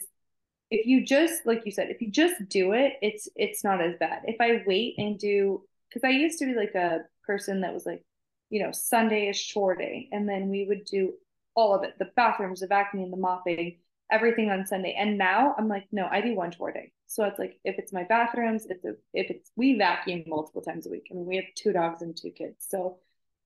if 0.71 0.87
you 0.87 1.05
just 1.05 1.47
like 1.47 1.63
you 1.65 1.73
said, 1.73 1.91
if 1.91 2.01
you 2.01 2.11
just 2.11 2.49
do 2.49 2.73
it, 2.73 2.95
it's 3.03 3.29
it's 3.37 3.65
not 3.65 3.81
as 3.81 3.95
bad. 3.99 4.23
If 4.25 4.41
I 4.41 4.63
wait 4.67 4.95
and 4.99 5.19
do 5.19 5.63
because 5.89 6.07
I 6.07 6.11
used 6.11 6.39
to 6.41 6.47
be 6.47 6.55
like 6.55 6.75
a 6.75 7.01
person 7.27 7.61
that 7.61 7.75
was 7.75 7.87
like, 7.87 8.05
you 8.51 8.63
know, 8.63 8.73
Sunday 8.73 9.29
is 9.29 9.41
chore 9.41 9.77
day, 9.77 10.09
and 10.13 10.29
then 10.29 10.49
we 10.49 10.67
would 10.67 10.85
do 10.85 11.15
all 11.55 11.75
of 11.75 11.85
it, 11.85 11.95
the 11.99 12.11
bathrooms, 12.17 12.61
the 12.61 12.67
vacuuming, 12.67 13.11
the 13.11 13.17
mopping, 13.17 13.79
everything 14.11 14.51
on 14.51 14.67
Sunday. 14.67 14.95
And 14.99 15.17
now 15.17 15.55
I'm 15.57 15.69
like, 15.69 15.87
no, 15.93 16.09
I 16.11 16.21
do 16.21 16.35
one 16.35 16.51
chore 16.51 16.73
day. 16.73 16.93
So 17.07 17.25
it's 17.25 17.39
like 17.39 17.59
if 17.65 17.79
it's 17.79 17.93
my 17.93 18.05
bathrooms, 18.05 18.67
if 18.67 18.79
it's 18.83 19.03
if 19.13 19.31
it's 19.31 19.51
we 19.57 19.79
vacuum 19.79 20.25
multiple 20.27 20.63
times 20.63 20.87
a 20.87 20.91
week. 20.91 21.09
I 21.11 21.15
mean, 21.15 21.27
we 21.27 21.37
have 21.37 21.45
two 21.55 21.73
dogs 21.73 22.03
and 22.03 22.17
two 22.17 22.31
kids, 22.31 22.67
so 22.69 22.99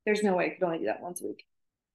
there's 0.07 0.23
no 0.23 0.37
way 0.37 0.47
I 0.47 0.51
could 0.51 0.65
only 0.65 0.79
do 0.79 0.87
that 0.87 1.03
once 1.03 1.21
a 1.21 1.27
week. 1.27 1.45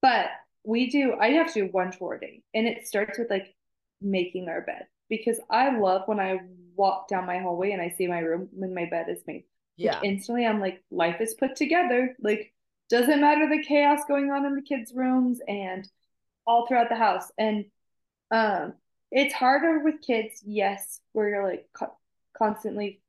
But 0.02 0.28
we 0.64 0.90
do. 0.90 1.16
I 1.20 1.30
have 1.32 1.54
to 1.54 1.66
do 1.66 1.72
one 1.72 1.92
chore 1.92 2.16
a 2.16 2.20
day, 2.20 2.44
and 2.54 2.68
it 2.68 2.88
starts 2.88 3.18
with 3.18 3.30
like 3.30 3.56
making 4.02 4.50
our 4.50 4.62
bed 4.62 4.86
because 5.10 5.40
I 5.50 5.78
love 5.78 6.04
when 6.06 6.20
I 6.20 6.40
walk 6.76 7.08
down 7.08 7.26
my 7.26 7.40
hallway 7.40 7.72
and 7.72 7.82
I 7.82 7.90
see 7.98 8.08
my 8.08 8.20
room 8.20 8.50
when 8.52 8.74
my 8.74 8.86
bed 8.86 9.08
is 9.10 9.22
made. 9.28 9.44
Yeah. 9.78 9.96
Like 9.96 10.06
instantly, 10.06 10.46
I'm 10.46 10.60
like, 10.60 10.84
life 10.92 11.22
is 11.22 11.34
put 11.34 11.56
together. 11.56 12.16
Like 12.22 12.54
doesn't 12.90 13.22
matter 13.22 13.50
the 13.50 13.64
chaos 13.64 14.02
going 14.08 14.32
on 14.32 14.46
in 14.46 14.56
the 14.56 14.62
kids' 14.62 14.94
rooms 14.94 15.40
and 15.48 15.88
all 16.46 16.68
throughout 16.68 16.90
the 16.90 16.96
house. 16.96 17.32
And 17.38 17.66
um, 18.32 18.74
it's 19.12 19.34
harder 19.34 19.80
with 19.80 20.02
kids, 20.06 20.42
yes, 20.46 21.00
where 21.12 21.30
you're 21.30 21.48
like 21.48 21.68
co- 21.74 21.98
constantly 22.38 23.02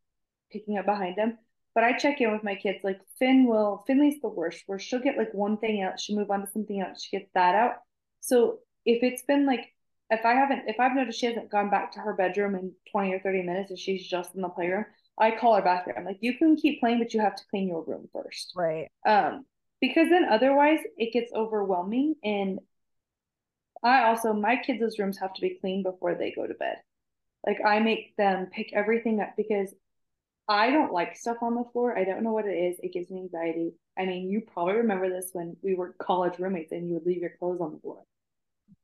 picking 0.50 0.78
up 0.78 0.86
behind 0.86 1.16
them. 1.16 1.38
But 1.74 1.84
I 1.84 1.92
check 1.98 2.20
in 2.20 2.30
with 2.32 2.44
my 2.44 2.54
kids. 2.54 2.78
Like 2.84 3.00
Finn 3.18 3.46
will, 3.46 3.84
Finley's 3.86 4.20
the 4.22 4.28
worst, 4.28 4.62
where 4.66 4.78
she'll 4.78 5.00
get 5.00 5.18
like 5.18 5.34
one 5.34 5.58
thing 5.58 5.82
out, 5.82 5.98
she'll 5.98 6.16
move 6.16 6.30
on 6.30 6.42
to 6.42 6.50
something 6.50 6.80
else, 6.80 7.02
she 7.02 7.18
gets 7.18 7.30
that 7.34 7.54
out. 7.54 7.74
So 8.20 8.60
if 8.86 9.02
it's 9.02 9.22
been 9.22 9.44
like, 9.44 9.73
if 10.10 10.24
I 10.24 10.34
haven't, 10.34 10.64
if 10.66 10.78
I've 10.78 10.94
noticed 10.94 11.18
she 11.18 11.26
hasn't 11.26 11.50
gone 11.50 11.70
back 11.70 11.92
to 11.92 12.00
her 12.00 12.14
bedroom 12.14 12.54
in 12.54 12.72
20 12.92 13.12
or 13.14 13.20
30 13.20 13.42
minutes 13.42 13.70
and 13.70 13.78
she's 13.78 14.06
just 14.06 14.34
in 14.34 14.42
the 14.42 14.48
playroom, 14.48 14.84
I 15.18 15.30
call 15.32 15.54
her 15.54 15.62
back 15.62 15.84
there. 15.84 15.98
I'm 15.98 16.04
like, 16.04 16.18
you 16.20 16.36
can 16.36 16.56
keep 16.56 16.80
playing, 16.80 16.98
but 16.98 17.14
you 17.14 17.20
have 17.20 17.36
to 17.36 17.44
clean 17.50 17.68
your 17.68 17.84
room 17.84 18.08
first. 18.12 18.52
Right. 18.56 18.88
Um, 19.06 19.46
because 19.80 20.08
then 20.08 20.26
otherwise 20.30 20.80
it 20.96 21.12
gets 21.12 21.32
overwhelming 21.34 22.14
and 22.24 22.58
I 23.82 24.04
also 24.04 24.32
my 24.32 24.56
kids' 24.56 24.98
rooms 24.98 25.18
have 25.18 25.34
to 25.34 25.42
be 25.42 25.58
clean 25.60 25.82
before 25.82 26.14
they 26.14 26.32
go 26.32 26.46
to 26.46 26.54
bed. 26.54 26.76
Like 27.46 27.58
I 27.64 27.80
make 27.80 28.16
them 28.16 28.46
pick 28.46 28.72
everything 28.72 29.20
up 29.20 29.34
because 29.36 29.74
I 30.48 30.70
don't 30.70 30.92
like 30.92 31.16
stuff 31.16 31.38
on 31.42 31.54
the 31.54 31.64
floor. 31.72 31.96
I 31.96 32.04
don't 32.04 32.22
know 32.22 32.32
what 32.32 32.46
it 32.46 32.56
is. 32.56 32.78
It 32.82 32.92
gives 32.92 33.10
me 33.10 33.20
anxiety. 33.20 33.74
I 33.98 34.06
mean, 34.06 34.30
you 34.30 34.40
probably 34.40 34.74
remember 34.74 35.10
this 35.10 35.30
when 35.32 35.56
we 35.62 35.74
were 35.74 35.94
college 35.98 36.38
roommates 36.38 36.72
and 36.72 36.88
you 36.88 36.94
would 36.94 37.06
leave 37.06 37.20
your 37.20 37.34
clothes 37.38 37.60
on 37.60 37.72
the 37.72 37.80
floor. 37.80 38.02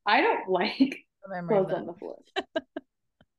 I 0.04 0.20
don't 0.20 0.48
like 0.50 1.04
clothes 1.46 1.72
on 1.72 1.86
the 1.86 1.94
floor. 1.94 2.16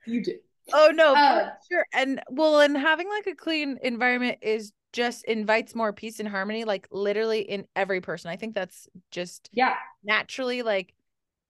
you 0.05 0.23
do. 0.23 0.37
Oh 0.73 0.91
no, 0.93 1.15
uh, 1.15 1.49
sure. 1.69 1.85
And 1.93 2.21
well, 2.29 2.61
and 2.61 2.77
having 2.77 3.09
like 3.09 3.27
a 3.27 3.35
clean 3.35 3.79
environment 3.81 4.39
is 4.41 4.71
just 4.93 5.25
invites 5.25 5.73
more 5.73 5.93
peace 5.93 6.19
and 6.19 6.29
harmony, 6.29 6.65
like 6.65 6.87
literally 6.91 7.41
in 7.41 7.65
every 7.75 8.01
person. 8.01 8.29
I 8.29 8.35
think 8.35 8.55
that's 8.55 8.87
just 9.09 9.49
yeah, 9.51 9.75
naturally 10.03 10.61
like 10.61 10.93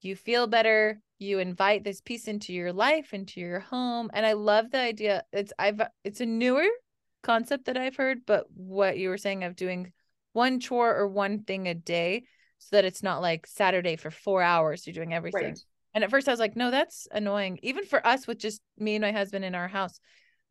you 0.02 0.16
feel 0.16 0.48
better 0.48 1.00
you 1.20 1.38
invite 1.40 1.84
this 1.84 2.02
peace 2.02 2.28
into 2.28 2.54
your 2.54 2.74
life 2.74 3.14
into 3.14 3.40
your 3.40 3.60
home 3.60 4.10
and 4.14 4.26
i 4.26 4.34
love 4.34 4.72
the 4.72 4.80
idea 4.80 5.24
it's 5.32 5.54
i've 5.60 5.82
it's 6.04 6.22
a 6.22 6.26
newer 6.26 6.66
concept 7.22 7.66
that 7.66 7.78
i've 7.78 7.96
heard 7.96 8.26
but 8.26 8.46
what 8.54 8.98
you 8.98 9.10
were 9.10 9.18
saying 9.18 9.44
of 9.44 9.56
doing 9.56 9.92
one 10.34 10.60
chore 10.60 10.96
or 10.96 11.08
one 11.08 11.44
thing 11.44 11.68
a 11.68 11.74
day 11.76 12.24
so 12.58 12.76
that 12.76 12.86
it's 12.86 13.04
not 13.04 13.22
like 13.22 13.46
saturday 13.46 13.96
for 13.96 14.12
four 14.12 14.42
hours 14.42 14.86
you're 14.86 14.94
doing 14.94 15.14
everything 15.14 15.50
right. 15.50 15.60
And 15.94 16.04
at 16.04 16.10
first 16.10 16.28
i 16.28 16.32
was 16.32 16.40
like 16.40 16.56
no 16.56 16.72
that's 16.72 17.08
annoying 17.12 17.60
even 17.62 17.86
for 17.86 18.06
us 18.06 18.28
with 18.28 18.38
just 18.38 18.62
me 18.78 18.96
and 18.96 19.02
my 19.02 19.12
husband 19.12 19.46
in 19.46 19.56
our 19.56 19.68
house 19.68 20.00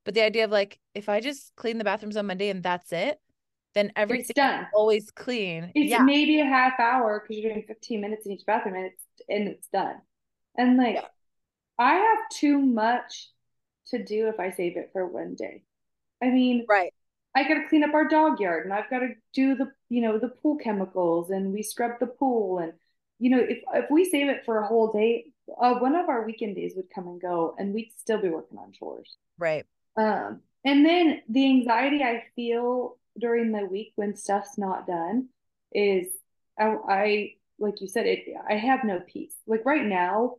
but 0.04 0.14
the 0.14 0.22
idea 0.22 0.44
of 0.44 0.50
like 0.50 0.78
if 0.94 1.08
i 1.08 1.20
just 1.20 1.52
clean 1.56 1.78
the 1.78 1.84
bathrooms 1.84 2.16
on 2.16 2.26
monday 2.26 2.50
and 2.50 2.62
that's 2.62 2.92
it 2.92 3.18
then 3.74 3.92
everything's 3.94 4.28
done 4.34 4.66
always 4.74 5.10
clean 5.10 5.70
it's 5.74 5.90
yeah. 5.90 6.02
maybe 6.02 6.40
a 6.40 6.44
half 6.44 6.78
hour 6.80 7.20
because 7.20 7.40
you're 7.40 7.52
doing 7.52 7.64
15 7.66 8.00
minutes 8.00 8.26
in 8.26 8.32
each 8.32 8.44
bathroom 8.44 8.74
and 8.74 8.86
it's 8.86 9.10
and 9.28 9.48
it's 9.48 9.68
done. 9.68 9.96
And 10.56 10.76
like 10.76 10.96
yeah. 10.96 11.04
I 11.78 11.94
have 11.94 12.18
too 12.32 12.58
much 12.58 13.30
to 13.88 14.02
do 14.02 14.28
if 14.28 14.38
I 14.38 14.50
save 14.50 14.76
it 14.76 14.90
for 14.92 15.06
one 15.06 15.34
day. 15.34 15.62
I 16.22 16.26
mean, 16.26 16.66
right. 16.68 16.92
I 17.34 17.44
got 17.44 17.54
to 17.54 17.68
clean 17.68 17.84
up 17.84 17.94
our 17.94 18.08
dog 18.08 18.40
yard 18.40 18.64
and 18.64 18.74
I've 18.74 18.90
got 18.90 18.98
to 18.98 19.10
do 19.32 19.54
the, 19.54 19.70
you 19.88 20.02
know, 20.02 20.18
the 20.18 20.28
pool 20.28 20.56
chemicals 20.56 21.30
and 21.30 21.52
we 21.52 21.62
scrub 21.62 21.92
the 22.00 22.06
pool 22.06 22.58
and 22.58 22.72
you 23.18 23.30
know, 23.30 23.38
if 23.38 23.58
if 23.74 23.90
we 23.90 24.08
save 24.08 24.30
it 24.30 24.44
for 24.46 24.58
a 24.58 24.66
whole 24.66 24.90
day, 24.92 25.26
uh, 25.58 25.74
one 25.74 25.94
of 25.94 26.08
our 26.08 26.24
weekend 26.24 26.56
days 26.56 26.74
would 26.76 26.90
come 26.94 27.08
and 27.08 27.20
go 27.20 27.54
and 27.58 27.74
we'd 27.74 27.92
still 27.96 28.20
be 28.20 28.28
working 28.28 28.58
on 28.58 28.72
chores. 28.72 29.16
Right. 29.38 29.66
Um 29.96 30.40
and 30.64 30.84
then 30.84 31.22
the 31.28 31.46
anxiety 31.46 32.02
I 32.02 32.24
feel 32.36 32.98
during 33.18 33.52
the 33.52 33.66
week 33.66 33.92
when 33.96 34.14
stuff's 34.16 34.58
not 34.58 34.86
done 34.86 35.28
is 35.72 36.06
I, 36.58 36.76
I 36.88 37.34
like 37.58 37.80
you 37.80 37.88
said, 37.88 38.06
it 38.06 38.20
I 38.48 38.54
have 38.54 38.84
no 38.84 39.00
peace. 39.00 39.34
Like 39.46 39.64
right 39.64 39.84
now, 39.84 40.36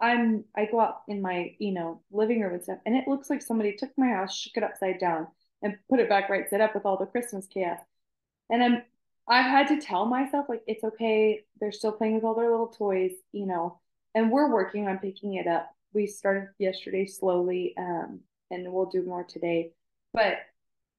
I'm 0.00 0.44
I 0.56 0.66
go 0.66 0.80
out 0.80 1.02
in 1.08 1.20
my, 1.22 1.54
you 1.58 1.72
know, 1.72 2.00
living 2.10 2.40
room 2.40 2.54
and 2.54 2.62
stuff, 2.62 2.78
and 2.86 2.96
it 2.96 3.08
looks 3.08 3.30
like 3.30 3.42
somebody 3.42 3.74
took 3.74 3.90
my 3.96 4.08
house, 4.08 4.34
shook 4.34 4.56
it 4.56 4.62
upside 4.62 4.98
down, 4.98 5.28
and 5.62 5.76
put 5.90 6.00
it 6.00 6.08
back 6.08 6.28
right 6.30 6.48
set 6.48 6.60
up 6.60 6.74
with 6.74 6.86
all 6.86 6.96
the 6.96 7.06
Christmas 7.06 7.46
chaos. 7.46 7.78
And 8.50 8.62
I'm 8.62 8.82
I've 9.28 9.46
had 9.46 9.68
to 9.68 9.80
tell 9.80 10.06
myself 10.06 10.46
like 10.48 10.62
it's 10.66 10.84
okay, 10.84 11.44
they're 11.60 11.72
still 11.72 11.92
playing 11.92 12.14
with 12.14 12.24
all 12.24 12.34
their 12.34 12.50
little 12.50 12.68
toys, 12.68 13.12
you 13.32 13.46
know, 13.46 13.80
and 14.16 14.30
we're 14.30 14.50
working 14.50 14.88
on 14.88 14.98
picking 14.98 15.34
it 15.34 15.46
up. 15.46 15.70
We 15.92 16.06
started 16.06 16.48
yesterday 16.58 17.06
slowly, 17.06 17.74
um, 17.78 18.20
and 18.50 18.72
we'll 18.72 18.86
do 18.86 19.04
more 19.04 19.24
today. 19.24 19.72
But 20.14 20.38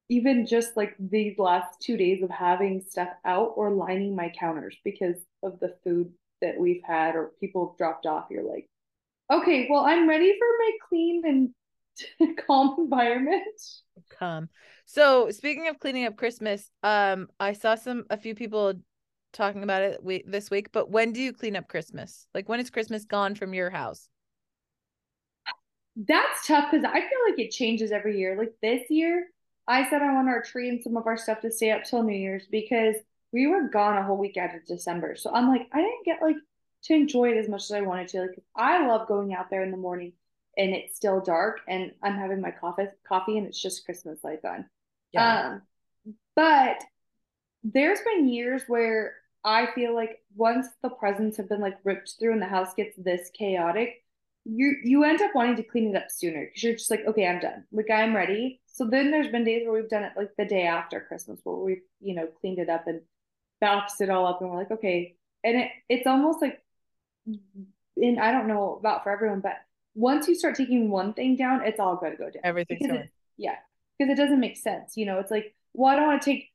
even 0.08 0.46
just 0.46 0.76
like 0.76 0.94
these 0.98 1.36
last 1.36 1.80
two 1.82 1.96
days 1.96 2.22
of 2.22 2.30
having 2.30 2.80
stuff 2.88 3.08
out 3.24 3.54
or 3.56 3.72
lining 3.72 4.14
my 4.14 4.32
counters 4.38 4.76
because 4.84 5.16
of 5.42 5.58
the 5.58 5.74
food 5.84 6.12
that 6.40 6.58
we've 6.58 6.82
had 6.86 7.16
or 7.16 7.32
people 7.40 7.74
dropped 7.76 8.06
off, 8.06 8.28
you're 8.30 8.48
like, 8.48 8.68
okay, 9.30 9.66
well, 9.68 9.84
I'm 9.84 10.08
ready 10.08 10.32
for 10.38 10.46
my 10.58 10.70
clean 10.88 11.22
and 12.20 12.36
calm 12.46 12.76
environment. 12.78 13.42
Come. 14.16 14.48
So 14.86 15.32
speaking 15.32 15.66
of 15.66 15.80
cleaning 15.80 16.06
up 16.06 16.16
Christmas, 16.16 16.70
um, 16.84 17.26
I 17.40 17.52
saw 17.52 17.74
some 17.74 18.04
a 18.10 18.16
few 18.16 18.36
people 18.36 18.74
talking 19.32 19.62
about 19.62 19.82
it 19.82 20.02
we, 20.02 20.22
this 20.26 20.50
week. 20.50 20.72
But 20.72 20.90
when 20.90 21.12
do 21.12 21.20
you 21.20 21.32
clean 21.32 21.56
up 21.56 21.68
Christmas? 21.68 22.26
Like 22.34 22.48
when 22.48 22.60
is 22.60 22.70
Christmas 22.70 23.04
gone 23.04 23.34
from 23.34 23.54
your 23.54 23.70
house? 23.70 24.08
That's 25.96 26.46
tough 26.46 26.70
because 26.70 26.84
I 26.84 27.00
feel 27.00 27.18
like 27.28 27.38
it 27.38 27.50
changes 27.50 27.90
every 27.90 28.18
year. 28.18 28.36
Like 28.36 28.54
this 28.62 28.82
year, 28.88 29.26
I 29.66 29.88
said 29.90 30.00
I 30.00 30.14
want 30.14 30.28
our 30.28 30.42
tree 30.42 30.68
and 30.68 30.82
some 30.82 30.96
of 30.96 31.06
our 31.06 31.16
stuff 31.16 31.40
to 31.40 31.50
stay 31.50 31.70
up 31.70 31.84
till 31.84 32.02
New 32.02 32.16
Year's 32.16 32.46
because 32.50 32.94
we 33.32 33.46
were 33.46 33.68
gone 33.68 33.98
a 33.98 34.04
whole 34.04 34.16
week 34.16 34.36
out 34.36 34.54
of 34.54 34.64
December. 34.64 35.16
So 35.16 35.30
I'm 35.32 35.48
like, 35.48 35.68
I 35.72 35.78
didn't 35.78 36.04
get 36.04 36.22
like 36.22 36.36
to 36.84 36.94
enjoy 36.94 37.30
it 37.32 37.36
as 37.36 37.48
much 37.48 37.64
as 37.64 37.72
I 37.72 37.80
wanted 37.82 38.08
to. 38.08 38.20
Like 38.22 38.42
I 38.56 38.86
love 38.86 39.08
going 39.08 39.34
out 39.34 39.50
there 39.50 39.62
in 39.62 39.70
the 39.70 39.76
morning 39.76 40.12
and 40.56 40.74
it's 40.74 40.96
still 40.96 41.20
dark 41.20 41.60
and 41.68 41.92
I'm 42.02 42.16
having 42.16 42.40
my 42.40 42.50
coffee 42.50 42.86
coffee 43.06 43.36
and 43.36 43.46
it's 43.46 43.60
just 43.60 43.84
Christmas 43.84 44.20
lights 44.24 44.44
on. 44.44 44.64
Yeah. 45.12 45.50
Um, 45.50 45.62
but 46.34 46.82
there's 47.62 48.00
been 48.00 48.28
years 48.28 48.62
where 48.68 49.16
I 49.44 49.68
feel 49.74 49.94
like 49.94 50.22
once 50.34 50.66
the 50.82 50.90
presents 50.90 51.36
have 51.36 51.48
been 51.48 51.60
like 51.60 51.78
ripped 51.84 52.16
through 52.18 52.32
and 52.32 52.42
the 52.42 52.46
house 52.46 52.74
gets 52.74 52.96
this 52.96 53.30
chaotic, 53.30 54.04
you 54.44 54.76
you 54.82 55.04
end 55.04 55.22
up 55.22 55.34
wanting 55.34 55.56
to 55.56 55.62
clean 55.62 55.94
it 55.94 55.96
up 55.96 56.10
sooner 56.10 56.46
because 56.46 56.62
you're 56.62 56.74
just 56.74 56.90
like, 56.90 57.06
okay, 57.06 57.26
I'm 57.26 57.40
done. 57.40 57.64
Like 57.72 57.90
I'm 57.90 58.14
ready. 58.14 58.60
So 58.66 58.84
then 58.84 59.10
there's 59.10 59.28
been 59.28 59.44
days 59.44 59.62
where 59.64 59.80
we've 59.80 59.90
done 59.90 60.04
it 60.04 60.12
like 60.16 60.30
the 60.36 60.44
day 60.44 60.62
after 60.62 61.00
Christmas 61.00 61.40
where 61.44 61.56
we've, 61.56 61.82
you 62.00 62.14
know, 62.14 62.26
cleaned 62.40 62.58
it 62.58 62.68
up 62.68 62.86
and 62.86 63.00
boxed 63.60 64.00
it 64.00 64.10
all 64.10 64.26
up 64.26 64.40
and 64.40 64.50
we're 64.50 64.56
like, 64.56 64.70
okay. 64.70 65.16
And 65.44 65.56
it 65.60 65.70
it's 65.88 66.06
almost 66.06 66.40
like 66.42 66.62
and 67.26 68.20
I 68.20 68.32
don't 68.32 68.48
know 68.48 68.76
about 68.78 69.02
for 69.02 69.10
everyone, 69.10 69.40
but 69.40 69.54
once 69.94 70.28
you 70.28 70.34
start 70.34 70.54
taking 70.54 70.90
one 70.90 71.12
thing 71.12 71.36
down, 71.36 71.64
it's 71.64 71.80
all 71.80 71.96
going 71.96 72.12
to 72.12 72.18
go 72.18 72.30
down. 72.30 72.42
Everything's 72.44 72.86
going. 72.86 73.00
it, 73.00 73.10
yeah, 73.36 73.56
because 73.98 74.12
it 74.12 74.16
doesn't 74.16 74.40
make 74.40 74.56
sense. 74.56 74.96
You 74.96 75.06
know, 75.06 75.18
it's 75.18 75.30
like, 75.30 75.54
well, 75.74 75.92
I 75.92 75.96
don't 75.96 76.06
want 76.06 76.22
to 76.22 76.30
take 76.30 76.47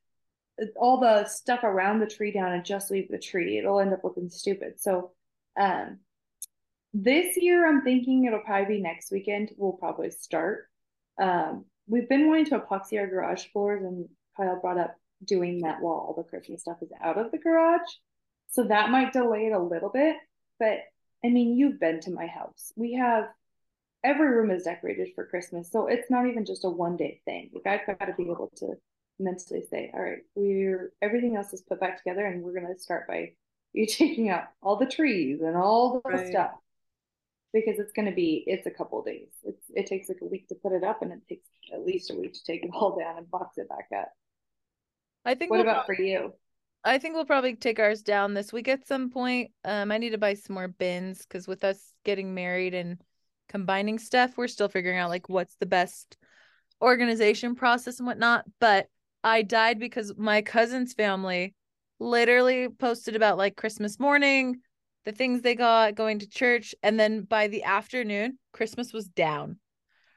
all 0.78 1.00
the 1.00 1.26
stuff 1.26 1.64
around 1.64 2.00
the 2.00 2.08
tree 2.08 2.32
down 2.32 2.54
and 2.54 2.66
just 2.66 2.92
leave 2.92 3.10
the 3.10 3.18
tree. 3.18 3.58
It'll 3.58 3.80
end 3.80 3.94
up 3.94 4.04
looking 4.04 4.30
stupid. 4.30 4.80
So, 4.80 5.12
um, 5.60 6.00
this 6.94 7.38
year 7.38 7.68
I'm 7.68 7.82
thinking 7.82 8.26
it'll 8.26 8.40
probably 8.40 8.78
be 8.78 8.82
next 8.82 9.12
weekend. 9.12 9.52
We'll 9.58 9.74
probably 9.74 10.12
start. 10.12 10.68
Um, 11.20 11.66
we've 11.88 12.08
been 12.08 12.28
wanting 12.28 12.46
to 12.46 12.60
epoxy 12.60 13.00
our 13.00 13.08
garage 13.08 13.46
floors, 13.52 13.84
and 13.84 14.08
Kyle 14.38 14.62
brought 14.62 14.78
up 14.78 14.96
doing 15.26 15.62
that 15.62 15.82
while 15.82 15.94
all 15.94 16.14
the 16.16 16.24
Christmas 16.24 16.62
stuff 16.62 16.78
is 16.82 16.92
out 17.04 17.18
of 17.18 17.32
the 17.32 17.38
garage. 17.38 17.90
So 18.50 18.66
that 18.66 18.92
might 18.92 19.14
delay 19.14 19.48
it 19.48 19.54
a 19.54 19.60
little 19.60 19.90
bit. 19.90 20.18
But 20.60 20.80
I 21.26 21.30
mean, 21.30 21.58
you've 21.58 21.80
been 21.80 22.00
to 22.02 22.12
my 22.12 22.28
house. 22.28 22.72
We 22.76 22.94
have 22.94 23.30
every 24.04 24.28
room 24.28 24.52
is 24.52 24.64
decorated 24.64 25.10
for 25.16 25.26
Christmas. 25.26 25.72
So 25.72 25.88
it's 25.88 26.10
not 26.12 26.28
even 26.28 26.46
just 26.46 26.66
a 26.66 26.70
one 26.70 26.98
day 26.98 27.22
thing. 27.26 27.50
Like 27.54 27.82
I've 27.88 28.00
got 28.00 28.06
to 28.06 28.14
be 28.14 28.30
able 28.30 28.52
to 28.58 28.74
mentally 29.20 29.64
say, 29.70 29.92
all 29.94 30.02
right, 30.02 30.24
we're 30.36 30.92
everything 31.02 31.36
else 31.36 31.54
is 31.54 31.62
put 31.62 31.80
back 31.80 31.98
together 31.98 32.26
and 32.26 32.44
we're 32.44 32.54
gonna 32.60 32.78
start 32.80 33.08
by 33.08 33.34
you 33.74 33.88
taking 33.88 34.30
out 34.30 34.46
all 34.62 34.78
the 34.78 34.86
trees 34.86 35.42
and 35.42 35.56
all 35.58 36.02
the 36.10 36.18
Right. 36.18 36.28
stuff. 36.28 36.52
Because 37.54 37.80
it's 37.80 37.94
gonna 37.94 38.12
be 38.12 38.44
it's 38.48 38.66
a 38.68 38.72
couple 38.72 39.02
days. 39.04 39.30
It's 39.44 39.66
it 39.76 39.86
takes 39.88 40.10
like 40.10 40.22
a 40.22 40.26
week 40.26 40.48
to 40.50 40.56
put 40.56 40.72
it 40.74 40.84
up 40.84 41.02
and 41.02 41.12
it 41.14 41.22
takes 41.30 41.48
at 41.72 41.86
least 41.86 42.12
a 42.12 42.16
week 42.16 42.34
to 42.34 42.44
take 42.44 42.64
it 42.64 42.72
all 42.74 42.98
down 43.00 43.18
and 43.18 43.30
box 43.30 43.58
it 43.58 43.70
back 43.70 43.88
up. 43.96 44.12
I 45.26 45.36
think 45.36 45.52
What 45.52 45.58
we'll 45.58 45.66
about 45.66 45.86
prob- 45.86 45.86
for 45.86 45.94
you? 45.94 46.34
I 46.84 46.98
think 47.00 47.16
we'll 47.16 47.26
probably 47.26 47.56
take 47.56 47.80
ours 47.80 48.02
down 48.04 48.34
this 48.34 48.54
week 48.54 48.68
at 48.68 48.88
some 48.88 49.10
point. 49.10 49.52
Um, 49.66 49.92
I 49.92 49.98
need 50.00 50.12
to 50.12 50.18
buy 50.18 50.34
some 50.36 50.56
more 50.56 50.68
bins 50.68 51.20
because 51.20 51.48
with 51.48 51.64
us 51.64 51.94
getting 52.04 52.34
married 52.34 52.74
and 52.74 53.02
combining 53.50 54.00
stuff, 54.00 54.38
we're 54.38 54.48
still 54.50 54.70
figuring 54.70 54.98
out 55.00 55.10
like 55.10 55.30
what's 55.30 55.56
the 55.58 55.66
best 55.66 56.18
organization 56.82 57.56
process 57.56 58.00
and 58.00 58.08
whatnot. 58.08 58.46
But 58.60 58.90
I 59.24 59.42
died 59.42 59.80
because 59.80 60.14
my 60.18 60.42
cousin's 60.42 60.94
family 60.94 61.54
literally 62.00 62.70
posted 62.70 63.16
about 63.16 63.38
like 63.38 63.56
Christmas 63.56 64.00
morning, 64.00 64.58
the 65.06 65.12
things 65.12 65.42
they 65.42 65.56
got, 65.56 65.96
going 65.96 66.20
to 66.20 66.30
church, 66.30 66.76
and 66.84 67.00
then 67.00 67.22
by 67.22 67.48
the 67.48 67.64
afternoon, 67.64 68.38
Christmas 68.52 68.94
was 68.94 69.08
down. 69.08 69.60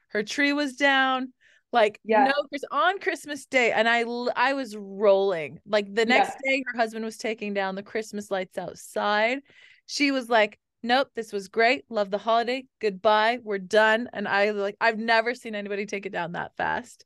Her 0.09 0.23
tree 0.23 0.53
was 0.53 0.75
down. 0.75 1.33
Like 1.73 1.99
Yeah. 2.03 2.25
no, 2.25 2.59
on 2.71 2.99
Christmas 2.99 3.45
Day, 3.45 3.71
and 3.71 3.89
I 3.89 4.03
I 4.35 4.53
was 4.53 4.75
rolling. 4.75 5.59
Like 5.65 5.93
the 5.93 6.05
next 6.05 6.37
day, 6.43 6.63
her 6.65 6.77
husband 6.77 7.03
was 7.03 7.17
taking 7.17 7.53
down 7.53 7.75
the 7.75 7.83
Christmas 7.83 8.31
lights 8.31 8.57
outside. 8.57 9.39
She 9.85 10.11
was 10.11 10.29
like, 10.29 10.59
"Nope, 10.81 11.09
this 11.13 11.33
was 11.33 11.49
great. 11.49 11.83
Love 11.89 12.09
the 12.09 12.17
holiday. 12.17 12.65
Goodbye. 12.79 13.39
We're 13.43 13.59
done." 13.59 14.09
And 14.13 14.27
I 14.29 14.51
like 14.51 14.77
I've 14.79 14.97
never 14.97 15.35
seen 15.35 15.55
anybody 15.55 15.85
take 15.85 16.05
it 16.05 16.13
down 16.13 16.31
that 16.33 16.55
fast. 16.55 17.05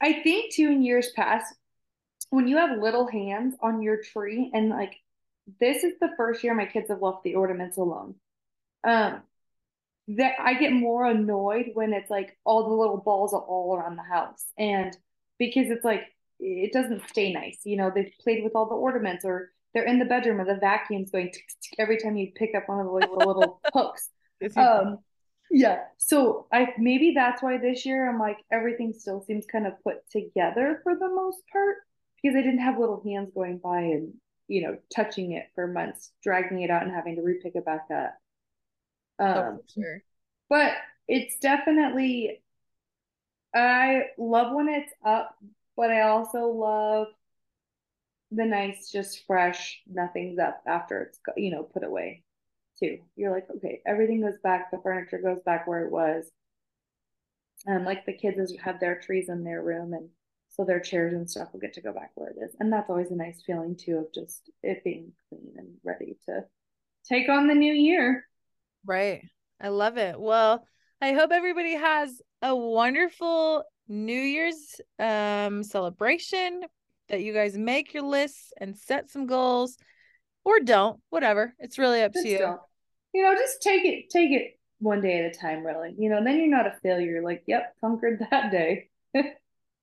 I 0.00 0.22
think 0.22 0.54
too 0.54 0.68
in 0.68 0.82
years 0.82 1.10
past, 1.14 1.54
when 2.30 2.48
you 2.48 2.56
have 2.56 2.78
little 2.78 3.06
hands 3.06 3.54
on 3.60 3.82
your 3.82 4.02
tree, 4.02 4.50
and 4.54 4.70
like 4.70 4.96
this 5.60 5.84
is 5.84 5.94
the 6.00 6.10
first 6.16 6.44
year 6.44 6.54
my 6.54 6.66
kids 6.66 6.88
have 6.88 7.02
left 7.02 7.24
the 7.24 7.34
ornaments 7.34 7.76
alone. 7.76 8.14
Um, 8.84 9.22
that 10.16 10.34
I 10.40 10.54
get 10.54 10.72
more 10.72 11.04
annoyed 11.04 11.70
when 11.74 11.92
it's 11.92 12.10
like 12.10 12.36
all 12.44 12.68
the 12.68 12.74
little 12.74 12.96
balls 12.96 13.32
are 13.34 13.40
all 13.40 13.76
around 13.76 13.96
the 13.96 14.02
house, 14.02 14.44
and 14.58 14.96
because 15.38 15.70
it's 15.70 15.84
like 15.84 16.02
it 16.38 16.72
doesn't 16.72 17.08
stay 17.08 17.32
nice. 17.32 17.60
You 17.64 17.76
know, 17.76 17.92
they've 17.94 18.12
played 18.22 18.42
with 18.42 18.54
all 18.54 18.68
the 18.68 18.74
ornaments, 18.74 19.24
or 19.24 19.50
they're 19.74 19.84
in 19.84 19.98
the 19.98 20.04
bedroom, 20.04 20.40
and 20.40 20.48
the 20.48 20.54
vacuum's 20.54 21.10
going 21.10 21.32
every 21.78 21.98
time 21.98 22.16
you 22.16 22.32
pick 22.34 22.54
up 22.56 22.68
one 22.68 22.80
of 22.80 22.86
the 22.86 22.92
like, 22.92 23.10
little 23.10 23.60
hooks. 23.74 24.08
Um, 24.56 24.98
yeah. 25.50 25.84
So 25.98 26.46
I 26.52 26.68
maybe 26.78 27.12
that's 27.14 27.42
why 27.42 27.58
this 27.58 27.84
year 27.86 28.08
I'm 28.08 28.18
like 28.18 28.38
everything 28.52 28.92
still 28.96 29.22
seems 29.22 29.46
kind 29.46 29.66
of 29.66 29.82
put 29.82 30.08
together 30.10 30.80
for 30.82 30.94
the 30.96 31.08
most 31.08 31.38
part 31.52 31.76
because 32.22 32.36
I 32.36 32.42
didn't 32.42 32.60
have 32.60 32.78
little 32.78 33.02
hands 33.04 33.30
going 33.34 33.58
by 33.58 33.80
and 33.80 34.14
you 34.48 34.62
know 34.62 34.78
touching 34.94 35.32
it 35.32 35.46
for 35.54 35.66
months, 35.66 36.12
dragging 36.22 36.62
it 36.62 36.70
out 36.70 36.82
and 36.82 36.92
having 36.92 37.16
to 37.16 37.22
repick 37.22 37.56
it 37.56 37.64
back 37.64 37.86
up. 37.94 38.16
Oh, 39.34 39.48
Um, 39.48 39.56
for 39.56 39.62
sure. 39.68 40.02
but 40.48 40.74
it's 41.08 41.38
definitely 41.40 42.42
I 43.54 44.10
love 44.18 44.52
when 44.54 44.68
it's 44.68 44.92
up, 45.04 45.36
but 45.76 45.90
I 45.90 46.02
also 46.02 46.46
love 46.48 47.08
the 48.32 48.44
nice, 48.44 48.90
just 48.90 49.24
fresh, 49.26 49.82
nothing's 49.86 50.38
up 50.38 50.62
after 50.66 51.02
it's 51.02 51.18
you 51.36 51.50
know 51.50 51.62
put 51.64 51.84
away 51.84 52.22
too. 52.80 52.98
You're 53.16 53.32
like, 53.32 53.46
okay, 53.56 53.80
everything 53.86 54.22
goes 54.22 54.38
back, 54.42 54.70
the 54.70 54.80
furniture 54.82 55.20
goes 55.22 55.40
back 55.44 55.66
where 55.66 55.84
it 55.84 55.92
was. 55.92 56.30
And 57.66 57.84
like 57.84 58.06
the 58.06 58.12
kids 58.12 58.52
have 58.62 58.80
their 58.80 58.98
trees 58.98 59.28
in 59.28 59.44
their 59.44 59.62
room 59.62 59.92
and 59.92 60.08
so 60.48 60.64
their 60.64 60.80
chairs 60.80 61.12
and 61.12 61.30
stuff 61.30 61.48
will 61.52 61.60
get 61.60 61.74
to 61.74 61.80
go 61.80 61.92
back 61.92 62.10
where 62.14 62.30
it 62.30 62.36
is. 62.42 62.56
And 62.58 62.72
that's 62.72 62.90
always 62.90 63.10
a 63.10 63.16
nice 63.16 63.42
feeling 63.46 63.76
too 63.76 63.98
of 63.98 64.12
just 64.14 64.50
it 64.62 64.82
being 64.82 65.12
clean 65.28 65.52
and 65.56 65.68
ready 65.84 66.16
to 66.26 66.44
take 67.04 67.28
on 67.28 67.46
the 67.46 67.54
new 67.54 67.72
year. 67.72 68.24
Right. 68.84 69.22
I 69.60 69.68
love 69.68 69.98
it. 69.98 70.18
Well, 70.18 70.66
I 71.00 71.12
hope 71.12 71.30
everybody 71.32 71.74
has 71.74 72.20
a 72.42 72.56
wonderful 72.56 73.64
New 73.88 74.20
Year's 74.20 74.80
um 74.98 75.62
celebration 75.62 76.62
that 77.08 77.22
you 77.22 77.32
guys 77.32 77.56
make 77.56 77.92
your 77.92 78.04
lists 78.04 78.52
and 78.58 78.76
set 78.76 79.10
some 79.10 79.26
goals 79.26 79.76
or 80.44 80.60
don't, 80.60 81.00
whatever. 81.10 81.54
It's 81.58 81.78
really 81.78 82.02
up 82.02 82.12
Just 82.12 82.24
to 82.24 82.30
you. 82.30 82.38
don't. 82.38 82.60
You 83.12 83.22
know, 83.22 83.34
just 83.34 83.62
take 83.62 83.84
it 83.84 84.10
take 84.10 84.30
it 84.30 84.58
one 84.78 85.00
day 85.00 85.18
at 85.18 85.34
a 85.34 85.38
time, 85.38 85.64
really. 85.64 85.94
You 85.98 86.08
know, 86.10 86.22
then 86.24 86.38
you're 86.38 86.48
not 86.48 86.66
a 86.66 86.74
failure. 86.82 87.10
You're 87.10 87.24
like, 87.24 87.42
yep, 87.46 87.74
conquered 87.80 88.24
that 88.30 88.50
day. 88.50 88.88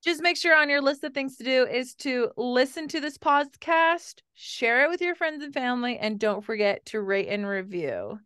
Just 0.03 0.21
make 0.21 0.37
sure 0.37 0.55
on 0.55 0.69
your 0.69 0.81
list 0.81 1.03
of 1.03 1.13
things 1.13 1.37
to 1.37 1.43
do 1.43 1.65
is 1.65 1.95
to 1.95 2.29
listen 2.37 2.87
to 2.89 2.99
this 2.99 3.17
podcast, 3.17 4.21
share 4.33 4.83
it 4.83 4.89
with 4.89 5.01
your 5.01 5.15
friends 5.15 5.43
and 5.43 5.53
family, 5.53 5.97
and 5.97 6.19
don't 6.19 6.45
forget 6.45 6.85
to 6.87 7.01
rate 7.01 7.27
and 7.29 7.47
review. 7.47 8.19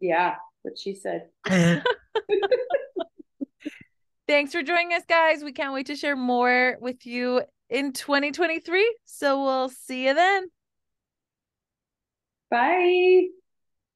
Yeah, 0.00 0.36
what 0.62 0.78
she 0.78 0.94
said. 0.94 1.28
Thanks 4.28 4.52
for 4.52 4.62
joining 4.62 4.92
us, 4.92 5.02
guys. 5.08 5.42
We 5.42 5.52
can't 5.52 5.74
wait 5.74 5.86
to 5.86 5.96
share 5.96 6.16
more 6.16 6.76
with 6.80 7.04
you 7.06 7.42
in 7.68 7.92
2023. 7.92 8.96
So 9.04 9.42
we'll 9.42 9.68
see 9.68 10.06
you 10.06 10.14
then. 10.14 10.46
Bye. 12.50 13.28